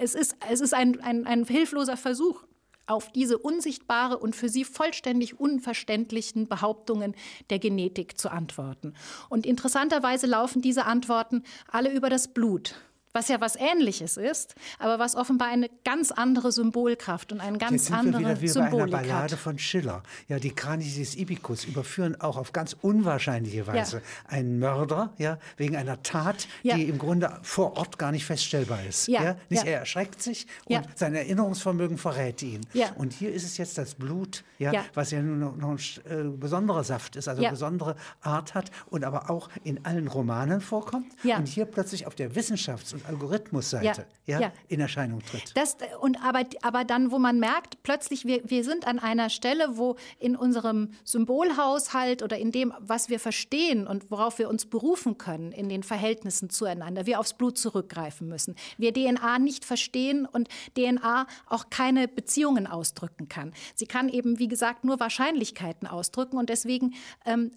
Es 0.00 0.16
ist, 0.16 0.36
es 0.50 0.60
ist 0.60 0.74
ein, 0.74 1.00
ein, 1.00 1.26
ein 1.26 1.44
hilfloser 1.44 1.96
Versuch 1.96 2.42
auf 2.88 3.12
diese 3.12 3.38
unsichtbare 3.38 4.18
und 4.18 4.34
für 4.34 4.48
sie 4.48 4.64
vollständig 4.64 5.38
unverständlichen 5.38 6.48
Behauptungen 6.48 7.14
der 7.50 7.58
Genetik 7.58 8.18
zu 8.18 8.30
antworten. 8.30 8.94
Und 9.28 9.46
interessanterweise 9.46 10.26
laufen 10.26 10.62
diese 10.62 10.86
Antworten 10.86 11.42
alle 11.68 11.92
über 11.92 12.10
das 12.10 12.28
Blut 12.28 12.74
was 13.12 13.28
ja 13.28 13.40
was 13.40 13.56
Ähnliches 13.56 14.16
ist, 14.16 14.54
aber 14.78 14.98
was 14.98 15.16
offenbar 15.16 15.48
eine 15.48 15.68
ganz 15.84 16.12
andere 16.12 16.52
Symbolkraft 16.52 17.32
und 17.32 17.40
eine 17.40 17.58
ganz 17.58 17.72
Jetzt 17.72 17.86
sind 17.86 17.96
andere 17.96 18.22
wir 18.22 18.28
wieder 18.30 18.40
wie 18.40 18.48
Symbolik 18.48 18.90
bei 18.90 18.98
einer 18.98 19.08
Ballade 19.08 19.32
hat. 19.32 19.40
von 19.40 19.58
Schiller. 19.58 20.02
Ja, 20.28 20.38
die 20.38 20.50
Kraniches 20.50 21.16
Ibicus 21.16 21.64
überführen 21.64 22.20
auch 22.20 22.36
auf 22.36 22.52
ganz 22.52 22.76
unwahrscheinliche 22.80 23.66
Weise 23.66 23.96
ja. 23.96 24.02
einen 24.30 24.58
Mörder, 24.58 25.12
ja, 25.18 25.38
wegen 25.56 25.76
einer 25.76 26.02
Tat, 26.02 26.48
ja. 26.62 26.76
die 26.76 26.84
im 26.84 26.98
Grunde 26.98 27.38
vor 27.42 27.76
Ort 27.76 27.98
gar 27.98 28.12
nicht 28.12 28.24
feststellbar 28.24 28.84
ist. 28.84 29.08
Ja. 29.08 29.22
ja? 29.22 29.36
Nicht 29.48 29.64
er 29.64 29.80
erschreckt 29.80 30.22
sich 30.22 30.46
und 30.66 30.86
sein 30.94 31.14
Erinnerungsvermögen 31.14 31.98
verrät 31.98 32.42
ihn. 32.42 32.60
Ja. 32.72 32.92
Und 32.96 33.12
hier 33.12 33.32
ist 33.32 33.44
es 33.44 33.56
jetzt 33.56 33.78
das 33.78 33.94
Blut, 33.94 34.44
ja, 34.58 34.84
was 34.94 35.10
ja 35.10 35.22
nun 35.22 35.38
noch, 35.38 35.56
noch 35.56 35.70
ein 35.70 35.78
äh, 36.10 36.36
besonderer 36.36 36.84
Saft 36.84 37.16
ist, 37.16 37.28
also 37.28 37.42
eine 37.42 37.50
besondere 37.50 37.96
Art 38.20 38.54
hat 38.54 38.70
und 38.86 39.04
aber 39.04 39.30
auch 39.30 39.48
in 39.64 39.84
allen 39.84 40.08
Romanen 40.08 40.60
vorkommt 40.60 41.12
und 41.24 41.48
hier 41.48 41.64
plötzlich 41.64 42.06
auf 42.06 42.14
der 42.14 42.32
Wissenschafts- 42.32 42.97
und 42.98 43.06
Algorithmusseite 43.08 44.06
ja, 44.26 44.40
ja, 44.40 44.52
in 44.68 44.80
Erscheinung 44.80 45.20
tritt. 45.20 45.56
Das, 45.56 45.76
und 46.00 46.22
aber, 46.22 46.44
aber 46.62 46.84
dann, 46.84 47.10
wo 47.10 47.18
man 47.18 47.40
merkt, 47.40 47.82
plötzlich, 47.82 48.24
wir, 48.24 48.42
wir 48.44 48.64
sind 48.64 48.86
an 48.86 48.98
einer 48.98 49.30
Stelle, 49.30 49.78
wo 49.78 49.96
in 50.18 50.36
unserem 50.36 50.90
Symbolhaushalt 51.04 52.22
oder 52.22 52.36
in 52.36 52.52
dem, 52.52 52.74
was 52.78 53.08
wir 53.08 53.20
verstehen 53.20 53.86
und 53.86 54.10
worauf 54.10 54.38
wir 54.38 54.48
uns 54.48 54.66
berufen 54.66 55.18
können, 55.18 55.52
in 55.52 55.68
den 55.68 55.82
Verhältnissen 55.82 56.50
zueinander, 56.50 57.06
wir 57.06 57.20
aufs 57.20 57.34
Blut 57.34 57.58
zurückgreifen 57.58 58.28
müssen. 58.28 58.54
Wir 58.76 58.92
DNA 58.92 59.38
nicht 59.38 59.64
verstehen 59.64 60.26
und 60.26 60.48
DNA 60.76 61.26
auch 61.46 61.70
keine 61.70 62.08
Beziehungen 62.08 62.66
ausdrücken 62.66 63.28
kann. 63.28 63.52
Sie 63.74 63.86
kann 63.86 64.08
eben, 64.08 64.38
wie 64.38 64.48
gesagt, 64.48 64.84
nur 64.84 65.00
Wahrscheinlichkeiten 65.00 65.88
ausdrücken 65.88 66.36
und 66.36 66.50
deswegen 66.50 66.94
ähm, 67.24 67.52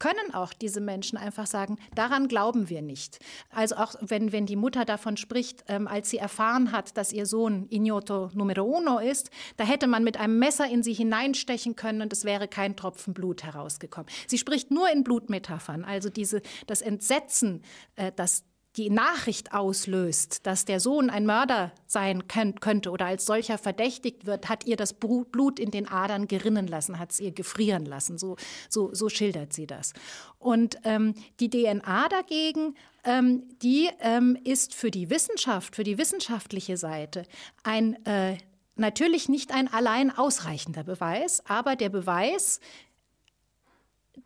können 0.00 0.34
auch 0.34 0.52
diese 0.52 0.80
Menschen 0.80 1.16
einfach 1.16 1.46
sagen, 1.46 1.78
daran 1.94 2.26
glauben 2.26 2.68
wir 2.68 2.82
nicht. 2.82 3.20
Also 3.50 3.76
auch 3.76 3.94
wenn, 4.00 4.32
wenn 4.32 4.46
die 4.46 4.56
Mutter 4.56 4.84
davon 4.84 5.16
spricht, 5.16 5.62
ähm, 5.68 5.86
als 5.86 6.10
sie 6.10 6.18
erfahren 6.18 6.72
hat, 6.72 6.96
dass 6.96 7.12
ihr 7.12 7.26
Sohn 7.26 7.68
Ignoto 7.70 8.30
Numero 8.34 8.64
Uno 8.64 8.98
ist, 8.98 9.30
da 9.56 9.64
hätte 9.64 9.86
man 9.86 10.02
mit 10.02 10.18
einem 10.18 10.38
Messer 10.40 10.66
in 10.68 10.82
sie 10.82 10.94
hineinstechen 10.94 11.76
können 11.76 12.02
und 12.02 12.12
es 12.12 12.24
wäre 12.24 12.48
kein 12.48 12.74
Tropfen 12.74 13.14
Blut 13.14 13.44
herausgekommen. 13.44 14.10
Sie 14.26 14.38
spricht 14.38 14.72
nur 14.72 14.90
in 14.90 15.04
Blutmetaphern, 15.04 15.84
also 15.84 16.08
diese, 16.08 16.42
das 16.66 16.82
Entsetzen, 16.82 17.62
äh, 17.94 18.10
das 18.16 18.44
die 18.76 18.88
Nachricht 18.88 19.52
auslöst, 19.52 20.46
dass 20.46 20.64
der 20.64 20.78
Sohn 20.78 21.10
ein 21.10 21.26
Mörder 21.26 21.72
sein 21.86 22.28
könnte 22.28 22.90
oder 22.90 23.06
als 23.06 23.26
solcher 23.26 23.58
verdächtigt 23.58 24.26
wird, 24.26 24.48
hat 24.48 24.64
ihr 24.64 24.76
das 24.76 24.92
Blut 24.92 25.58
in 25.58 25.72
den 25.72 25.88
Adern 25.88 26.28
gerinnen 26.28 26.68
lassen, 26.68 26.98
hat 26.98 27.10
es 27.10 27.20
ihr 27.20 27.32
gefrieren 27.32 27.84
lassen. 27.84 28.16
So, 28.16 28.36
so, 28.68 28.94
so 28.94 29.08
schildert 29.08 29.52
sie 29.52 29.66
das. 29.66 29.92
Und 30.38 30.76
ähm, 30.84 31.14
die 31.40 31.50
DNA 31.50 32.08
dagegen, 32.08 32.76
ähm, 33.04 33.42
die 33.60 33.90
ähm, 34.00 34.38
ist 34.44 34.74
für 34.74 34.92
die 34.92 35.10
Wissenschaft, 35.10 35.74
für 35.74 35.84
die 35.84 35.98
wissenschaftliche 35.98 36.76
Seite 36.76 37.24
ein 37.64 38.04
äh, 38.06 38.36
natürlich 38.76 39.28
nicht 39.28 39.52
ein 39.52 39.68
allein 39.68 40.16
ausreichender 40.16 40.84
Beweis, 40.84 41.42
aber 41.46 41.76
der 41.76 41.90
Beweis, 41.90 42.60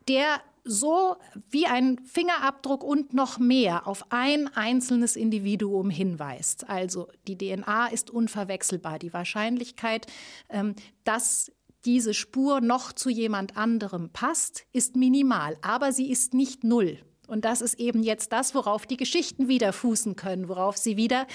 der 0.07 0.41
so 0.65 1.15
wie 1.49 1.67
ein 1.67 1.99
Fingerabdruck 2.03 2.83
und 2.83 3.13
noch 3.13 3.37
mehr 3.37 3.87
auf 3.87 4.11
ein 4.11 4.49
einzelnes 4.55 5.15
Individuum 5.15 5.89
hinweist. 5.89 6.67
Also 6.67 7.07
die 7.27 7.37
DNA 7.37 7.87
ist 7.87 8.09
unverwechselbar. 8.09 8.99
Die 8.99 9.13
Wahrscheinlichkeit, 9.13 10.07
ähm, 10.49 10.75
dass 11.03 11.51
diese 11.85 12.15
Spur 12.15 12.61
noch 12.61 12.91
zu 12.91 13.09
jemand 13.09 13.57
anderem 13.57 14.09
passt, 14.09 14.65
ist 14.73 14.95
minimal, 14.95 15.55
aber 15.61 15.93
sie 15.93 16.09
ist 16.11 16.33
nicht 16.33 16.63
null. 16.63 16.97
Und 17.27 17.45
das 17.45 17.61
ist 17.61 17.79
eben 17.79 18.03
jetzt 18.03 18.31
das, 18.31 18.53
worauf 18.55 18.85
die 18.85 18.97
Geschichten 18.97 19.47
wieder 19.47 19.71
fußen 19.71 20.15
können, 20.15 20.49
worauf 20.49 20.77
sie 20.77 20.97
wieder 20.97 21.27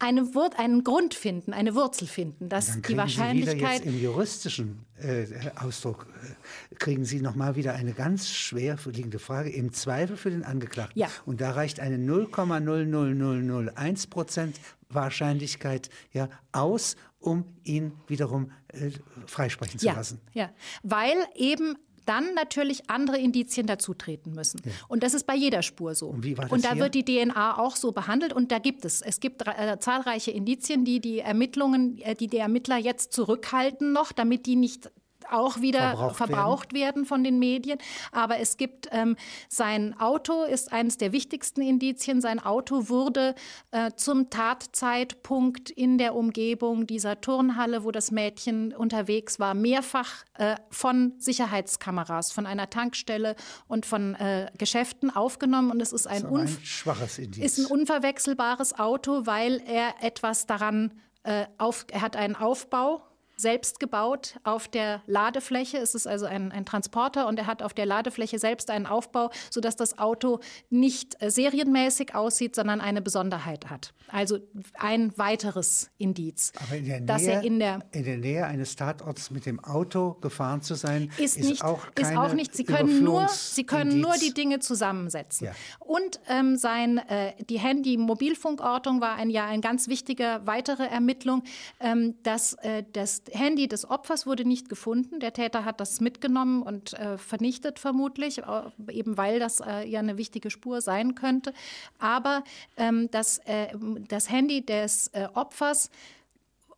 eine 0.00 0.34
Wur 0.34 0.50
einen 0.58 0.84
Grund 0.84 1.14
finden, 1.14 1.52
eine 1.52 1.74
Wurzel 1.74 2.08
finden, 2.08 2.48
dass 2.48 2.80
die 2.80 2.96
Wahrscheinlichkeit. 2.96 3.54
Sie 3.54 3.58
wieder 3.58 3.72
jetzt 3.72 3.86
Im 3.86 4.02
juristischen 4.02 4.84
äh, 4.98 5.26
Ausdruck 5.56 6.06
äh, 6.22 6.74
kriegen 6.74 7.04
Sie 7.04 7.20
noch 7.20 7.34
mal 7.34 7.56
wieder 7.56 7.74
eine 7.74 7.92
ganz 7.92 8.28
schwer 8.28 8.78
liegende 8.84 9.18
Frage 9.18 9.50
im 9.50 9.72
Zweifel 9.72 10.16
für 10.16 10.30
den 10.30 10.44
Angeklagten. 10.44 10.98
Ja. 10.98 11.08
Und 11.26 11.40
da 11.40 11.52
reicht 11.52 11.80
eine 11.80 11.96
0,00001 11.96 14.10
Prozent 14.10 14.60
Wahrscheinlichkeit 14.88 15.90
ja 16.12 16.28
aus, 16.52 16.96
um 17.20 17.44
ihn 17.62 17.92
wiederum 18.06 18.52
äh, 18.68 18.90
freisprechen 19.26 19.78
zu 19.78 19.86
ja, 19.86 19.94
lassen. 19.94 20.20
Ja, 20.32 20.50
weil 20.82 21.16
eben 21.34 21.76
dann 22.06 22.34
natürlich 22.34 22.90
andere 22.90 23.18
Indizien 23.18 23.66
dazutreten 23.66 24.34
müssen. 24.34 24.60
Ja. 24.64 24.72
Und 24.88 25.02
das 25.02 25.14
ist 25.14 25.26
bei 25.26 25.34
jeder 25.34 25.62
Spur 25.62 25.94
so. 25.94 26.08
Und, 26.08 26.24
und 26.50 26.64
da 26.64 26.72
hier? 26.72 26.82
wird 26.82 26.94
die 26.94 27.04
DNA 27.04 27.58
auch 27.58 27.76
so 27.76 27.92
behandelt 27.92 28.32
und 28.32 28.52
da 28.52 28.58
gibt 28.58 28.84
es. 28.84 29.00
Es 29.00 29.20
gibt 29.20 29.46
äh, 29.46 29.78
zahlreiche 29.78 30.30
Indizien, 30.30 30.84
die 30.84 31.00
die 31.00 31.20
Ermittlungen, 31.20 31.98
äh, 31.98 32.14
die 32.14 32.28
die 32.28 32.38
Ermittler 32.38 32.78
jetzt 32.78 33.12
zurückhalten 33.12 33.92
noch, 33.92 34.12
damit 34.12 34.46
die 34.46 34.56
nicht 34.56 34.90
auch 35.30 35.60
wieder 35.60 35.90
verbraucht, 35.90 36.16
verbraucht 36.16 36.72
werden. 36.72 36.84
werden. 36.84 37.04
von 37.06 37.24
den 37.24 37.38
Medien. 37.38 37.78
Aber 38.12 38.38
es 38.38 38.56
gibt 38.56 38.88
ähm, 38.92 39.16
sein 39.48 39.98
Auto 39.98 40.44
ist 40.44 40.72
eines 40.72 40.98
der 40.98 41.12
wichtigsten 41.12 41.62
Indizien. 41.62 42.20
Sein 42.20 42.40
Auto 42.40 42.88
wurde 42.88 43.34
äh, 43.70 43.92
zum 43.96 44.30
Tatzeitpunkt 44.30 45.70
in 45.70 45.98
der 45.98 46.14
Umgebung 46.14 46.86
dieser 46.86 47.20
Turnhalle, 47.20 47.84
wo 47.84 47.90
das 47.90 48.10
Mädchen 48.10 48.74
unterwegs 48.74 49.38
war, 49.38 49.54
mehrfach 49.54 50.24
äh, 50.34 50.56
von 50.70 51.12
Sicherheitskameras, 51.18 52.32
von 52.32 52.46
einer 52.46 52.70
Tankstelle 52.70 53.36
und 53.68 53.86
von 53.86 54.14
äh, 54.14 54.50
Geschäften 54.58 55.14
aufgenommen. 55.14 55.70
Und 55.70 55.80
es 55.80 55.92
ist 55.92 56.06
ein, 56.06 56.24
ein 56.26 56.48
schwaches 56.62 57.18
Indiz. 57.18 57.44
Ist 57.44 57.58
ein 57.58 57.66
unverwechselbares 57.66 58.78
Auto, 58.78 59.26
weil 59.26 59.62
er 59.66 59.94
etwas 60.02 60.46
daran 60.46 60.92
äh, 61.22 61.46
auf, 61.58 61.86
er 61.90 62.02
hat 62.02 62.16
einen 62.16 62.36
Aufbau 62.36 63.02
selbst 63.36 63.80
gebaut 63.80 64.38
auf 64.44 64.68
der 64.68 65.02
Ladefläche. 65.06 65.78
Es 65.78 65.94
ist 65.94 66.06
also 66.06 66.26
ein, 66.26 66.52
ein, 66.52 66.64
Transporter 66.64 67.26
und 67.26 67.38
er 67.38 67.46
hat 67.46 67.62
auf 67.62 67.74
der 67.74 67.86
Ladefläche 67.86 68.38
selbst 68.38 68.70
einen 68.70 68.86
Aufbau, 68.86 69.30
sodass 69.50 69.76
das 69.76 69.98
Auto 69.98 70.40
nicht 70.70 71.20
äh, 71.20 71.30
serienmäßig 71.30 72.14
aussieht, 72.14 72.54
sondern 72.54 72.80
eine 72.80 73.02
Besonderheit 73.02 73.70
hat. 73.70 73.92
Also 74.08 74.38
ein 74.74 75.16
weiteres 75.18 75.90
Indiz. 75.98 76.52
Aber 76.62 76.76
in 76.76 76.84
der, 76.84 77.00
Nähe, 77.00 77.06
dass 77.06 77.22
er 77.22 77.42
in, 77.42 77.58
der, 77.58 77.80
in 77.92 78.04
der 78.04 78.16
Nähe 78.18 78.46
eines 78.46 78.76
Tatorts 78.76 79.30
mit 79.30 79.46
dem 79.46 79.62
Auto 79.62 80.14
gefahren 80.14 80.62
zu 80.62 80.74
sein, 80.74 81.10
ist, 81.18 81.36
ist 81.36 81.48
nicht, 81.48 81.64
auch 81.64 81.86
keine 81.94 82.12
ist 82.12 82.16
auch 82.16 82.34
nicht. 82.34 82.54
Sie 82.54 82.64
können 82.64 83.02
nur, 83.02 83.28
Sie 83.28 83.64
können 83.64 84.00
nur 84.00 84.14
die 84.14 84.32
Dinge 84.32 84.60
zusammensetzen. 84.60 85.48
Ja. 85.48 85.52
Und 85.80 86.20
ähm, 86.28 86.56
sein, 86.56 86.98
äh, 86.98 87.32
die 87.44 87.58
Handy-Mobilfunkortung 87.58 89.00
war 89.00 89.16
ein 89.16 89.30
ja 89.30 89.46
ein 89.46 89.60
ganz 89.60 89.88
wichtiger 89.88 90.46
weitere 90.46 90.84
Ermittlung, 90.86 91.42
ähm, 91.80 92.14
dass 92.22 92.54
äh, 92.54 92.84
das 92.92 93.23
Handy 93.32 93.68
des 93.68 93.88
Opfers 93.88 94.26
wurde 94.26 94.44
nicht 94.44 94.68
gefunden. 94.68 95.20
Der 95.20 95.32
Täter 95.32 95.64
hat 95.64 95.80
das 95.80 96.00
mitgenommen 96.00 96.62
und 96.62 96.92
äh, 96.94 97.18
vernichtet 97.18 97.78
vermutlich, 97.78 98.42
eben 98.90 99.16
weil 99.16 99.38
das 99.38 99.60
äh, 99.60 99.88
ja 99.88 100.00
eine 100.00 100.16
wichtige 100.18 100.50
Spur 100.50 100.80
sein 100.80 101.14
könnte. 101.14 101.52
Aber 101.98 102.44
ähm, 102.76 103.10
das, 103.10 103.38
äh, 103.46 103.68
das 104.08 104.30
Handy 104.30 104.64
des 104.64 105.08
äh, 105.08 105.28
Opfers 105.34 105.90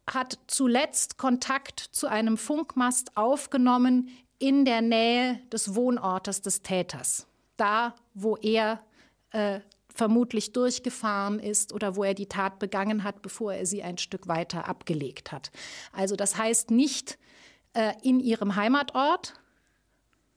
hat 0.09 0.39
zuletzt 0.47 1.19
Kontakt 1.19 1.81
zu 1.81 2.07
einem 2.07 2.37
Funkmast 2.37 3.17
aufgenommen 3.17 4.09
in 4.39 4.65
der 4.65 4.83
Nähe 4.83 5.41
des 5.53 5.75
Wohnortes 5.75 6.43
des 6.43 6.63
Täters. 6.63 7.27
Da, 7.57 7.95
wo 8.15 8.37
er 8.37 8.81
äh, 9.33 9.61
vermutlich 9.97 10.53
durchgefahren 10.53 11.39
ist 11.39 11.73
oder 11.73 11.97
wo 11.97 12.05
er 12.05 12.15
die 12.15 12.27
Tat 12.27 12.59
begangen 12.59 13.05
hat, 13.05 13.23
bevor 13.23 13.55
er 13.55 13.67
sie 13.67 13.83
ein 13.83 13.99
Stück 13.99 14.29
weiter 14.29 14.69
abgelegt 14.69 15.33
hat. 15.33 15.51
Also 15.93 16.17
das 16.17 16.37
heißt 16.37 16.71
nicht 16.71 17.19
äh, 17.75 17.93
in 18.03 18.21
ihrem 18.21 18.57
Heimatort, 18.57 19.35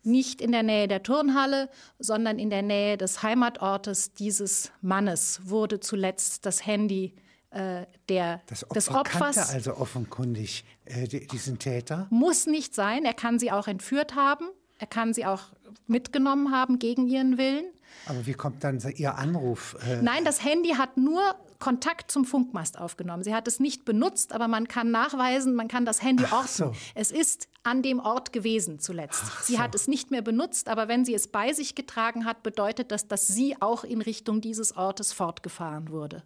nicht 0.04 0.42
in 0.42 0.52
der 0.52 0.64
Nähe 0.64 0.88
der 0.88 1.04
Turnhalle, 1.04 1.70
sondern 2.00 2.40
in 2.40 2.50
der 2.50 2.62
Nähe 2.62 2.98
des 2.98 3.22
Heimatortes 3.22 4.14
dieses 4.14 4.72
Mannes 4.82 5.42
wurde 5.44 5.80
zuletzt 5.80 6.46
das 6.46 6.66
Handy 6.66 7.14
äh, 7.52 7.86
der, 8.08 8.42
das 8.48 8.64
Opfer 8.64 8.74
des 8.74 8.90
Opfers. 8.90 9.36
Kannte 9.36 9.54
also 9.54 9.78
offenkundig 9.78 10.64
äh, 10.86 11.08
diesen 11.08 11.60
Täter? 11.60 12.08
Muss 12.10 12.46
nicht 12.46 12.76
sein. 12.76 13.06
Er 13.06 13.14
kann 13.14 13.40
sie 13.40 13.52
auch 13.52 13.68
entführt 13.68 14.16
haben. 14.16 14.46
Er 14.78 14.88
kann 14.88 15.14
sie 15.14 15.26
auch 15.26 15.42
mitgenommen 15.88 16.52
haben 16.52 16.80
gegen 16.80 17.08
ihren 17.08 17.38
Willen. 17.38 17.66
Aber 18.06 18.26
wie 18.26 18.34
kommt 18.34 18.64
dann 18.64 18.80
Ihr 18.96 19.16
Anruf? 19.16 19.78
Äh 19.88 20.02
Nein, 20.02 20.26
das 20.26 20.44
Handy 20.44 20.70
hat 20.70 20.98
nur 20.98 21.36
Kontakt 21.60 22.10
zum 22.10 22.24
Funkmast 22.24 22.80
aufgenommen. 22.80 23.24
Sie 23.24 23.36
hat 23.36 23.48
es 23.48 23.60
nicht 23.60 23.84
benutzt, 23.84 24.32
aber 24.32 24.48
man 24.48 24.68
kann 24.68 24.92
nachweisen, 24.92 25.54
man 25.54 25.68
kann 25.68 25.86
das 25.86 26.02
Handy 26.02 26.24
orten. 26.32 26.48
So. 26.48 26.76
Es 26.96 27.12
ist 27.12 27.50
an 27.64 27.82
dem 27.84 28.00
Ort 28.00 28.32
gewesen 28.32 28.80
zuletzt. 28.80 29.22
Ach 29.26 29.44
sie 29.44 29.56
so. 29.56 29.60
hat 29.60 29.76
es 29.76 29.88
nicht 29.88 30.10
mehr 30.10 30.22
benutzt, 30.22 30.70
aber 30.70 30.88
wenn 30.88 31.04
sie 31.04 31.14
es 31.14 31.28
bei 31.28 31.52
sich 31.52 31.76
getragen 31.76 32.26
hat, 32.26 32.44
bedeutet 32.44 32.92
das, 32.92 33.08
dass 33.08 33.28
sie 33.28 33.62
auch 33.62 33.84
in 33.84 34.02
Richtung 34.02 34.40
dieses 34.40 34.76
Ortes 34.76 35.12
fortgefahren 35.12 35.90
wurde. 35.90 36.24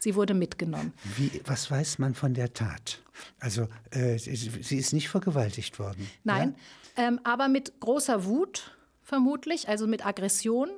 Sie 0.00 0.14
wurde 0.14 0.34
mitgenommen. 0.34 0.94
Wie, 1.16 1.42
was 1.44 1.70
weiß 1.70 1.98
man 1.98 2.14
von 2.14 2.34
der 2.34 2.52
Tat? 2.52 2.98
Also 3.38 3.68
äh, 3.90 4.18
sie 4.18 4.78
ist 4.78 4.92
nicht 4.92 5.10
vergewaltigt 5.10 5.78
worden. 5.78 6.10
Nein, 6.24 6.56
ja? 6.96 7.08
ähm, 7.08 7.20
aber 7.22 7.48
mit 7.48 7.78
großer 7.80 8.24
Wut 8.24 8.76
vermutlich, 9.10 9.68
also 9.68 9.86
mit 9.86 10.06
Aggression. 10.06 10.70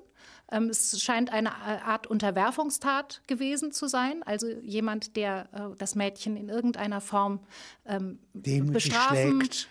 Ähm, 0.51 0.71
es 0.71 1.01
scheint 1.01 1.33
eine 1.33 1.55
Art 1.55 2.07
Unterwerfungstat 2.07 3.23
gewesen 3.27 3.73
zu 3.73 3.87
sein, 3.87 4.23
also 4.25 4.49
jemand, 4.63 5.17
der 5.17 5.49
äh, 5.53 5.77
das 5.79 5.95
Mädchen 5.95 6.37
in 6.37 6.49
irgendeiner 6.49 7.01
Form 7.01 7.41
ähm, 7.87 8.19
bestrafen, 8.33 9.43
schlägt 9.43 9.69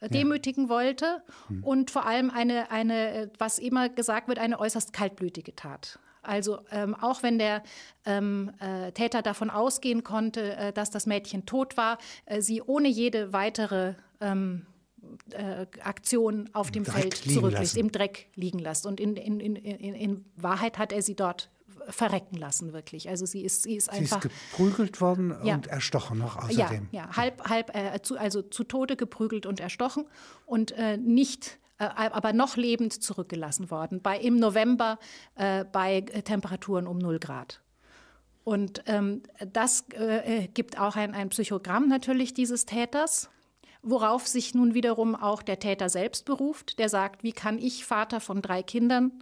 äh, 0.00 0.08
demütigen 0.08 0.64
ja. 0.64 0.68
wollte 0.68 1.22
hm. 1.48 1.64
und 1.64 1.90
vor 1.90 2.06
allem 2.06 2.30
eine, 2.30 2.70
eine, 2.70 3.30
was 3.38 3.58
immer 3.58 3.88
gesagt 3.88 4.28
wird, 4.28 4.38
eine 4.38 4.60
äußerst 4.60 4.92
kaltblütige 4.92 5.56
Tat. 5.56 5.98
Also 6.22 6.60
ähm, 6.70 6.94
auch 6.94 7.22
wenn 7.22 7.38
der 7.38 7.62
ähm, 8.04 8.52
äh, 8.60 8.92
Täter 8.92 9.22
davon 9.22 9.50
ausgehen 9.50 10.04
konnte, 10.04 10.56
äh, 10.56 10.72
dass 10.72 10.90
das 10.90 11.06
Mädchen 11.06 11.46
tot 11.46 11.76
war, 11.76 11.98
äh, 12.26 12.40
sie 12.40 12.62
ohne 12.62 12.88
jede 12.88 13.32
weitere 13.32 13.94
ähm, 14.20 14.66
äh, 15.30 15.66
Aktion 15.82 16.48
auf 16.52 16.70
dem 16.70 16.84
Feld 16.84 17.14
zurücklässt, 17.14 17.76
im 17.76 17.92
Dreck 17.92 18.28
liegen 18.34 18.58
lässt. 18.58 18.86
Und 18.86 19.00
in, 19.00 19.16
in, 19.16 19.40
in, 19.40 19.56
in 19.56 20.24
Wahrheit 20.36 20.78
hat 20.78 20.92
er 20.92 21.02
sie 21.02 21.14
dort 21.14 21.50
verrecken 21.88 22.36
lassen, 22.36 22.72
wirklich. 22.72 23.08
Also 23.08 23.26
sie 23.26 23.42
ist, 23.42 23.64
sie 23.64 23.76
ist 23.76 23.90
einfach. 23.90 24.22
Sie 24.22 24.28
ist 24.28 24.34
geprügelt 24.50 25.00
worden 25.00 25.34
ja. 25.42 25.54
und 25.54 25.66
erstochen 25.66 26.18
noch 26.18 26.36
außerdem. 26.36 26.88
Ja, 26.92 27.04
ja 27.04 27.16
halb, 27.16 27.48
halb 27.48 27.74
äh, 27.74 28.00
zu, 28.02 28.16
also 28.16 28.42
zu 28.42 28.64
Tode 28.64 28.96
geprügelt 28.96 29.46
und 29.46 29.60
erstochen 29.60 30.06
und 30.46 30.72
äh, 30.72 30.96
nicht 30.96 31.58
äh, 31.78 31.84
aber 31.84 32.32
noch 32.32 32.56
lebend 32.56 33.02
zurückgelassen 33.02 33.70
worden, 33.70 34.00
bei, 34.00 34.18
im 34.18 34.36
November 34.36 34.98
äh, 35.34 35.64
bei 35.64 36.00
Temperaturen 36.00 36.86
um 36.86 36.98
0 36.98 37.18
Grad. 37.18 37.60
Und 38.44 38.82
ähm, 38.86 39.22
das 39.52 39.84
äh, 39.90 40.48
gibt 40.48 40.78
auch 40.78 40.96
ein, 40.96 41.14
ein 41.14 41.28
Psychogramm 41.28 41.88
natürlich 41.88 42.34
dieses 42.34 42.66
Täters, 42.66 43.30
worauf 43.82 44.26
sich 44.26 44.54
nun 44.54 44.74
wiederum 44.74 45.14
auch 45.14 45.42
der 45.42 45.58
Täter 45.58 45.88
selbst 45.88 46.24
beruft, 46.24 46.78
der 46.78 46.88
sagt, 46.88 47.22
wie 47.22 47.32
kann 47.32 47.58
ich, 47.58 47.84
Vater 47.84 48.20
von 48.20 48.42
drei 48.42 48.62
Kindern, 48.62 49.12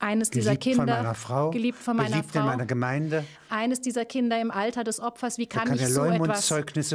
eines 0.00 0.30
dieser 0.30 0.56
geliebt 0.56 0.62
Kinder, 0.62 0.78
von 0.78 0.86
meiner 0.86 1.14
Frau, 1.14 1.50
geliebt 1.50 1.78
von 1.78 1.96
meiner 1.96 2.22
Frau, 2.22 2.40
in 2.40 2.46
meiner 2.46 2.66
Gemeinde. 2.66 3.24
Eines 3.50 3.80
dieser 3.80 4.04
Kinder 4.04 4.40
im 4.40 4.50
Alter 4.50 4.84
des 4.84 5.00
Opfers, 5.00 5.38
wie 5.38 5.46
kann, 5.46 5.66
kann 5.66 5.76
ich 5.76 5.88
so 5.88 6.04
etwas 6.04 6.48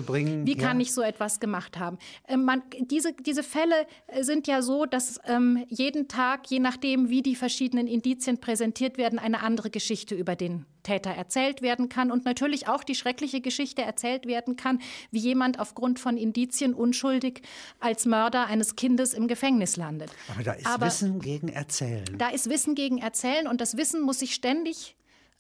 bringen? 0.06 0.48
Wie 0.48 0.58
ja. 0.58 0.68
kann 0.68 0.80
ich 0.80 0.94
so 0.94 1.02
etwas 1.02 1.40
gemacht 1.42 1.78
haben? 1.80 1.98
Ähm, 2.28 2.46
man, 2.46 2.64
diese, 2.80 3.14
diese 3.14 3.44
Fälle 3.44 3.76
äh, 4.08 4.24
sind 4.24 4.48
ja 4.48 4.62
so, 4.62 4.86
dass 4.86 5.20
ähm, 5.26 5.66
jeden 5.68 6.08
Tag, 6.08 6.50
je 6.50 6.60
nachdem, 6.60 7.10
wie 7.10 7.22
die 7.22 7.36
verschiedenen 7.36 7.88
Indizien 7.88 8.40
präsentiert 8.40 8.98
werden, 8.98 9.20
eine 9.20 9.42
andere 9.42 9.70
Geschichte 9.70 10.16
über 10.16 10.36
den 10.36 10.66
Täter 10.84 11.12
erzählt 11.12 11.62
werden 11.62 11.90
kann 11.90 12.12
und 12.12 12.26
natürlich 12.26 12.68
auch 12.68 12.84
die 12.84 12.96
schreckliche 12.96 13.42
Geschichte 13.42 13.82
erzählt 13.82 14.26
werden 14.26 14.56
kann, 14.56 14.80
wie 15.12 15.20
jemand 15.20 15.60
aufgrund 15.60 16.00
von 16.00 16.18
Indizien 16.18 16.74
unschuldig 16.74 17.42
als 17.80 18.06
Mörder 18.06 18.46
eines 18.48 18.76
Kindes 18.76 19.14
im 19.14 19.28
Gefängnis 19.28 19.78
landet. 19.78 20.12
Aber 20.28 20.44
da 20.44 20.54
ist 20.54 20.68
Aber 20.68 20.86
Wissen 20.86 21.20
gegen 21.20 21.50
Erzählen. 21.50 22.06
Da 22.18 22.30
ist 22.30 22.50
Wissen 22.50 22.76
gegen 22.76 22.98
Erzählen 23.00 23.48
und 23.48 23.62
das 23.62 23.78
Wissen 23.78 24.02
muss 24.02 24.20
sich 24.20 24.34
ständig 24.34 24.96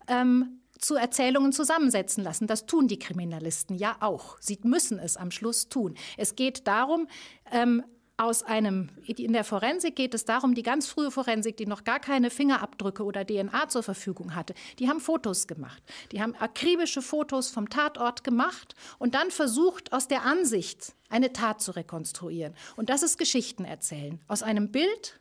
ähm, 0.08 0.60
zu 0.80 0.96
Erzählungen 0.96 1.54
zusammensetzen 1.54 2.24
lassen. 2.24 2.48
Das 2.48 2.66
tun 2.66 2.88
die 2.88 3.00
Kriminalisten 3.00 3.76
ja 3.76 3.96
auch. 4.02 4.38
Sie 4.40 4.60
müssen 4.64 5.00
es 5.00 5.18
am 5.18 5.32
Schluss 5.32 5.70
tun. 5.70 5.96
Es 6.18 6.36
geht 6.36 6.68
darum, 6.68 7.08
ähm, 7.52 7.84
aus 8.18 8.44
einem, 8.44 8.90
in 9.08 9.34
der 9.34 9.44
Forensik 9.44 9.96
geht 9.96 10.14
es 10.14 10.24
darum, 10.24 10.54
die 10.54 10.62
ganz 10.62 10.88
frühe 10.88 11.10
Forensik, 11.10 11.58
die 11.58 11.66
noch 11.66 11.84
gar 11.84 12.00
keine 12.00 12.30
Fingerabdrücke 12.30 13.04
oder 13.04 13.26
DNA 13.26 13.70
zur 13.70 13.82
Verfügung 13.82 14.36
hatte, 14.36 14.54
die 14.80 14.88
haben 14.88 15.00
Fotos 15.00 15.48
gemacht. 15.48 15.82
Die 16.12 16.22
haben 16.22 16.36
akribische 16.36 17.02
Fotos 17.02 17.50
vom 17.50 17.70
Tatort 17.70 18.24
gemacht 18.24 18.76
und 19.00 19.16
dann 19.16 19.32
versucht, 19.32 19.94
aus 19.94 20.08
der 20.08 20.24
Ansicht 20.24 20.94
eine 21.10 21.34
Tat 21.34 21.62
zu 21.62 21.72
rekonstruieren. 21.72 22.54
Und 22.76 22.90
das 22.90 23.02
ist 23.02 23.18
Geschichten 23.18 23.66
erzählen. 23.66 24.22
Aus 24.28 24.44
einem 24.44 24.72
Bild 24.72 25.20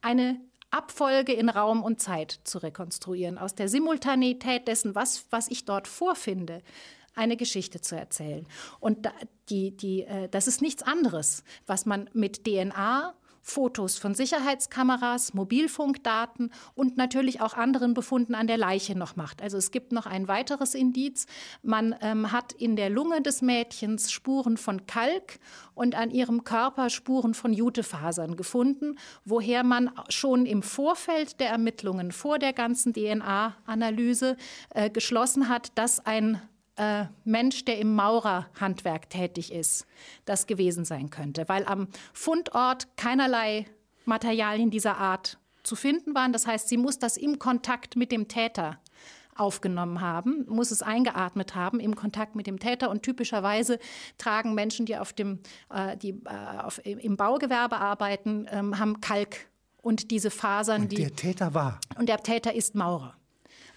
eine 0.00 0.40
Abfolge 0.72 1.32
in 1.32 1.48
Raum 1.48 1.82
und 1.82 2.00
Zeit 2.00 2.40
zu 2.44 2.58
rekonstruieren, 2.58 3.38
aus 3.38 3.54
der 3.54 3.68
Simultanität 3.68 4.66
dessen, 4.66 4.94
was, 4.94 5.26
was 5.30 5.48
ich 5.48 5.64
dort 5.64 5.86
vorfinde, 5.86 6.62
eine 7.14 7.36
Geschichte 7.36 7.80
zu 7.80 7.96
erzählen. 7.96 8.46
Und 8.80 9.08
die, 9.48 9.76
die, 9.76 10.02
äh, 10.02 10.28
das 10.28 10.46
ist 10.46 10.62
nichts 10.62 10.82
anderes, 10.82 11.44
was 11.66 11.86
man 11.86 12.08
mit 12.12 12.44
DNA 12.44 13.14
Fotos 13.42 13.98
von 13.98 14.14
Sicherheitskameras, 14.14 15.34
Mobilfunkdaten 15.34 16.52
und 16.74 16.96
natürlich 16.96 17.40
auch 17.40 17.54
anderen 17.54 17.92
Befunden 17.92 18.36
an 18.36 18.46
der 18.46 18.56
Leiche 18.56 18.96
noch 18.96 19.16
macht. 19.16 19.42
Also 19.42 19.58
es 19.58 19.72
gibt 19.72 19.90
noch 19.90 20.06
ein 20.06 20.28
weiteres 20.28 20.74
Indiz. 20.74 21.26
Man 21.62 21.94
ähm, 22.00 22.30
hat 22.30 22.52
in 22.52 22.76
der 22.76 22.88
Lunge 22.88 23.20
des 23.20 23.42
Mädchens 23.42 24.12
Spuren 24.12 24.56
von 24.56 24.86
Kalk 24.86 25.40
und 25.74 25.96
an 25.96 26.10
ihrem 26.10 26.44
Körper 26.44 26.88
Spuren 26.88 27.34
von 27.34 27.52
Jutefasern 27.52 28.36
gefunden, 28.36 28.96
woher 29.24 29.64
man 29.64 29.90
schon 30.08 30.46
im 30.46 30.62
Vorfeld 30.62 31.40
der 31.40 31.50
Ermittlungen, 31.50 32.12
vor 32.12 32.38
der 32.38 32.52
ganzen 32.52 32.92
DNA-Analyse, 32.94 34.36
äh, 34.70 34.88
geschlossen 34.88 35.48
hat, 35.48 35.76
dass 35.76 36.06
ein 36.06 36.40
äh, 36.76 37.04
Mensch, 37.24 37.64
der 37.64 37.78
im 37.78 37.94
Maurerhandwerk 37.94 39.10
tätig 39.10 39.52
ist, 39.52 39.86
das 40.24 40.46
gewesen 40.46 40.84
sein 40.84 41.10
könnte, 41.10 41.48
weil 41.48 41.64
am 41.66 41.88
Fundort 42.12 42.88
keinerlei 42.96 43.66
Materialien 44.04 44.70
dieser 44.70 44.96
Art 44.96 45.38
zu 45.62 45.76
finden 45.76 46.14
waren. 46.14 46.32
Das 46.32 46.46
heißt, 46.46 46.68
sie 46.68 46.76
muss 46.76 46.98
das 46.98 47.16
im 47.16 47.38
Kontakt 47.38 47.96
mit 47.96 48.10
dem 48.10 48.28
Täter 48.28 48.80
aufgenommen 49.34 50.00
haben, 50.00 50.44
muss 50.48 50.70
es 50.70 50.82
eingeatmet 50.82 51.54
haben 51.54 51.80
im 51.80 51.96
Kontakt 51.96 52.34
mit 52.34 52.46
dem 52.46 52.58
Täter. 52.58 52.90
Und 52.90 53.02
typischerweise 53.02 53.78
tragen 54.18 54.54
Menschen, 54.54 54.84
die, 54.86 54.96
auf 54.96 55.12
dem, 55.12 55.38
äh, 55.70 55.96
die 55.96 56.10
äh, 56.10 56.58
auf, 56.62 56.84
im 56.84 57.16
Baugewerbe 57.16 57.76
arbeiten, 57.76 58.46
ähm, 58.50 58.78
haben 58.78 59.00
Kalk 59.00 59.48
und 59.80 60.10
diese 60.10 60.30
Fasern. 60.30 60.82
Und 60.82 60.92
die, 60.92 60.96
der 60.96 61.16
Täter 61.16 61.54
war. 61.54 61.80
Und 61.98 62.08
der 62.08 62.18
Täter 62.18 62.54
ist 62.54 62.74
Maurer. 62.74 63.14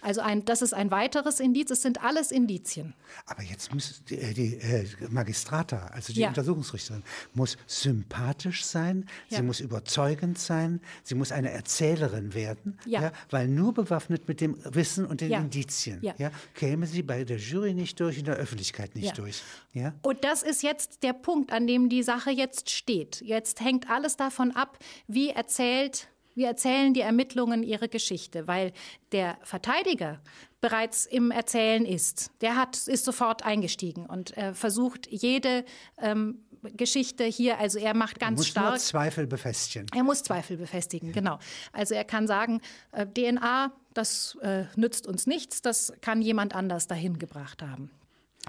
Also 0.00 0.20
ein, 0.20 0.44
das 0.44 0.62
ist 0.62 0.74
ein 0.74 0.90
weiteres 0.90 1.40
Indiz. 1.40 1.70
Es 1.70 1.82
sind 1.82 2.02
alles 2.02 2.30
Indizien. 2.30 2.94
Aber 3.26 3.42
jetzt 3.42 3.72
muss 3.72 4.02
die, 4.04 4.18
äh, 4.18 4.34
die 4.34 4.54
äh, 4.56 4.86
Magistrata, 5.08 5.88
also 5.92 6.12
die 6.12 6.20
ja. 6.20 6.28
Untersuchungsrichterin, 6.28 7.02
muss 7.34 7.56
sympathisch 7.66 8.64
sein, 8.64 9.08
ja. 9.28 9.38
sie 9.38 9.42
muss 9.42 9.60
überzeugend 9.60 10.38
sein, 10.38 10.80
sie 11.02 11.14
muss 11.14 11.32
eine 11.32 11.50
Erzählerin 11.50 12.34
werden, 12.34 12.78
ja. 12.86 13.02
ja 13.02 13.12
weil 13.30 13.48
nur 13.48 13.74
bewaffnet 13.74 14.28
mit 14.28 14.40
dem 14.40 14.56
Wissen 14.64 15.06
und 15.06 15.20
den 15.20 15.32
Indizien 15.32 16.00
ja. 16.02 16.30
käme 16.54 16.86
sie 16.86 17.02
bei 17.02 17.24
der 17.24 17.38
Jury 17.38 17.74
nicht 17.74 17.98
durch, 18.00 18.18
in 18.18 18.24
der 18.24 18.36
Öffentlichkeit 18.36 18.94
nicht 18.94 19.18
durch. 19.18 19.42
Ja? 19.72 19.94
Und 20.02 20.24
das 20.24 20.42
ist 20.42 20.62
jetzt 20.62 21.02
der 21.02 21.12
Punkt, 21.12 21.52
an 21.52 21.66
dem 21.66 21.88
die 21.88 22.02
Sache 22.02 22.30
jetzt 22.30 22.70
steht. 22.70 23.20
Jetzt 23.20 23.60
hängt 23.60 23.90
alles 23.90 24.16
davon 24.16 24.52
ab, 24.52 24.78
wie 25.06 25.30
erzählt 25.30 26.08
wir 26.36 26.46
erzählen 26.46 26.94
die 26.94 27.00
Ermittlungen 27.00 27.62
ihre 27.62 27.88
Geschichte, 27.88 28.46
weil 28.46 28.72
der 29.10 29.38
Verteidiger 29.42 30.20
bereits 30.60 31.06
im 31.06 31.30
Erzählen 31.30 31.84
ist. 31.84 32.30
Der 32.40 32.56
hat, 32.56 32.86
ist 32.86 33.04
sofort 33.04 33.44
eingestiegen 33.44 34.06
und 34.06 34.36
äh, 34.36 34.54
versucht 34.54 35.06
jede 35.10 35.64
ähm, 35.98 36.42
Geschichte 36.76 37.24
hier, 37.24 37.58
also 37.58 37.78
er 37.78 37.94
macht 37.94 38.18
ganz 38.18 38.36
er 38.36 38.40
muss 38.40 38.48
stark. 38.48 38.70
Nur 38.70 38.78
Zweifel 38.78 39.26
befestigen. 39.26 39.86
Er 39.94 40.02
muss 40.02 40.22
Zweifel 40.22 40.56
befestigen, 40.56 41.08
ja. 41.08 41.14
genau. 41.14 41.38
Also 41.72 41.94
er 41.94 42.04
kann 42.04 42.26
sagen, 42.26 42.60
äh, 42.92 43.06
DNA, 43.06 43.72
das 43.94 44.36
äh, 44.42 44.64
nützt 44.76 45.06
uns 45.06 45.26
nichts, 45.26 45.62
das 45.62 45.92
kann 46.00 46.22
jemand 46.22 46.54
anders 46.54 46.86
dahin 46.86 47.18
gebracht 47.18 47.62
haben. 47.62 47.90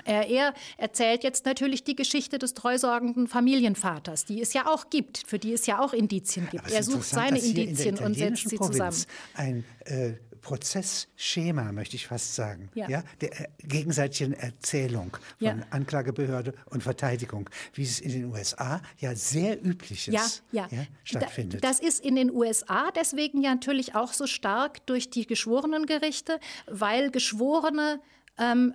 Er 0.06 0.54
erzählt 0.78 1.24
jetzt 1.24 1.46
natürlich 1.46 1.84
die 1.84 1.96
Geschichte 1.96 2.40
des 2.40 2.54
treusorgenden 2.54 3.28
Familienvaters, 3.28 4.26
die 4.26 4.42
es 4.42 4.54
ja 4.54 4.68
auch 4.68 4.90
gibt, 4.90 5.24
für 5.26 5.40
die 5.40 5.54
es 5.54 5.66
ja 5.66 5.80
auch 5.80 5.94
Indizien 5.94 6.48
gibt. 6.50 6.72
Er 6.72 6.84
sucht 6.84 7.06
seine 7.06 7.40
Indizien 7.40 7.98
und 7.98 8.14
setzt 8.14 8.50
sie 8.50 8.58
zusammen. 8.58 9.06
Ein 9.36 9.64
äh, 9.86 10.14
Prozessschema, 10.48 11.74
möchte 11.74 11.98
ich 11.98 12.08
fast 12.08 12.36
sagen, 12.36 12.70
ja. 12.74 12.88
ja 12.88 13.04
der 13.20 13.38
äh, 13.38 13.48
gegenseitigen 13.60 14.32
Erzählung 14.32 15.12
von 15.12 15.46
ja. 15.46 15.58
Anklagebehörde 15.72 16.54
und 16.68 16.84
Verteidigung, 16.84 17.50
wie 17.74 17.84
es 17.84 18.00
in 18.00 18.12
den 18.12 18.26
USA 18.26 18.82
ja 18.98 19.14
sehr 19.14 19.62
üblich 19.62 20.08
ist, 20.08 20.44
ja, 20.54 20.68
ja. 20.72 20.86
stattfindet. 21.04 21.66
Das 21.66 21.82
ist 21.82 22.04
in 22.04 22.16
den 22.16 22.32
USA 22.32 22.92
deswegen 22.92 23.42
ja 23.42 23.54
natürlich 23.54 23.96
auch 23.96 24.14
so 24.14 24.26
stark 24.26 24.86
durch 24.86 25.10
die 25.10 25.28
Geschworenengerichte, 25.28 26.40
weil 26.68 27.12
Geschworene 27.12 28.00
ähm, 28.38 28.74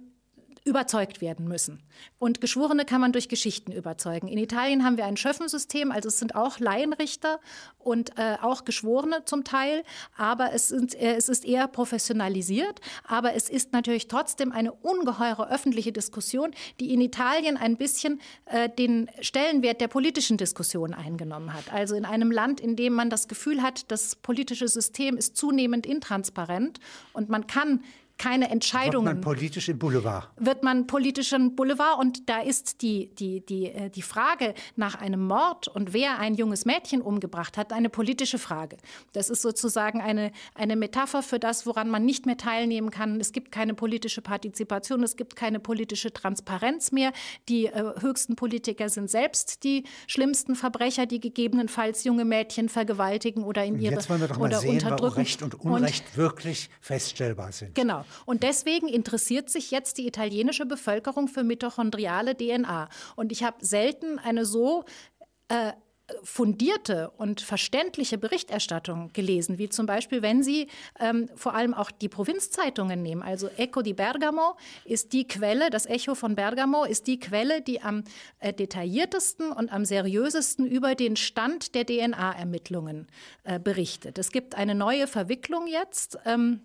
überzeugt 0.65 1.21
werden 1.21 1.49
müssen. 1.49 1.83
Und 2.19 2.41
Geschworene 2.41 2.85
kann 2.85 3.01
man 3.01 3.13
durch 3.13 3.29
Geschichten 3.29 3.73
überzeugen. 3.73 4.29
In 4.29 4.39
Italien 4.39 4.85
haben 4.85 4.97
wir 4.97 5.07
ein 5.07 5.17
Schöffensystem, 5.17 5.91
also 5.91 6.09
es 6.09 6.19
sind 6.19 6.37
auch 6.37 6.61
Laienrichter 6.61 7.41
und 7.79 8.17
äh, 8.17 8.37
auch 8.41 8.65
Geschworene 8.65 9.25
zum 9.25 9.43
Teil, 9.43 9.83
aber 10.17 10.53
es, 10.53 10.69
sind, 10.69 10.95
äh, 10.95 11.17
es 11.17 11.29
ist 11.29 11.45
eher 11.45 11.67
professionalisiert. 11.67 12.81
Aber 13.05 13.35
es 13.35 13.49
ist 13.49 13.73
natürlich 13.73 14.07
trotzdem 14.07 14.53
eine 14.53 14.73
ungeheure 14.73 15.51
öffentliche 15.51 15.93
Diskussion, 15.93 16.53
die 16.79 16.95
in 16.95 17.01
Italien 17.01 17.57
ein 17.57 17.77
bisschen 17.77 18.21
äh, 18.47 18.69
den 18.69 19.11
Stellenwert 19.21 19.81
der 19.81 19.89
politischen 19.89 20.37
Diskussion 20.37 20.95
eingenommen 20.95 21.53
hat. 21.53 21.73
Also 21.73 21.97
in 21.97 22.05
einem 22.05 22.31
Land, 22.31 22.61
in 22.61 22.77
dem 22.77 22.95
man 22.95 23.11
das 23.11 23.27
Gefühl 23.27 23.63
hat, 23.63 23.91
das 23.91 24.15
politische 24.15 24.69
System 24.69 25.17
ist 25.17 25.37
zunehmend 25.37 25.87
intransparent 25.87 26.79
und 27.13 27.29
man 27.29 27.49
kann 27.49 27.83
keine 28.19 28.51
Entscheidungen. 28.51 29.07
Wird 29.07 29.17
man 29.17 29.21
politisch 29.23 29.69
im 29.69 29.79
Boulevard? 29.79 30.31
Wird 30.37 30.63
man 30.63 30.87
politisch 30.87 31.33
im 31.33 31.57
Boulevard 31.57 31.99
und 31.99 32.29
da 32.29 32.41
ist 32.41 32.83
die, 32.83 33.15
die, 33.15 33.45
die, 33.45 33.67
äh, 33.67 33.91
die 33.91 34.03
Frage 34.03 34.55
nach 34.77 34.95
einem 34.95 35.27
Mord 35.27 35.69
und 35.69 35.93
wer 35.93 36.19
ein 36.19 36.35
junges 36.35 36.65
Mädchen 36.65 37.03
umgebracht 37.03 37.57
hat, 37.57 37.73
eine 37.73 37.89
politische 37.89 38.39
Frage. 38.39 38.77
Das 39.13 39.31
ist 39.31 39.43
sozusagen 39.43 40.01
eine, 40.01 40.33
eine 40.55 40.77
Metapher 40.77 41.23
für 41.23 41.39
das, 41.39 41.67
woran 41.67 41.91
man 41.91 42.05
nicht 42.05 42.27
mehr 42.27 42.37
teilnehmen 42.37 42.91
kann. 42.91 43.21
Es 43.21 43.33
gibt 43.33 43.53
keine 43.53 43.75
politische 43.75 44.23
Partizipation, 44.23 45.03
es 45.03 45.17
gibt 45.17 45.37
keine 45.37 45.61
politische 45.61 46.13
Transparenz 46.13 46.93
mehr. 46.93 47.13
Die 47.49 47.67
äh, 47.67 47.93
höchsten 48.01 48.37
Politiker 48.37 48.89
sind 48.89 49.11
selbst 49.11 49.65
die 49.65 49.85
schlimmsten 50.07 50.55
Verbrecher, 50.55 51.07
die 51.07 51.21
gegebenenfalls 51.21 52.05
junge 52.05 52.25
Mädchen 52.25 52.69
vergewaltigen 52.69 53.45
oder 53.45 53.65
in 53.65 53.79
ihre 53.79 53.95
Jetzt 53.95 54.09
wollen 54.09 54.21
wir 54.21 54.29
doch 54.29 54.39
mal 54.39 54.47
oder 54.47 54.59
sehen, 54.59 54.75
unterdrücken. 54.75 55.17
Recht 55.17 55.43
und 55.43 55.55
Unrecht 55.55 56.05
und, 56.11 56.17
wirklich 56.17 56.71
feststellbar 56.81 57.53
sind. 57.53 57.75
Genau. 57.75 58.05
Und 58.27 58.43
deswegen 58.43 58.89
interessiert 58.89 59.51
sich 59.51 59.71
jetzt 59.71 59.99
die 59.99 60.07
italienische 60.07 60.67
Bevölkerung 60.67 61.29
für 61.29 61.45
mitochondriale 61.45 62.37
DNA. 62.37 62.89
Und 63.17 63.33
ich 63.33 63.45
habe 63.45 63.65
selten 63.65 64.19
eine 64.19 64.45
so 64.45 64.85
äh, 65.49 65.73
fundierte 66.23 67.11
und 67.17 67.41
verständliche 67.41 68.19
Berichterstattung 68.19 69.13
gelesen, 69.13 69.59
wie 69.59 69.69
zum 69.69 69.87
Beispiel, 69.87 70.23
wenn 70.23 70.43
Sie 70.43 70.69
ähm, 70.99 71.29
vor 71.37 71.55
allem 71.55 71.75
auch 71.75 71.91
die 71.91 72.09
Provinzzeitungen 72.09 73.03
nehmen. 73.03 73.23
Also 73.23 73.49
Eco 73.57 73.83
di 73.83 73.95
Bergamo 73.95 74.57
ist 74.85 75.13
die 75.13 75.27
Quelle, 75.27 75.71
das 75.71 75.87
Echo 75.87 76.15
von 76.15 76.35
Bergamo 76.35 76.85
ist 76.85 77.07
die 77.07 77.19
Quelle, 77.19 77.63
die 77.63 77.81
am 77.81 78.05
äh, 78.41 78.53
detailliertesten 78.53 79.53
und 79.53 79.73
am 79.73 79.85
seriösesten 79.85 80.67
über 80.67 80.95
den 80.95 81.17
Stand 81.17 81.75
der 81.75 81.87
DNA-Ermittlungen 81.87 83.07
äh, 83.45 83.59
berichtet. 83.59 84.19
Es 84.19 84.33
gibt 84.33 84.55
eine 84.55 84.75
neue 84.75 85.07
Verwicklung 85.07 85.67
jetzt. 85.67 86.19
Ähm, 86.25 86.61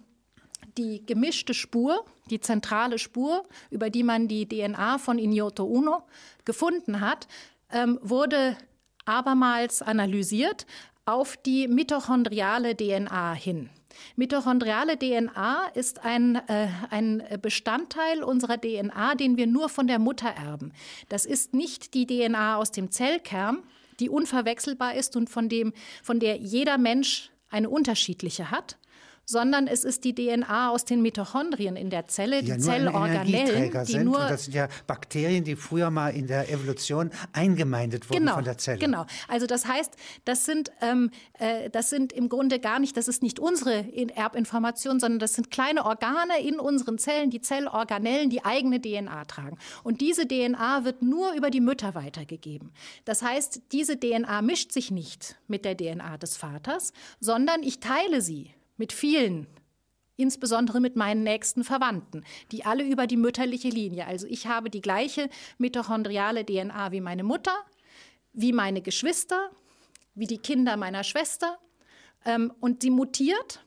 die 0.77 1.05
gemischte 1.05 1.53
Spur, 1.53 2.05
die 2.29 2.39
zentrale 2.39 2.99
Spur, 2.99 3.43
über 3.69 3.89
die 3.89 4.03
man 4.03 4.27
die 4.27 4.47
DNA 4.47 4.97
von 4.97 5.19
Ignoto 5.19 5.65
Uno 5.65 6.03
gefunden 6.45 7.01
hat, 7.01 7.27
ähm, 7.71 7.99
wurde 8.01 8.57
abermals 9.05 9.81
analysiert 9.81 10.65
auf 11.05 11.37
die 11.37 11.67
mitochondriale 11.67 12.75
DNA 12.75 13.33
hin. 13.33 13.69
Mitochondriale 14.15 14.97
DNA 14.97 15.67
ist 15.73 16.03
ein, 16.03 16.35
äh, 16.47 16.67
ein 16.89 17.23
Bestandteil 17.41 18.23
unserer 18.23 18.59
DNA, 18.59 19.15
den 19.15 19.37
wir 19.37 19.47
nur 19.47 19.69
von 19.69 19.87
der 19.87 19.99
Mutter 19.99 20.29
erben. 20.29 20.71
Das 21.09 21.25
ist 21.25 21.53
nicht 21.53 21.93
die 21.93 22.05
DNA 22.05 22.57
aus 22.57 22.71
dem 22.71 22.91
Zellkern, 22.91 23.63
die 23.99 24.09
unverwechselbar 24.09 24.93
ist 24.95 25.15
und 25.15 25.29
von, 25.29 25.49
dem, 25.49 25.73
von 26.03 26.19
der 26.19 26.37
jeder 26.37 26.77
Mensch 26.77 27.31
eine 27.49 27.69
unterschiedliche 27.69 28.51
hat, 28.51 28.77
sondern 29.29 29.67
es 29.67 29.83
ist 29.83 30.05
die 30.05 30.15
DNA 30.15 30.69
aus 30.69 30.85
den 30.85 31.01
Mitochondrien 31.01 31.75
in 31.75 31.89
der 31.89 32.07
Zelle, 32.07 32.41
die, 32.41 32.53
die 32.53 32.59
Zellorganellen, 32.59 33.71
die 33.85 33.91
sind. 33.91 34.05
nur 34.05 34.19
das 34.19 34.45
sind 34.45 34.53
ja 34.53 34.69
Bakterien, 34.87 35.43
die 35.43 35.57
früher 35.57 35.91
mal 35.91 36.15
in 36.15 36.27
der 36.27 36.49
Evolution 36.49 37.11
eingemeindet 37.33 38.09
wurden 38.09 38.19
genau, 38.19 38.35
von 38.35 38.45
der 38.45 38.57
Zelle. 38.57 38.79
Genau. 38.79 39.05
Also 39.27 39.45
das 39.45 39.67
heißt, 39.67 39.93
das 40.23 40.45
sind 40.45 40.71
ähm, 40.81 41.11
äh, 41.39 41.69
das 41.69 41.89
sind 41.89 42.13
im 42.13 42.29
Grunde 42.29 42.59
gar 42.59 42.79
nicht, 42.79 42.95
das 42.95 43.09
ist 43.09 43.21
nicht 43.21 43.39
unsere 43.39 43.85
Erbinformation, 44.15 45.01
sondern 45.01 45.19
das 45.19 45.33
sind 45.33 45.51
kleine 45.51 45.85
Organe 45.85 46.39
in 46.41 46.57
unseren 46.59 46.97
Zellen, 46.97 47.29
die 47.29 47.41
Zellorganellen, 47.41 48.29
die 48.29 48.45
eigene 48.45 48.81
DNA 48.81 49.25
tragen. 49.25 49.57
Und 49.83 49.99
diese 49.99 50.25
DNA 50.25 50.85
wird 50.85 51.01
nur 51.01 51.33
über 51.33 51.49
die 51.49 51.59
Mütter 51.61 51.95
weitergegeben. 51.95 52.71
Das 53.03 53.21
heißt, 53.21 53.61
diese 53.73 53.99
DNA 53.99 54.41
mischt 54.41 54.71
sich 54.71 54.89
nicht 54.89 55.35
mit 55.47 55.65
der 55.65 55.75
DNA 55.75 56.17
des 56.17 56.37
Vaters, 56.37 56.93
sondern 57.19 57.61
ich 57.61 57.81
teile 57.81 58.21
sie 58.21 58.51
mit 58.77 58.93
vielen, 58.93 59.47
insbesondere 60.15 60.79
mit 60.79 60.95
meinen 60.95 61.23
nächsten 61.23 61.63
Verwandten, 61.63 62.23
die 62.51 62.65
alle 62.65 62.83
über 62.83 63.07
die 63.07 63.17
mütterliche 63.17 63.69
Linie, 63.69 64.07
also 64.07 64.25
ich 64.27 64.47
habe 64.47 64.69
die 64.69 64.81
gleiche 64.81 65.29
mitochondriale 65.57 66.45
DNA 66.45 66.91
wie 66.91 67.01
meine 67.01 67.23
Mutter, 67.23 67.55
wie 68.33 68.53
meine 68.53 68.81
Geschwister, 68.81 69.51
wie 70.15 70.27
die 70.27 70.39
Kinder 70.39 70.77
meiner 70.77 71.03
Schwester, 71.03 71.57
ähm, 72.25 72.53
und 72.59 72.81
sie 72.81 72.89
mutiert 72.89 73.63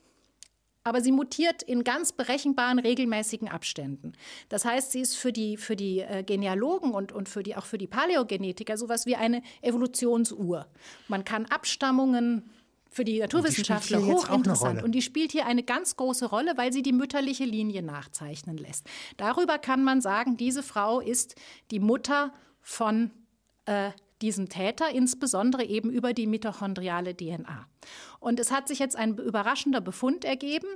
aber 0.83 1.01
sie 1.01 1.11
mutiert 1.11 1.61
in 1.61 1.83
ganz 1.83 2.11
berechenbaren, 2.11 2.79
regelmäßigen 2.79 3.47
Abständen. 3.47 4.13
Das 4.49 4.65
heißt, 4.65 4.91
sie 4.91 5.01
ist 5.01 5.15
für 5.15 5.31
die, 5.31 5.57
für 5.57 5.75
die 5.75 5.99
äh, 5.99 6.23
Genealogen 6.23 6.91
und, 6.91 7.11
und 7.11 7.29
für 7.29 7.43
die, 7.43 7.55
auch 7.55 7.65
für 7.65 7.77
die 7.77 7.87
Paläogenetiker 7.87 8.77
sowas 8.77 9.05
wie 9.05 9.15
eine 9.15 9.43
Evolutionsuhr. 9.61 10.67
Man 11.07 11.23
kann 11.23 11.45
Abstammungen 11.45 12.49
für 12.91 13.05
die 13.05 13.19
Naturwissenschaftler 13.19 13.99
die 13.99 14.05
hochinteressant. 14.05 14.83
Und 14.83 14.91
die 14.91 15.01
spielt 15.01 15.31
hier 15.31 15.45
eine 15.45 15.63
ganz 15.63 15.95
große 15.95 16.25
Rolle, 16.25 16.57
weil 16.57 16.73
sie 16.73 16.83
die 16.83 16.91
mütterliche 16.91 17.45
Linie 17.45 17.81
nachzeichnen 17.81 18.57
lässt. 18.57 18.85
Darüber 19.15 19.57
kann 19.57 19.83
man 19.83 20.01
sagen, 20.01 20.35
diese 20.35 20.61
Frau 20.61 20.99
ist 20.99 21.35
die 21.71 21.79
Mutter 21.79 22.33
von 22.59 23.11
äh, 23.65 23.91
diesem 24.21 24.49
Täter, 24.49 24.89
insbesondere 24.89 25.63
eben 25.63 25.89
über 25.89 26.13
die 26.13 26.27
mitochondriale 26.27 27.15
DNA. 27.15 27.65
Und 28.19 28.41
es 28.41 28.51
hat 28.51 28.67
sich 28.67 28.79
jetzt 28.79 28.97
ein 28.97 29.17
überraschender 29.17 29.79
Befund 29.79 30.25
ergeben, 30.25 30.67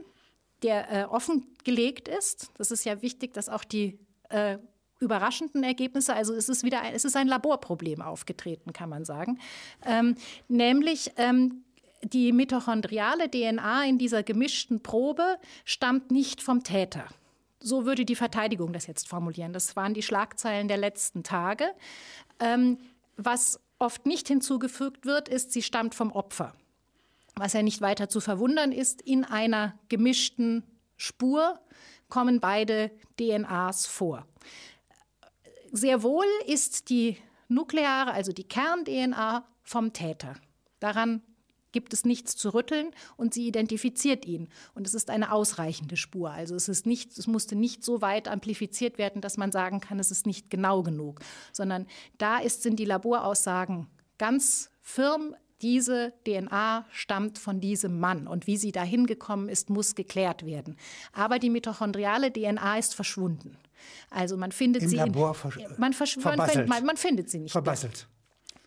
der 0.64 0.92
äh, 0.92 1.04
offengelegt 1.04 2.08
ist. 2.08 2.50
Das 2.58 2.72
ist 2.72 2.86
ja 2.86 3.02
wichtig, 3.02 3.34
dass 3.34 3.50
auch 3.50 3.66
die 3.66 4.00
äh, 4.30 4.58
überraschenden 5.00 5.64
Ergebnisse, 5.64 6.16
also 6.16 6.34
es 6.34 6.48
ist 6.48 6.64
wieder 6.64 6.82
ein, 6.82 6.94
es 6.94 7.04
ist 7.04 7.18
ein 7.18 7.28
Laborproblem 7.28 8.02
aufgetreten, 8.02 8.72
kann 8.72 8.88
man 8.88 9.04
sagen, 9.04 9.40
ähm, 9.86 10.16
nämlich 10.48 11.12
ähm, 11.18 11.65
die 12.06 12.32
mitochondriale 12.32 13.30
DNA 13.30 13.86
in 13.86 13.98
dieser 13.98 14.22
gemischten 14.22 14.84
Probe 14.84 15.38
stammt 15.64 16.12
nicht 16.12 16.42
vom 16.42 16.64
Täter. 16.64 17.08
So 17.60 17.86
würde 17.86 18.06
die 18.06 18.16
Verteidigung 18.16 18.74
das 18.74 18.86
jetzt 18.86 19.08
formulieren. 19.08 19.54
Das 19.54 19.76
waren 19.76 19.96
die 19.96 20.04
Schlagzeilen 20.04 20.68
der 20.68 20.78
letzten 20.78 21.24
Tage. 21.24 21.66
Ähm, 22.40 22.78
was 23.18 23.60
oft 23.80 24.06
nicht 24.06 24.28
hinzugefügt 24.28 25.06
wird, 25.06 25.30
ist, 25.30 25.52
sie 25.52 25.64
stammt 25.64 25.96
vom 25.96 26.12
Opfer. 26.12 26.54
Was 27.36 27.54
ja 27.54 27.64
nicht 27.64 27.82
weiter 27.82 28.08
zu 28.08 28.22
verwundern 28.22 28.72
ist, 28.72 29.02
in 29.02 29.26
einer 29.26 29.78
gemischten 29.90 30.64
Spur 30.98 31.60
kommen 32.08 32.40
beide 32.40 32.92
DNAs 33.20 33.88
vor. 33.88 34.28
Sehr 35.72 36.04
wohl 36.04 36.28
ist 36.46 36.90
die 36.90 37.18
nukleare, 37.48 38.12
also 38.12 38.32
die 38.32 38.48
Kern-DNA 38.48 39.44
vom 39.64 39.92
Täter. 39.92 40.36
Daran 40.80 41.24
gibt 41.76 41.94
es 41.94 42.06
nichts 42.06 42.38
zu 42.38 42.54
rütteln 42.54 42.92
und 43.18 43.34
sie 43.34 43.48
identifiziert 43.50 44.26
ihn. 44.26 44.48
Und 44.76 44.88
es 44.88 44.94
ist 44.94 45.10
eine 45.10 45.34
ausreichende 45.34 45.98
Spur. 45.98 46.32
Also 46.32 46.56
es, 46.56 46.70
ist 46.70 46.86
nicht, 46.86 47.18
es 47.18 47.28
musste 47.28 47.58
nicht 47.58 47.84
so 47.84 48.02
weit 48.02 48.30
amplifiziert 48.30 48.98
werden, 48.98 49.22
dass 49.22 49.36
man 49.36 49.52
sagen 49.52 49.82
kann, 49.82 50.00
es 50.00 50.10
ist 50.10 50.26
nicht 50.26 50.50
genau 50.50 50.84
genug, 50.84 51.20
sondern 51.52 51.86
da 52.18 52.38
ist, 52.38 52.64
sind 52.64 52.80
die 52.80 52.86
Laboraussagen 52.86 53.88
ganz 54.18 54.70
firm. 54.82 55.36
Diese 55.62 56.14
DNA 56.26 56.86
stammt 56.92 57.40
von 57.40 57.60
diesem 57.60 58.00
Mann 58.00 58.26
und 58.26 58.48
wie 58.48 58.56
sie 58.56 58.72
dahin 58.72 59.06
gekommen 59.06 59.50
ist, 59.50 59.70
muss 59.70 59.96
geklärt 59.96 60.46
werden. 60.46 60.78
Aber 61.12 61.40
die 61.40 61.50
mitochondriale 61.50 62.32
DNA 62.32 62.78
ist 62.78 62.96
verschwunden. 62.96 63.58
Also 64.10 64.38
man 64.38 64.54
findet 64.54 64.84
Im 64.84 64.90
sie 64.90 64.96
Labor 64.96 65.36
in, 65.58 65.68
man, 65.78 65.94
man, 66.24 66.68
man, 66.68 66.86
man, 66.86 66.98
findet 66.98 67.30
sie 67.30 67.40
nicht. 67.40 67.52
Verbasselt. 67.52 68.08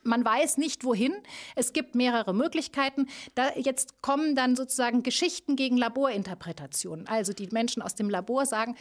Man 0.09 0.24
weiß 0.24 0.56
nicht 0.56 0.84
wohin. 0.84 1.14
Es 1.54 1.72
gibt 1.72 1.94
mehrere 1.94 2.34
Möglichkeiten. 2.34 3.06
Da 3.34 3.50
jetzt 3.56 4.02
kommen 4.02 4.34
dann 4.34 4.56
sozusagen 4.56 5.02
Geschichten 5.02 5.54
gegen 5.54 5.76
Laborinterpretationen. 5.76 7.06
Also 7.06 7.32
die 7.32 7.48
Menschen 7.52 7.82
aus 7.82 7.94
dem 7.94 8.11
Labor 8.11 8.46
sagen, 8.46 8.76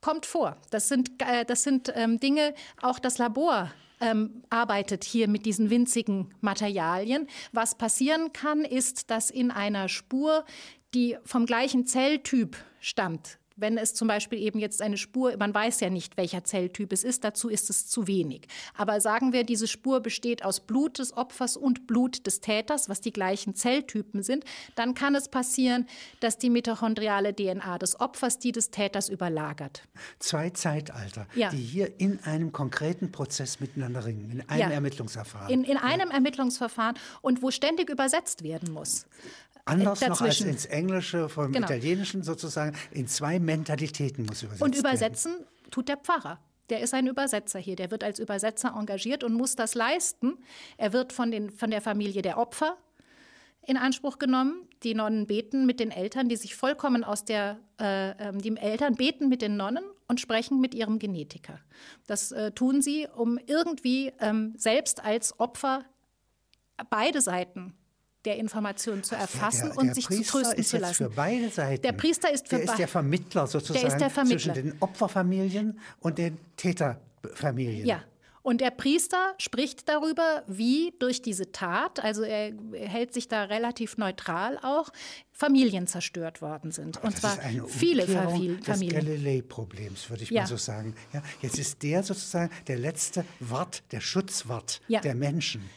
kommt 0.00 0.26
vor. 0.26 0.56
Das 0.70 0.88
sind, 0.88 1.10
äh, 1.22 1.44
das 1.44 1.62
sind 1.62 1.92
ähm, 1.94 2.20
Dinge, 2.20 2.54
auch 2.80 2.98
das 2.98 3.18
Labor 3.18 3.70
ähm, 4.00 4.42
arbeitet 4.50 5.04
hier 5.04 5.28
mit 5.28 5.46
diesen 5.46 5.70
winzigen 5.70 6.34
Materialien. 6.40 7.28
Was 7.52 7.74
passieren 7.74 8.32
kann, 8.32 8.64
ist, 8.64 9.10
dass 9.10 9.30
in 9.30 9.50
einer 9.50 9.88
Spur, 9.88 10.44
die 10.94 11.16
vom 11.24 11.46
gleichen 11.46 11.86
Zelltyp 11.86 12.56
stammt, 12.80 13.38
wenn 13.60 13.78
es 13.78 13.94
zum 13.94 14.08
Beispiel 14.08 14.38
eben 14.38 14.58
jetzt 14.58 14.82
eine 14.82 14.96
Spur, 14.96 15.36
man 15.38 15.54
weiß 15.54 15.80
ja 15.80 15.90
nicht, 15.90 16.16
welcher 16.16 16.44
Zelltyp 16.44 16.92
es 16.92 17.04
ist, 17.04 17.24
dazu 17.24 17.48
ist 17.48 17.70
es 17.70 17.86
zu 17.86 18.06
wenig. 18.06 18.48
Aber 18.76 19.00
sagen 19.00 19.32
wir, 19.32 19.44
diese 19.44 19.68
Spur 19.68 20.00
besteht 20.00 20.44
aus 20.44 20.60
Blut 20.60 20.98
des 20.98 21.16
Opfers 21.16 21.56
und 21.56 21.86
Blut 21.86 22.26
des 22.26 22.40
Täters, 22.40 22.88
was 22.88 23.00
die 23.00 23.12
gleichen 23.12 23.54
Zelltypen 23.54 24.22
sind, 24.22 24.44
dann 24.74 24.94
kann 24.94 25.14
es 25.14 25.28
passieren, 25.28 25.86
dass 26.20 26.38
die 26.38 26.50
mitochondriale 26.50 27.34
DNA 27.34 27.78
des 27.78 28.00
Opfers 28.00 28.38
die 28.38 28.52
des 28.52 28.70
Täters 28.70 29.08
überlagert. 29.08 29.82
Zwei 30.18 30.50
Zeitalter, 30.50 31.26
ja. 31.34 31.50
die 31.50 31.58
hier 31.58 32.00
in 32.00 32.20
einem 32.24 32.52
konkreten 32.52 33.12
Prozess 33.12 33.60
miteinander 33.60 34.04
ringen, 34.04 34.30
in 34.30 34.48
einem 34.48 34.60
ja. 34.60 34.70
Ermittlungsverfahren. 34.70 35.52
In, 35.52 35.64
in 35.64 35.76
einem 35.76 36.08
ja. 36.08 36.14
Ermittlungsverfahren 36.14 36.96
und 37.20 37.42
wo 37.42 37.50
ständig 37.50 37.90
übersetzt 37.90 38.42
werden 38.42 38.72
muss. 38.72 39.06
Anders 39.64 40.00
noch 40.00 40.20
als 40.20 40.40
ins 40.40 40.66
Englische 40.66 41.28
vom 41.28 41.52
genau. 41.52 41.66
Italienischen 41.66 42.22
sozusagen. 42.22 42.76
In 42.90 43.06
zwei 43.06 43.38
Mentalitäten 43.38 44.26
muss 44.26 44.42
übersetzt 44.42 44.62
Und 44.62 44.76
übersetzen 44.76 45.32
werden. 45.32 45.46
tut 45.70 45.88
der 45.88 45.96
Pfarrer. 45.96 46.38
Der 46.70 46.80
ist 46.80 46.94
ein 46.94 47.06
Übersetzer 47.06 47.58
hier. 47.58 47.76
Der 47.76 47.90
wird 47.90 48.04
als 48.04 48.18
Übersetzer 48.18 48.74
engagiert 48.76 49.24
und 49.24 49.34
muss 49.34 49.56
das 49.56 49.74
leisten. 49.74 50.38
Er 50.76 50.92
wird 50.92 51.12
von, 51.12 51.30
den, 51.30 51.50
von 51.50 51.70
der 51.70 51.80
Familie 51.80 52.22
der 52.22 52.38
Opfer 52.38 52.76
in 53.66 53.76
Anspruch 53.76 54.18
genommen. 54.18 54.68
Die 54.82 54.94
Nonnen 54.94 55.26
beten 55.26 55.66
mit 55.66 55.80
den 55.80 55.90
Eltern, 55.90 56.28
die 56.28 56.36
sich 56.36 56.54
vollkommen 56.54 57.04
aus 57.04 57.24
der, 57.24 57.58
äh, 57.80 58.10
ähm, 58.28 58.40
die 58.40 58.56
Eltern 58.56 58.94
beten 58.94 59.28
mit 59.28 59.42
den 59.42 59.56
Nonnen 59.56 59.84
und 60.08 60.20
sprechen 60.20 60.60
mit 60.60 60.74
ihrem 60.74 60.98
Genetiker. 60.98 61.60
Das 62.06 62.32
äh, 62.32 62.52
tun 62.52 62.82
sie, 62.82 63.06
um 63.14 63.38
irgendwie 63.46 64.12
ähm, 64.20 64.54
selbst 64.56 65.04
als 65.04 65.38
Opfer 65.38 65.84
beide 66.88 67.20
Seiten 67.20 67.74
der 68.24 68.36
Information 68.36 69.02
zu 69.02 69.14
erfassen 69.14 69.68
der, 69.68 69.70
der, 69.70 69.78
und 69.78 69.94
sich 69.94 70.06
Priester 70.06 70.24
zu 70.24 70.32
trösten 70.32 70.64
zu 70.64 70.78
lassen. 70.78 71.04
Für 71.04 71.10
beide 71.10 71.48
Seiten. 71.48 71.82
Der 71.82 71.92
Priester 71.92 72.30
ist 72.30 72.48
für 72.48 72.56
der 72.56 72.64
ist 72.64 72.78
der 72.78 72.88
Vermittler 72.88 73.46
sozusagen 73.46 73.88
der 73.88 73.98
der 73.98 74.10
Vermittler. 74.10 74.38
zwischen 74.38 74.54
den 74.54 74.74
Opferfamilien 74.80 75.78
und 76.00 76.18
den 76.18 76.38
Täterfamilien. 76.56 77.86
Ja, 77.86 78.02
und 78.42 78.60
der 78.60 78.70
Priester 78.70 79.34
spricht 79.38 79.88
darüber, 79.88 80.42
wie 80.46 80.94
durch 80.98 81.20
diese 81.20 81.52
Tat, 81.52 82.02
also 82.02 82.22
er 82.22 82.52
hält 82.72 83.12
sich 83.12 83.28
da 83.28 83.44
relativ 83.44 83.98
neutral 83.98 84.58
auch, 84.62 84.90
Familien 85.32 85.86
zerstört 85.86 86.42
worden 86.42 86.70
sind. 86.70 86.98
Aber 86.98 87.08
und 87.08 87.16
zwar 87.16 87.38
viele 87.66 88.06
Familien. 88.06 88.60
des 88.60 88.80
Galilei-Problems, 88.80 90.10
würde 90.10 90.22
ich 90.22 90.30
ja. 90.30 90.42
mal 90.42 90.46
so 90.46 90.56
sagen. 90.56 90.94
Ja, 91.12 91.22
jetzt 91.42 91.58
ist 91.58 91.82
der 91.82 92.02
sozusagen 92.02 92.50
der 92.66 92.78
letzte 92.78 93.24
Wart, 93.40 93.82
der 93.92 94.00
Schutzwart 94.00 94.80
ja. 94.88 95.00
der 95.00 95.14
Menschen 95.14 95.68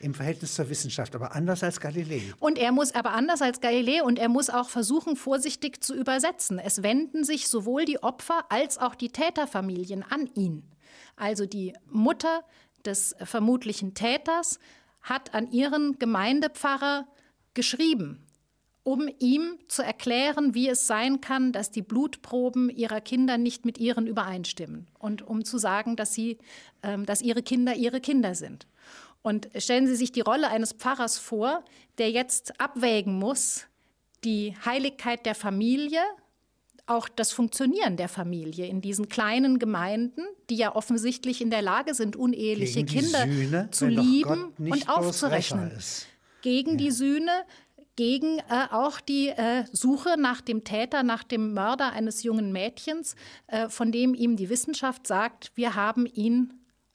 im 0.00 0.14
Verhältnis 0.14 0.54
zur 0.54 0.68
Wissenschaft, 0.68 1.14
aber 1.14 1.34
anders 1.34 1.62
als 1.62 1.80
Galilei. 1.80 2.22
Und 2.40 2.58
er 2.58 2.72
muss 2.72 2.94
aber 2.94 3.12
anders 3.12 3.42
als 3.42 3.60
Galilei 3.60 4.02
und 4.02 4.18
er 4.18 4.28
muss 4.28 4.50
auch 4.50 4.68
versuchen, 4.68 5.16
vorsichtig 5.16 5.82
zu 5.82 5.94
übersetzen. 5.94 6.58
Es 6.58 6.82
wenden 6.82 7.24
sich 7.24 7.48
sowohl 7.48 7.84
die 7.84 8.02
Opfer 8.02 8.44
als 8.50 8.78
auch 8.78 8.94
die 8.94 9.10
Täterfamilien 9.10 10.02
an 10.02 10.28
ihn. 10.34 10.62
Also 11.16 11.46
die 11.46 11.74
Mutter 11.90 12.44
des 12.84 13.16
vermutlichen 13.22 13.94
Täters 13.94 14.58
hat 15.02 15.34
an 15.34 15.50
ihren 15.50 15.98
Gemeindepfarrer 15.98 17.06
geschrieben, 17.54 18.22
um 18.82 19.08
ihm 19.18 19.58
zu 19.68 19.82
erklären, 19.82 20.54
wie 20.54 20.68
es 20.68 20.86
sein 20.86 21.20
kann, 21.20 21.52
dass 21.52 21.70
die 21.70 21.82
Blutproben 21.82 22.70
ihrer 22.70 23.00
Kinder 23.00 23.38
nicht 23.38 23.64
mit 23.64 23.78
ihren 23.78 24.06
übereinstimmen 24.06 24.86
und 24.98 25.22
um 25.22 25.44
zu 25.44 25.58
sagen, 25.58 25.96
dass, 25.96 26.14
sie, 26.14 26.38
ähm, 26.82 27.06
dass 27.06 27.22
ihre 27.22 27.42
Kinder 27.42 27.74
ihre 27.74 28.00
Kinder 28.00 28.34
sind. 28.34 28.66
Und 29.22 29.48
stellen 29.56 29.88
Sie 29.88 29.96
sich 29.96 30.12
die 30.12 30.20
Rolle 30.20 30.50
eines 30.50 30.72
Pfarrers 30.72 31.18
vor, 31.18 31.64
der 31.98 32.12
jetzt 32.12 32.60
abwägen 32.60 33.18
muss, 33.18 33.66
die 34.22 34.54
Heiligkeit 34.64 35.26
der 35.26 35.34
Familie 35.34 36.00
auch 36.86 37.08
das 37.08 37.32
Funktionieren 37.32 37.96
der 37.96 38.08
Familie 38.08 38.66
in 38.66 38.80
diesen 38.80 39.08
kleinen 39.08 39.58
Gemeinden, 39.58 40.22
die 40.50 40.56
ja 40.56 40.74
offensichtlich 40.74 41.40
in 41.40 41.50
der 41.50 41.62
Lage 41.62 41.94
sind, 41.94 42.16
uneheliche 42.16 42.84
Kinder 42.84 43.26
Sühne, 43.26 43.68
zu 43.70 43.86
lieben 43.86 44.52
und 44.58 44.88
aufzurechnen. 44.88 45.72
Gegen 46.42 46.72
ja. 46.72 46.76
die 46.76 46.90
Sühne, 46.92 47.32
gegen 47.96 48.38
äh, 48.38 48.66
auch 48.70 49.00
die 49.00 49.28
äh, 49.28 49.64
Suche 49.72 50.16
nach 50.18 50.40
dem 50.40 50.64
Täter, 50.64 51.02
nach 51.02 51.24
dem 51.24 51.54
Mörder 51.54 51.92
eines 51.92 52.22
jungen 52.22 52.52
Mädchens, 52.52 53.16
äh, 53.48 53.68
von 53.68 53.90
dem 53.90 54.14
ihm 54.14 54.36
die 54.36 54.48
Wissenschaft 54.48 55.06
sagt, 55.06 55.50
wir 55.54 55.74
haben 55.74 56.06
ihn 56.06 56.52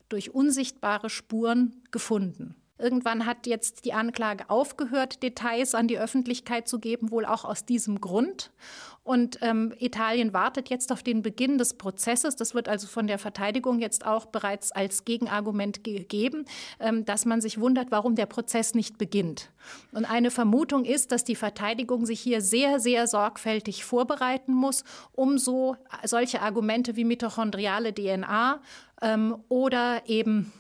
durch 0.08 0.34
unsichtbare 0.34 1.10
Spuren 1.10 1.82
gefunden. 1.92 2.56
Irgendwann 2.82 3.26
hat 3.28 3.46
jetzt 3.46 3.86
die 3.86 3.94
Anklage 3.94 4.50
aufgehört, 4.50 5.22
Details 5.22 5.76
an 5.76 5.88
die 5.88 6.00
Öffentlichkeit 6.00 6.68
zu 6.68 6.80
geben, 6.80 7.12
wohl 7.12 7.26
auch 7.26 7.46
aus 7.46 7.64
diesem 7.64 8.02
Grund. 8.02 8.52
Und 9.04 9.40
ähm, 9.42 9.74
Italien 9.80 10.32
wartet 10.32 10.70
jetzt 10.70 10.92
auf 10.92 11.02
den 11.02 11.24
Beginn 11.24 11.58
des 11.58 11.74
Prozesses. 11.74 12.36
Das 12.36 12.54
wird 12.54 12.70
also 12.70 12.88
von 12.88 13.08
der 13.08 13.18
Verteidigung 13.18 13.80
jetzt 13.80 14.06
auch 14.06 14.28
bereits 14.28 14.72
als 14.72 15.06
Gegenargument 15.06 15.84
gegeben, 15.84 16.46
ähm, 16.80 17.04
dass 17.04 17.26
man 17.26 17.42
sich 17.42 17.60
wundert, 17.60 17.90
warum 17.90 18.16
der 18.16 18.28
Prozess 18.28 18.76
nicht 18.76 19.00
beginnt. 19.00 19.52
Und 19.92 20.06
eine 20.06 20.30
Vermutung 20.30 20.86
ist, 20.86 21.12
dass 21.12 21.24
die 21.24 21.36
Verteidigung 21.36 22.06
sich 22.06 22.20
hier 22.20 22.42
sehr, 22.42 22.80
sehr 22.80 23.08
sorgfältig 23.08 23.84
vorbereiten 23.84 24.54
muss, 24.54 24.84
um 25.14 25.40
so 25.40 25.76
solche 26.04 26.42
Argumente 26.42 26.96
wie 26.96 27.06
mitochondriale 27.06 27.94
DNA 27.94 28.62
ähm, 29.02 29.36
oder 29.50 30.04
eben 30.06 30.54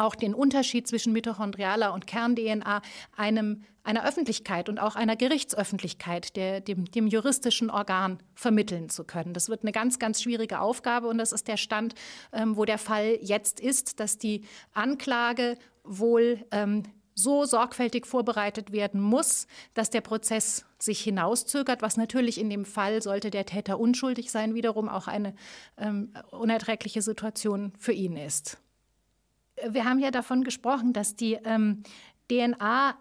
auch 0.00 0.14
den 0.14 0.34
Unterschied 0.34 0.88
zwischen 0.88 1.12
mitochondrialer 1.12 1.92
und 1.92 2.06
Kern-DNA 2.06 2.82
einem, 3.16 3.62
einer 3.82 4.06
Öffentlichkeit 4.06 4.68
und 4.68 4.78
auch 4.78 4.96
einer 4.96 5.16
Gerichtsöffentlichkeit, 5.16 6.36
der, 6.36 6.60
dem, 6.60 6.90
dem, 6.90 7.06
juristischen 7.06 7.70
Organ 7.70 8.18
vermitteln 8.34 8.88
zu 8.88 9.04
können. 9.04 9.34
Das 9.34 9.48
wird 9.48 9.62
eine 9.62 9.72
ganz, 9.72 9.98
ganz 9.98 10.22
schwierige 10.22 10.60
Aufgabe 10.60 11.08
und 11.08 11.18
das 11.18 11.32
ist 11.32 11.48
der 11.48 11.56
Stand, 11.56 11.94
ähm, 12.32 12.56
wo 12.56 12.64
der 12.64 12.78
Fall 12.78 13.18
jetzt 13.20 13.60
ist, 13.60 14.00
dass 14.00 14.18
die 14.18 14.42
Anklage 14.72 15.56
wohl 15.84 16.44
ähm, 16.50 16.84
so 17.14 17.44
sorgfältig 17.44 18.06
vorbereitet 18.06 18.72
werden 18.72 19.00
muss, 19.00 19.46
dass 19.74 19.90
der 19.90 20.00
Prozess 20.00 20.64
sich 20.78 21.00
hinauszögert, 21.00 21.82
was 21.82 21.96
natürlich 21.96 22.40
in 22.40 22.48
dem 22.48 22.64
Fall, 22.64 23.02
sollte 23.02 23.30
der 23.30 23.44
Täter 23.44 23.78
unschuldig 23.78 24.30
sein, 24.30 24.54
wiederum 24.54 24.88
auch 24.88 25.06
eine 25.06 25.34
ähm, 25.76 26.14
unerträgliche 26.30 27.02
Situation 27.02 27.72
für 27.78 27.92
ihn 27.92 28.16
ist. 28.16 28.58
Wir 29.68 29.84
haben 29.84 29.98
ja 29.98 30.10
davon 30.10 30.44
gesprochen, 30.44 30.92
dass 30.92 31.14
die 31.14 31.34
ähm, 31.44 31.82
DNA 32.30 32.96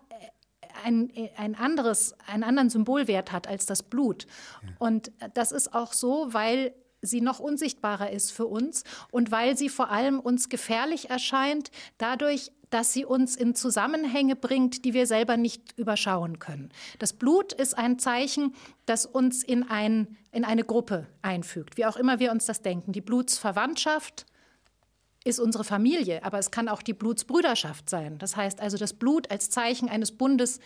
ein, 0.83 1.11
ein 1.37 1.55
anderes, 1.55 2.15
einen 2.27 2.43
anderen 2.43 2.69
Symbolwert 2.69 3.31
hat 3.31 3.47
als 3.47 3.65
das 3.65 3.83
Blut. 3.83 4.25
Ja. 4.61 4.69
Und 4.79 5.11
das 5.33 5.51
ist 5.51 5.73
auch 5.73 5.93
so, 5.93 6.27
weil 6.31 6.73
sie 7.01 7.21
noch 7.21 7.39
unsichtbarer 7.39 8.11
ist 8.11 8.31
für 8.31 8.45
uns 8.45 8.83
und 9.11 9.31
weil 9.31 9.57
sie 9.57 9.69
vor 9.69 9.89
allem 9.89 10.19
uns 10.19 10.49
gefährlich 10.49 11.09
erscheint, 11.09 11.71
dadurch, 11.97 12.51
dass 12.69 12.93
sie 12.93 13.05
uns 13.05 13.35
in 13.35 13.55
Zusammenhänge 13.55 14.35
bringt, 14.35 14.85
die 14.85 14.93
wir 14.93 15.07
selber 15.07 15.37
nicht 15.37 15.77
überschauen 15.77 16.39
können. 16.39 16.69
Das 16.99 17.13
Blut 17.13 17.53
ist 17.53 17.77
ein 17.77 17.97
Zeichen, 17.99 18.53
das 18.85 19.05
uns 19.05 19.43
in, 19.43 19.63
ein, 19.63 20.17
in 20.31 20.45
eine 20.45 20.63
Gruppe 20.63 21.07
einfügt, 21.21 21.77
wie 21.77 21.85
auch 21.85 21.97
immer 21.97 22.19
wir 22.19 22.31
uns 22.31 22.45
das 22.45 22.61
denken. 22.61 22.91
Die 22.91 23.01
Blutsverwandtschaft 23.01 24.25
ist 25.29 25.39
unsere 25.39 25.63
Familie, 25.63 26.23
aber 26.23 26.39
es 26.39 26.51
kann 26.51 26.67
auch 26.67 26.81
die 26.81 26.93
Blutsbrüderschaft 26.93 27.89
sein. 27.89 28.17
Das 28.17 28.35
heißt 28.35 28.59
also 28.59 28.77
das 28.77 28.93
Blut 28.93 29.31
als 29.31 29.49
Zeichen 29.49 29.87
eines 29.87 30.11
Bundes, 30.11 30.59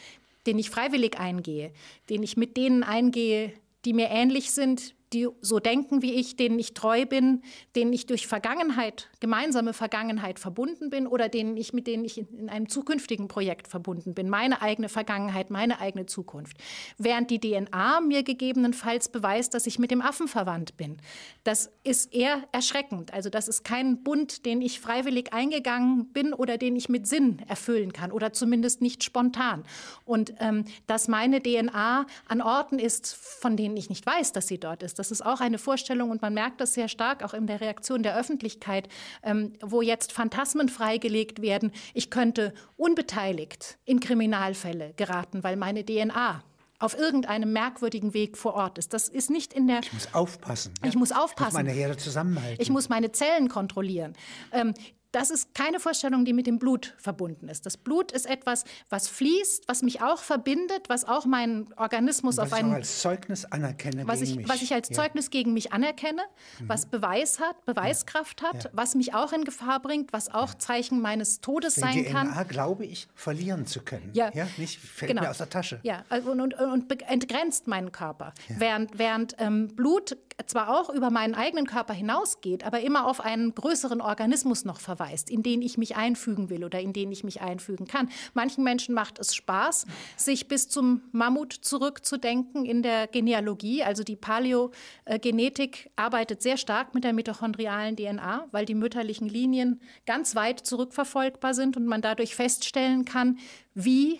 den 0.45 0.57
ich 0.59 0.69
freiwillig 0.69 1.19
eingehe, 1.19 1.71
den 2.09 2.23
ich 2.23 2.37
mit 2.37 2.57
denen 2.57 2.83
eingehe, 2.83 3.53
die 3.85 3.93
mir 3.93 4.09
ähnlich 4.09 4.51
sind, 4.51 4.95
die 5.13 5.27
so 5.41 5.59
denken 5.59 6.01
wie 6.01 6.13
ich, 6.13 6.35
denen 6.35 6.57
ich 6.57 6.73
treu 6.73 7.05
bin, 7.05 7.43
denen 7.75 7.93
ich 7.93 8.07
durch 8.07 8.27
Vergangenheit, 8.27 9.09
gemeinsame 9.23 9.71
Vergangenheit 9.71 10.37
verbunden 10.37 10.89
bin 10.89 11.07
oder 11.07 11.29
denen 11.29 11.55
ich, 11.55 11.71
mit 11.71 11.87
denen 11.87 12.03
ich 12.03 12.17
in 12.17 12.49
einem 12.49 12.67
zukünftigen 12.67 13.29
Projekt 13.29 13.69
verbunden 13.69 14.13
bin. 14.13 14.27
Meine 14.29 14.61
eigene 14.61 14.89
Vergangenheit, 14.89 15.49
meine 15.49 15.79
eigene 15.79 16.05
Zukunft. 16.05 16.57
Während 16.97 17.29
die 17.29 17.39
DNA 17.39 18.01
mir 18.01 18.23
gegebenenfalls 18.23 19.07
beweist, 19.07 19.53
dass 19.53 19.65
ich 19.65 19.79
mit 19.79 19.91
dem 19.91 20.01
Affen 20.01 20.27
verwandt 20.27 20.75
bin. 20.75 20.97
Das 21.45 21.71
ist 21.85 22.13
eher 22.13 22.43
erschreckend. 22.51 23.13
Also 23.13 23.29
das 23.29 23.47
ist 23.47 23.63
kein 23.63 24.03
Bund, 24.03 24.45
den 24.45 24.61
ich 24.61 24.81
freiwillig 24.81 25.31
eingegangen 25.31 26.11
bin 26.11 26.33
oder 26.33 26.57
den 26.57 26.75
ich 26.75 26.89
mit 26.89 27.07
Sinn 27.07 27.41
erfüllen 27.47 27.93
kann 27.93 28.11
oder 28.11 28.33
zumindest 28.33 28.81
nicht 28.81 29.05
spontan. 29.05 29.63
Und 30.03 30.33
ähm, 30.39 30.65
dass 30.85 31.07
meine 31.07 31.41
DNA 31.41 32.05
an 32.27 32.41
Orten 32.41 32.77
ist, 32.77 33.15
von 33.15 33.55
denen 33.55 33.77
ich 33.77 33.87
nicht 33.87 34.05
weiß, 34.05 34.33
dass 34.33 34.49
sie 34.49 34.59
dort 34.59 34.83
ist. 34.83 34.99
Das 34.99 35.11
ist 35.11 35.25
auch 35.25 35.39
eine 35.39 35.59
Vorstellung 35.59 36.11
und 36.11 36.21
man 36.21 36.33
merkt 36.33 36.59
das 36.59 36.73
sehr 36.73 36.89
stark 36.89 37.23
auch 37.23 37.33
in 37.33 37.47
der 37.47 37.61
Reaktion 37.61 38.03
der 38.03 38.17
Öffentlichkeit, 38.17 38.89
ähm, 39.21 39.53
wo 39.61 39.81
jetzt 39.81 40.11
Phantasmen 40.11 40.69
freigelegt 40.69 41.41
werden. 41.41 41.71
Ich 41.93 42.09
könnte 42.09 42.53
unbeteiligt 42.77 43.77
in 43.85 43.99
Kriminalfälle 43.99 44.93
geraten, 44.95 45.43
weil 45.43 45.55
meine 45.55 45.85
DNA 45.85 46.43
auf 46.79 46.97
irgendeinem 46.97 47.53
merkwürdigen 47.53 48.13
Weg 48.13 48.37
vor 48.37 48.55
Ort 48.55 48.77
ist. 48.77 48.93
Das 48.93 49.07
ist 49.07 49.29
nicht 49.29 49.53
in 49.53 49.67
der. 49.67 49.79
Ich 49.79 49.93
muss 49.93 50.13
aufpassen. 50.13 50.73
Ich 50.83 50.95
muss 50.95 51.11
aufpassen. 51.11 51.47
Ich 51.47 51.53
muss 51.53 51.53
meine 51.53 51.71
Herde 51.71 51.97
zusammenhalten. 51.97 52.61
Ich 52.61 52.69
muss 52.69 52.89
meine 52.89 53.11
Zellen 53.11 53.47
kontrollieren. 53.47 54.13
Ähm, 54.51 54.73
das 55.13 55.29
ist 55.29 55.53
keine 55.53 55.79
Vorstellung, 55.79 56.25
die 56.25 56.33
mit 56.33 56.47
dem 56.47 56.59
Blut 56.59 56.95
verbunden 56.97 57.47
ist. 57.47 57.65
Das 57.65 57.77
Blut 57.77 58.11
ist 58.11 58.25
etwas, 58.25 58.65
was 58.89 59.07
fließt, 59.07 59.67
was 59.67 59.83
mich 59.83 60.01
auch 60.01 60.19
verbindet, 60.19 60.89
was 60.89 61.05
auch 61.05 61.25
meinen 61.25 61.71
Organismus 61.77 62.37
was 62.37 62.51
auf 62.51 62.53
einen. 62.53 62.69
Ich 62.69 62.75
als 62.75 63.01
Zeugnis 63.01 63.45
anerkenne 63.45 64.07
was 64.07 64.19
gegen 64.19 64.31
ich, 64.31 64.37
mich. 64.37 64.49
Was 64.49 64.61
ich 64.61 64.73
als 64.73 64.89
ja. 64.89 64.95
Zeugnis 64.95 65.29
gegen 65.29 65.53
mich 65.53 65.71
anerkenne, 65.71 66.23
mhm. 66.59 66.67
was 66.67 66.87
Beweis 66.87 67.39
hat, 67.39 67.63
Beweiskraft 67.65 68.41
ja. 68.41 68.49
hat, 68.49 68.63
ja. 68.65 68.69
was 68.73 68.95
mich 68.95 69.13
auch 69.13 69.31
in 69.33 69.43
Gefahr 69.43 69.81
bringt, 69.81 70.11
was 70.13 70.33
auch 70.33 70.55
Zeichen 70.55 70.99
meines 70.99 71.41
Todes 71.41 71.75
Den 71.75 71.81
sein 71.81 72.05
DNA 72.05 72.33
kann. 72.33 72.47
glaube 72.47 72.85
ich, 72.85 73.07
verlieren 73.13 73.67
zu 73.67 73.81
können. 73.81 74.09
Ja, 74.13 74.31
ja 74.33 74.47
nicht 74.57 74.79
fällt 74.79 75.11
genau. 75.11 75.21
mir 75.21 75.29
aus 75.29 75.37
der 75.37 75.49
Tasche. 75.49 75.79
Ja, 75.83 76.03
also 76.09 76.31
und, 76.31 76.41
und, 76.41 76.53
und 76.55 77.01
entgrenzt 77.03 77.67
meinen 77.67 77.91
Körper. 77.91 78.33
Während, 78.49 78.97
während 78.97 79.35
ähm, 79.37 79.67
Blut 79.67 80.17
zwar 80.47 80.69
auch 80.69 80.89
über 80.89 81.09
meinen 81.09 81.35
eigenen 81.35 81.67
Körper 81.67 81.93
hinausgeht, 81.93 82.63
aber 82.63 82.81
immer 82.81 83.05
auf 83.07 83.21
einen 83.21 83.53
größeren 83.53 84.01
Organismus 84.01 84.65
noch 84.65 84.79
verweist, 84.79 85.02
in 85.29 85.43
den 85.43 85.61
ich 85.61 85.77
mich 85.77 85.95
einfügen 85.95 86.49
will 86.49 86.63
oder 86.63 86.79
in 86.79 86.93
den 86.93 87.11
ich 87.11 87.23
mich 87.23 87.41
einfügen 87.41 87.87
kann. 87.87 88.09
Manchen 88.33 88.63
Menschen 88.63 88.95
macht 88.95 89.19
es 89.19 89.35
Spaß, 89.35 89.85
sich 90.17 90.47
bis 90.47 90.69
zum 90.69 91.01
Mammut 91.11 91.53
zurückzudenken 91.53 92.65
in 92.65 92.83
der 92.83 93.07
Genealogie. 93.07 93.83
Also 93.83 94.03
die 94.03 94.15
Paläogenetik 94.15 95.91
arbeitet 95.95 96.41
sehr 96.41 96.57
stark 96.57 96.93
mit 96.93 97.03
der 97.03 97.13
mitochondrialen 97.13 97.95
DNA, 97.95 98.47
weil 98.51 98.65
die 98.65 98.75
mütterlichen 98.75 99.27
Linien 99.27 99.81
ganz 100.05 100.35
weit 100.35 100.59
zurückverfolgbar 100.59 101.53
sind 101.53 101.77
und 101.77 101.85
man 101.85 102.01
dadurch 102.01 102.35
feststellen 102.35 103.05
kann, 103.05 103.37
wie 103.73 104.19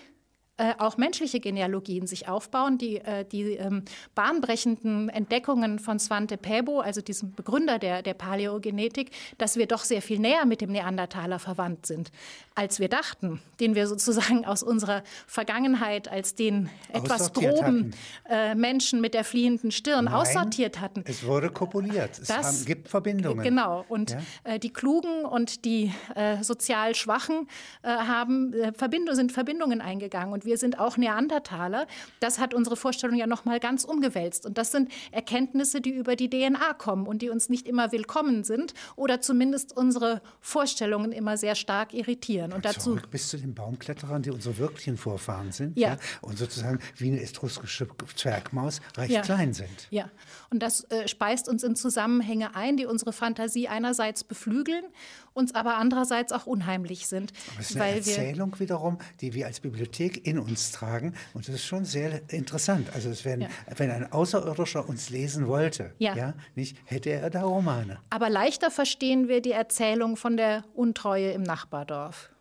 äh, 0.58 0.76
auch 0.78 0.98
menschliche 0.98 1.40
Genealogien 1.40 2.06
sich 2.06 2.28
aufbauen. 2.28 2.78
Die, 2.78 2.98
äh, 2.98 3.26
die 3.26 3.54
ähm, 3.54 3.86
bahnbrechenden 4.14 5.10
Entdeckungen 5.10 5.80
von 5.80 5.98
Svante 5.98 6.38
Pääbo, 6.38 6.80
also 6.80 7.02
diesem 7.02 7.34
Begründer 7.34 7.80
der, 7.80 8.04
der 8.04 8.14
Paläogenetik, 8.14 9.10
dass 9.40 9.58
wir 9.58 9.66
doch 9.66 9.84
sehr 9.84 10.04
viel 10.04 10.20
näher 10.20 10.46
mit 10.46 10.62
dem 10.62 10.72
Neandertaler 10.72 11.40
verwandt 11.40 11.88
sind, 11.88 12.12
als 12.54 12.80
wir 12.80 12.88
dachten, 12.88 13.42
den 13.60 13.74
wir 13.74 13.88
sozusagen 13.88 14.46
aus 14.46 14.62
unserer 14.62 15.02
Vergangenheit 15.26 16.08
als 16.08 16.36
den 16.36 16.70
etwas 16.90 17.34
groben 17.34 17.96
äh, 18.30 18.54
Menschen 18.54 19.02
mit 19.02 19.16
der 19.16 19.24
fliehenden 19.24 19.72
Stirn 19.72 20.06
Nein, 20.06 20.14
aussortiert 20.14 20.80
hatten. 20.80 21.04
Es 21.08 21.26
wurde 21.26 21.50
kopuliert. 21.50 22.20
Es 22.20 22.28
das, 22.28 22.46
haben, 22.46 22.66
gibt 22.66 22.90
Verbindungen. 22.90 23.44
Genau. 23.44 23.86
Und 23.90 24.12
ja? 24.12 24.20
äh, 24.44 24.60
die 24.60 24.72
Klugen 24.72 25.26
und 25.26 25.66
die 25.66 25.92
äh, 26.14 26.44
sozial 26.44 26.94
Schwachen 26.94 27.48
haben, 27.84 28.54
Verbindung, 28.76 29.16
sind 29.16 29.32
Verbindungen 29.32 29.82
eingegangen. 29.82 30.32
Und 30.34 30.43
wir 30.46 30.58
sind 30.58 30.80
auch 30.80 30.98
Neandertaler. 30.98 31.88
Das 32.20 32.40
hat 32.40 32.54
unsere 32.54 32.76
Vorstellung 32.76 33.18
ja 33.18 33.28
noch 33.28 33.46
mal 33.46 33.60
ganz 33.60 33.84
umgewälzt. 33.84 34.46
Und 34.46 34.58
das 34.58 34.72
sind 34.72 34.92
Erkenntnisse, 35.12 35.82
die 35.82 35.92
über 35.92 36.16
die 36.16 36.30
DNA 36.30 36.74
kommen 36.74 37.08
und 37.08 37.22
die 37.22 37.30
uns 37.30 37.50
nicht 37.50 37.68
immer 37.68 37.92
willkommen 37.92 38.44
sind 38.44 38.74
oder 38.96 39.22
zumindest 39.22 39.76
unsere 39.76 40.22
Vorstellungen 40.42 41.12
immer 41.12 41.38
sehr 41.38 41.56
stark 41.56 41.94
irritieren. 41.94 42.54
Und 42.54 42.66
dazu 42.66 42.98
bis 43.12 43.30
zu 43.30 43.38
den 43.38 43.54
Baumkletterern, 43.54 44.22
die 44.22 44.32
unsere 44.32 44.58
wirklichen 44.58 44.98
Vorfahren 44.98 45.52
sind 45.52 45.78
ja. 45.78 45.90
ja 45.90 45.98
und 46.22 46.38
sozusagen 46.38 46.80
wie 46.98 47.12
eine 47.12 47.22
etruskische 47.22 47.88
Zwergmaus 48.16 48.82
recht 48.98 49.12
ja. 49.12 49.22
klein 49.22 49.54
sind. 49.54 49.88
Ja, 49.90 50.10
und 50.50 50.62
das 50.62 50.84
äh, 50.92 51.08
speist 51.08 51.50
uns 51.50 51.64
in 51.64 51.76
Zusammenhänge 51.76 52.56
ein, 52.56 52.78
die 52.78 52.86
unsere 52.86 53.14
Fantasie 53.14 53.68
einerseits 53.68 54.24
beflügeln, 54.24 54.86
uns 55.34 55.56
aber 55.56 55.78
andererseits 55.78 56.32
auch 56.32 56.46
unheimlich 56.46 57.08
sind. 57.08 57.34
Aber 57.52 57.62
es 57.62 57.72
ist 57.72 57.82
eine 57.82 57.96
Erzählung 57.96 58.60
wiederum, 58.60 58.98
die 59.22 59.34
wir 59.34 59.48
als 59.48 59.60
Bibliothek 59.60 60.26
in 60.26 60.40
uns 60.40 60.72
tragen. 60.72 61.14
Und 61.34 61.48
das 61.48 61.56
ist 61.56 61.66
schon 61.66 61.86
sehr 61.86 62.22
interessant. 62.30 62.90
Also 62.94 63.10
es 63.10 63.26
werden, 63.26 63.42
ja. 63.42 63.50
wenn 63.78 63.92
ein 63.92 64.12
Außerirdischer 64.12 64.88
uns 64.88 65.10
lesen 65.10 65.48
wollte, 65.48 65.94
ja. 66.00 66.16
ja. 66.16 66.34
nicht, 66.56 66.78
hätte 66.86 67.12
er 67.12 67.30
da 67.30 67.44
Romane. 67.44 68.00
Aber 68.10 68.30
leichter 68.30 68.72
verstehen 68.72 69.28
wir 69.28 69.42
die 69.42 69.52
Erzählung 69.52 70.18
von 70.18 70.38
der 70.38 70.64
Untreue 70.74 71.32
im 71.32 71.44
Nachbardorf. 71.44 72.33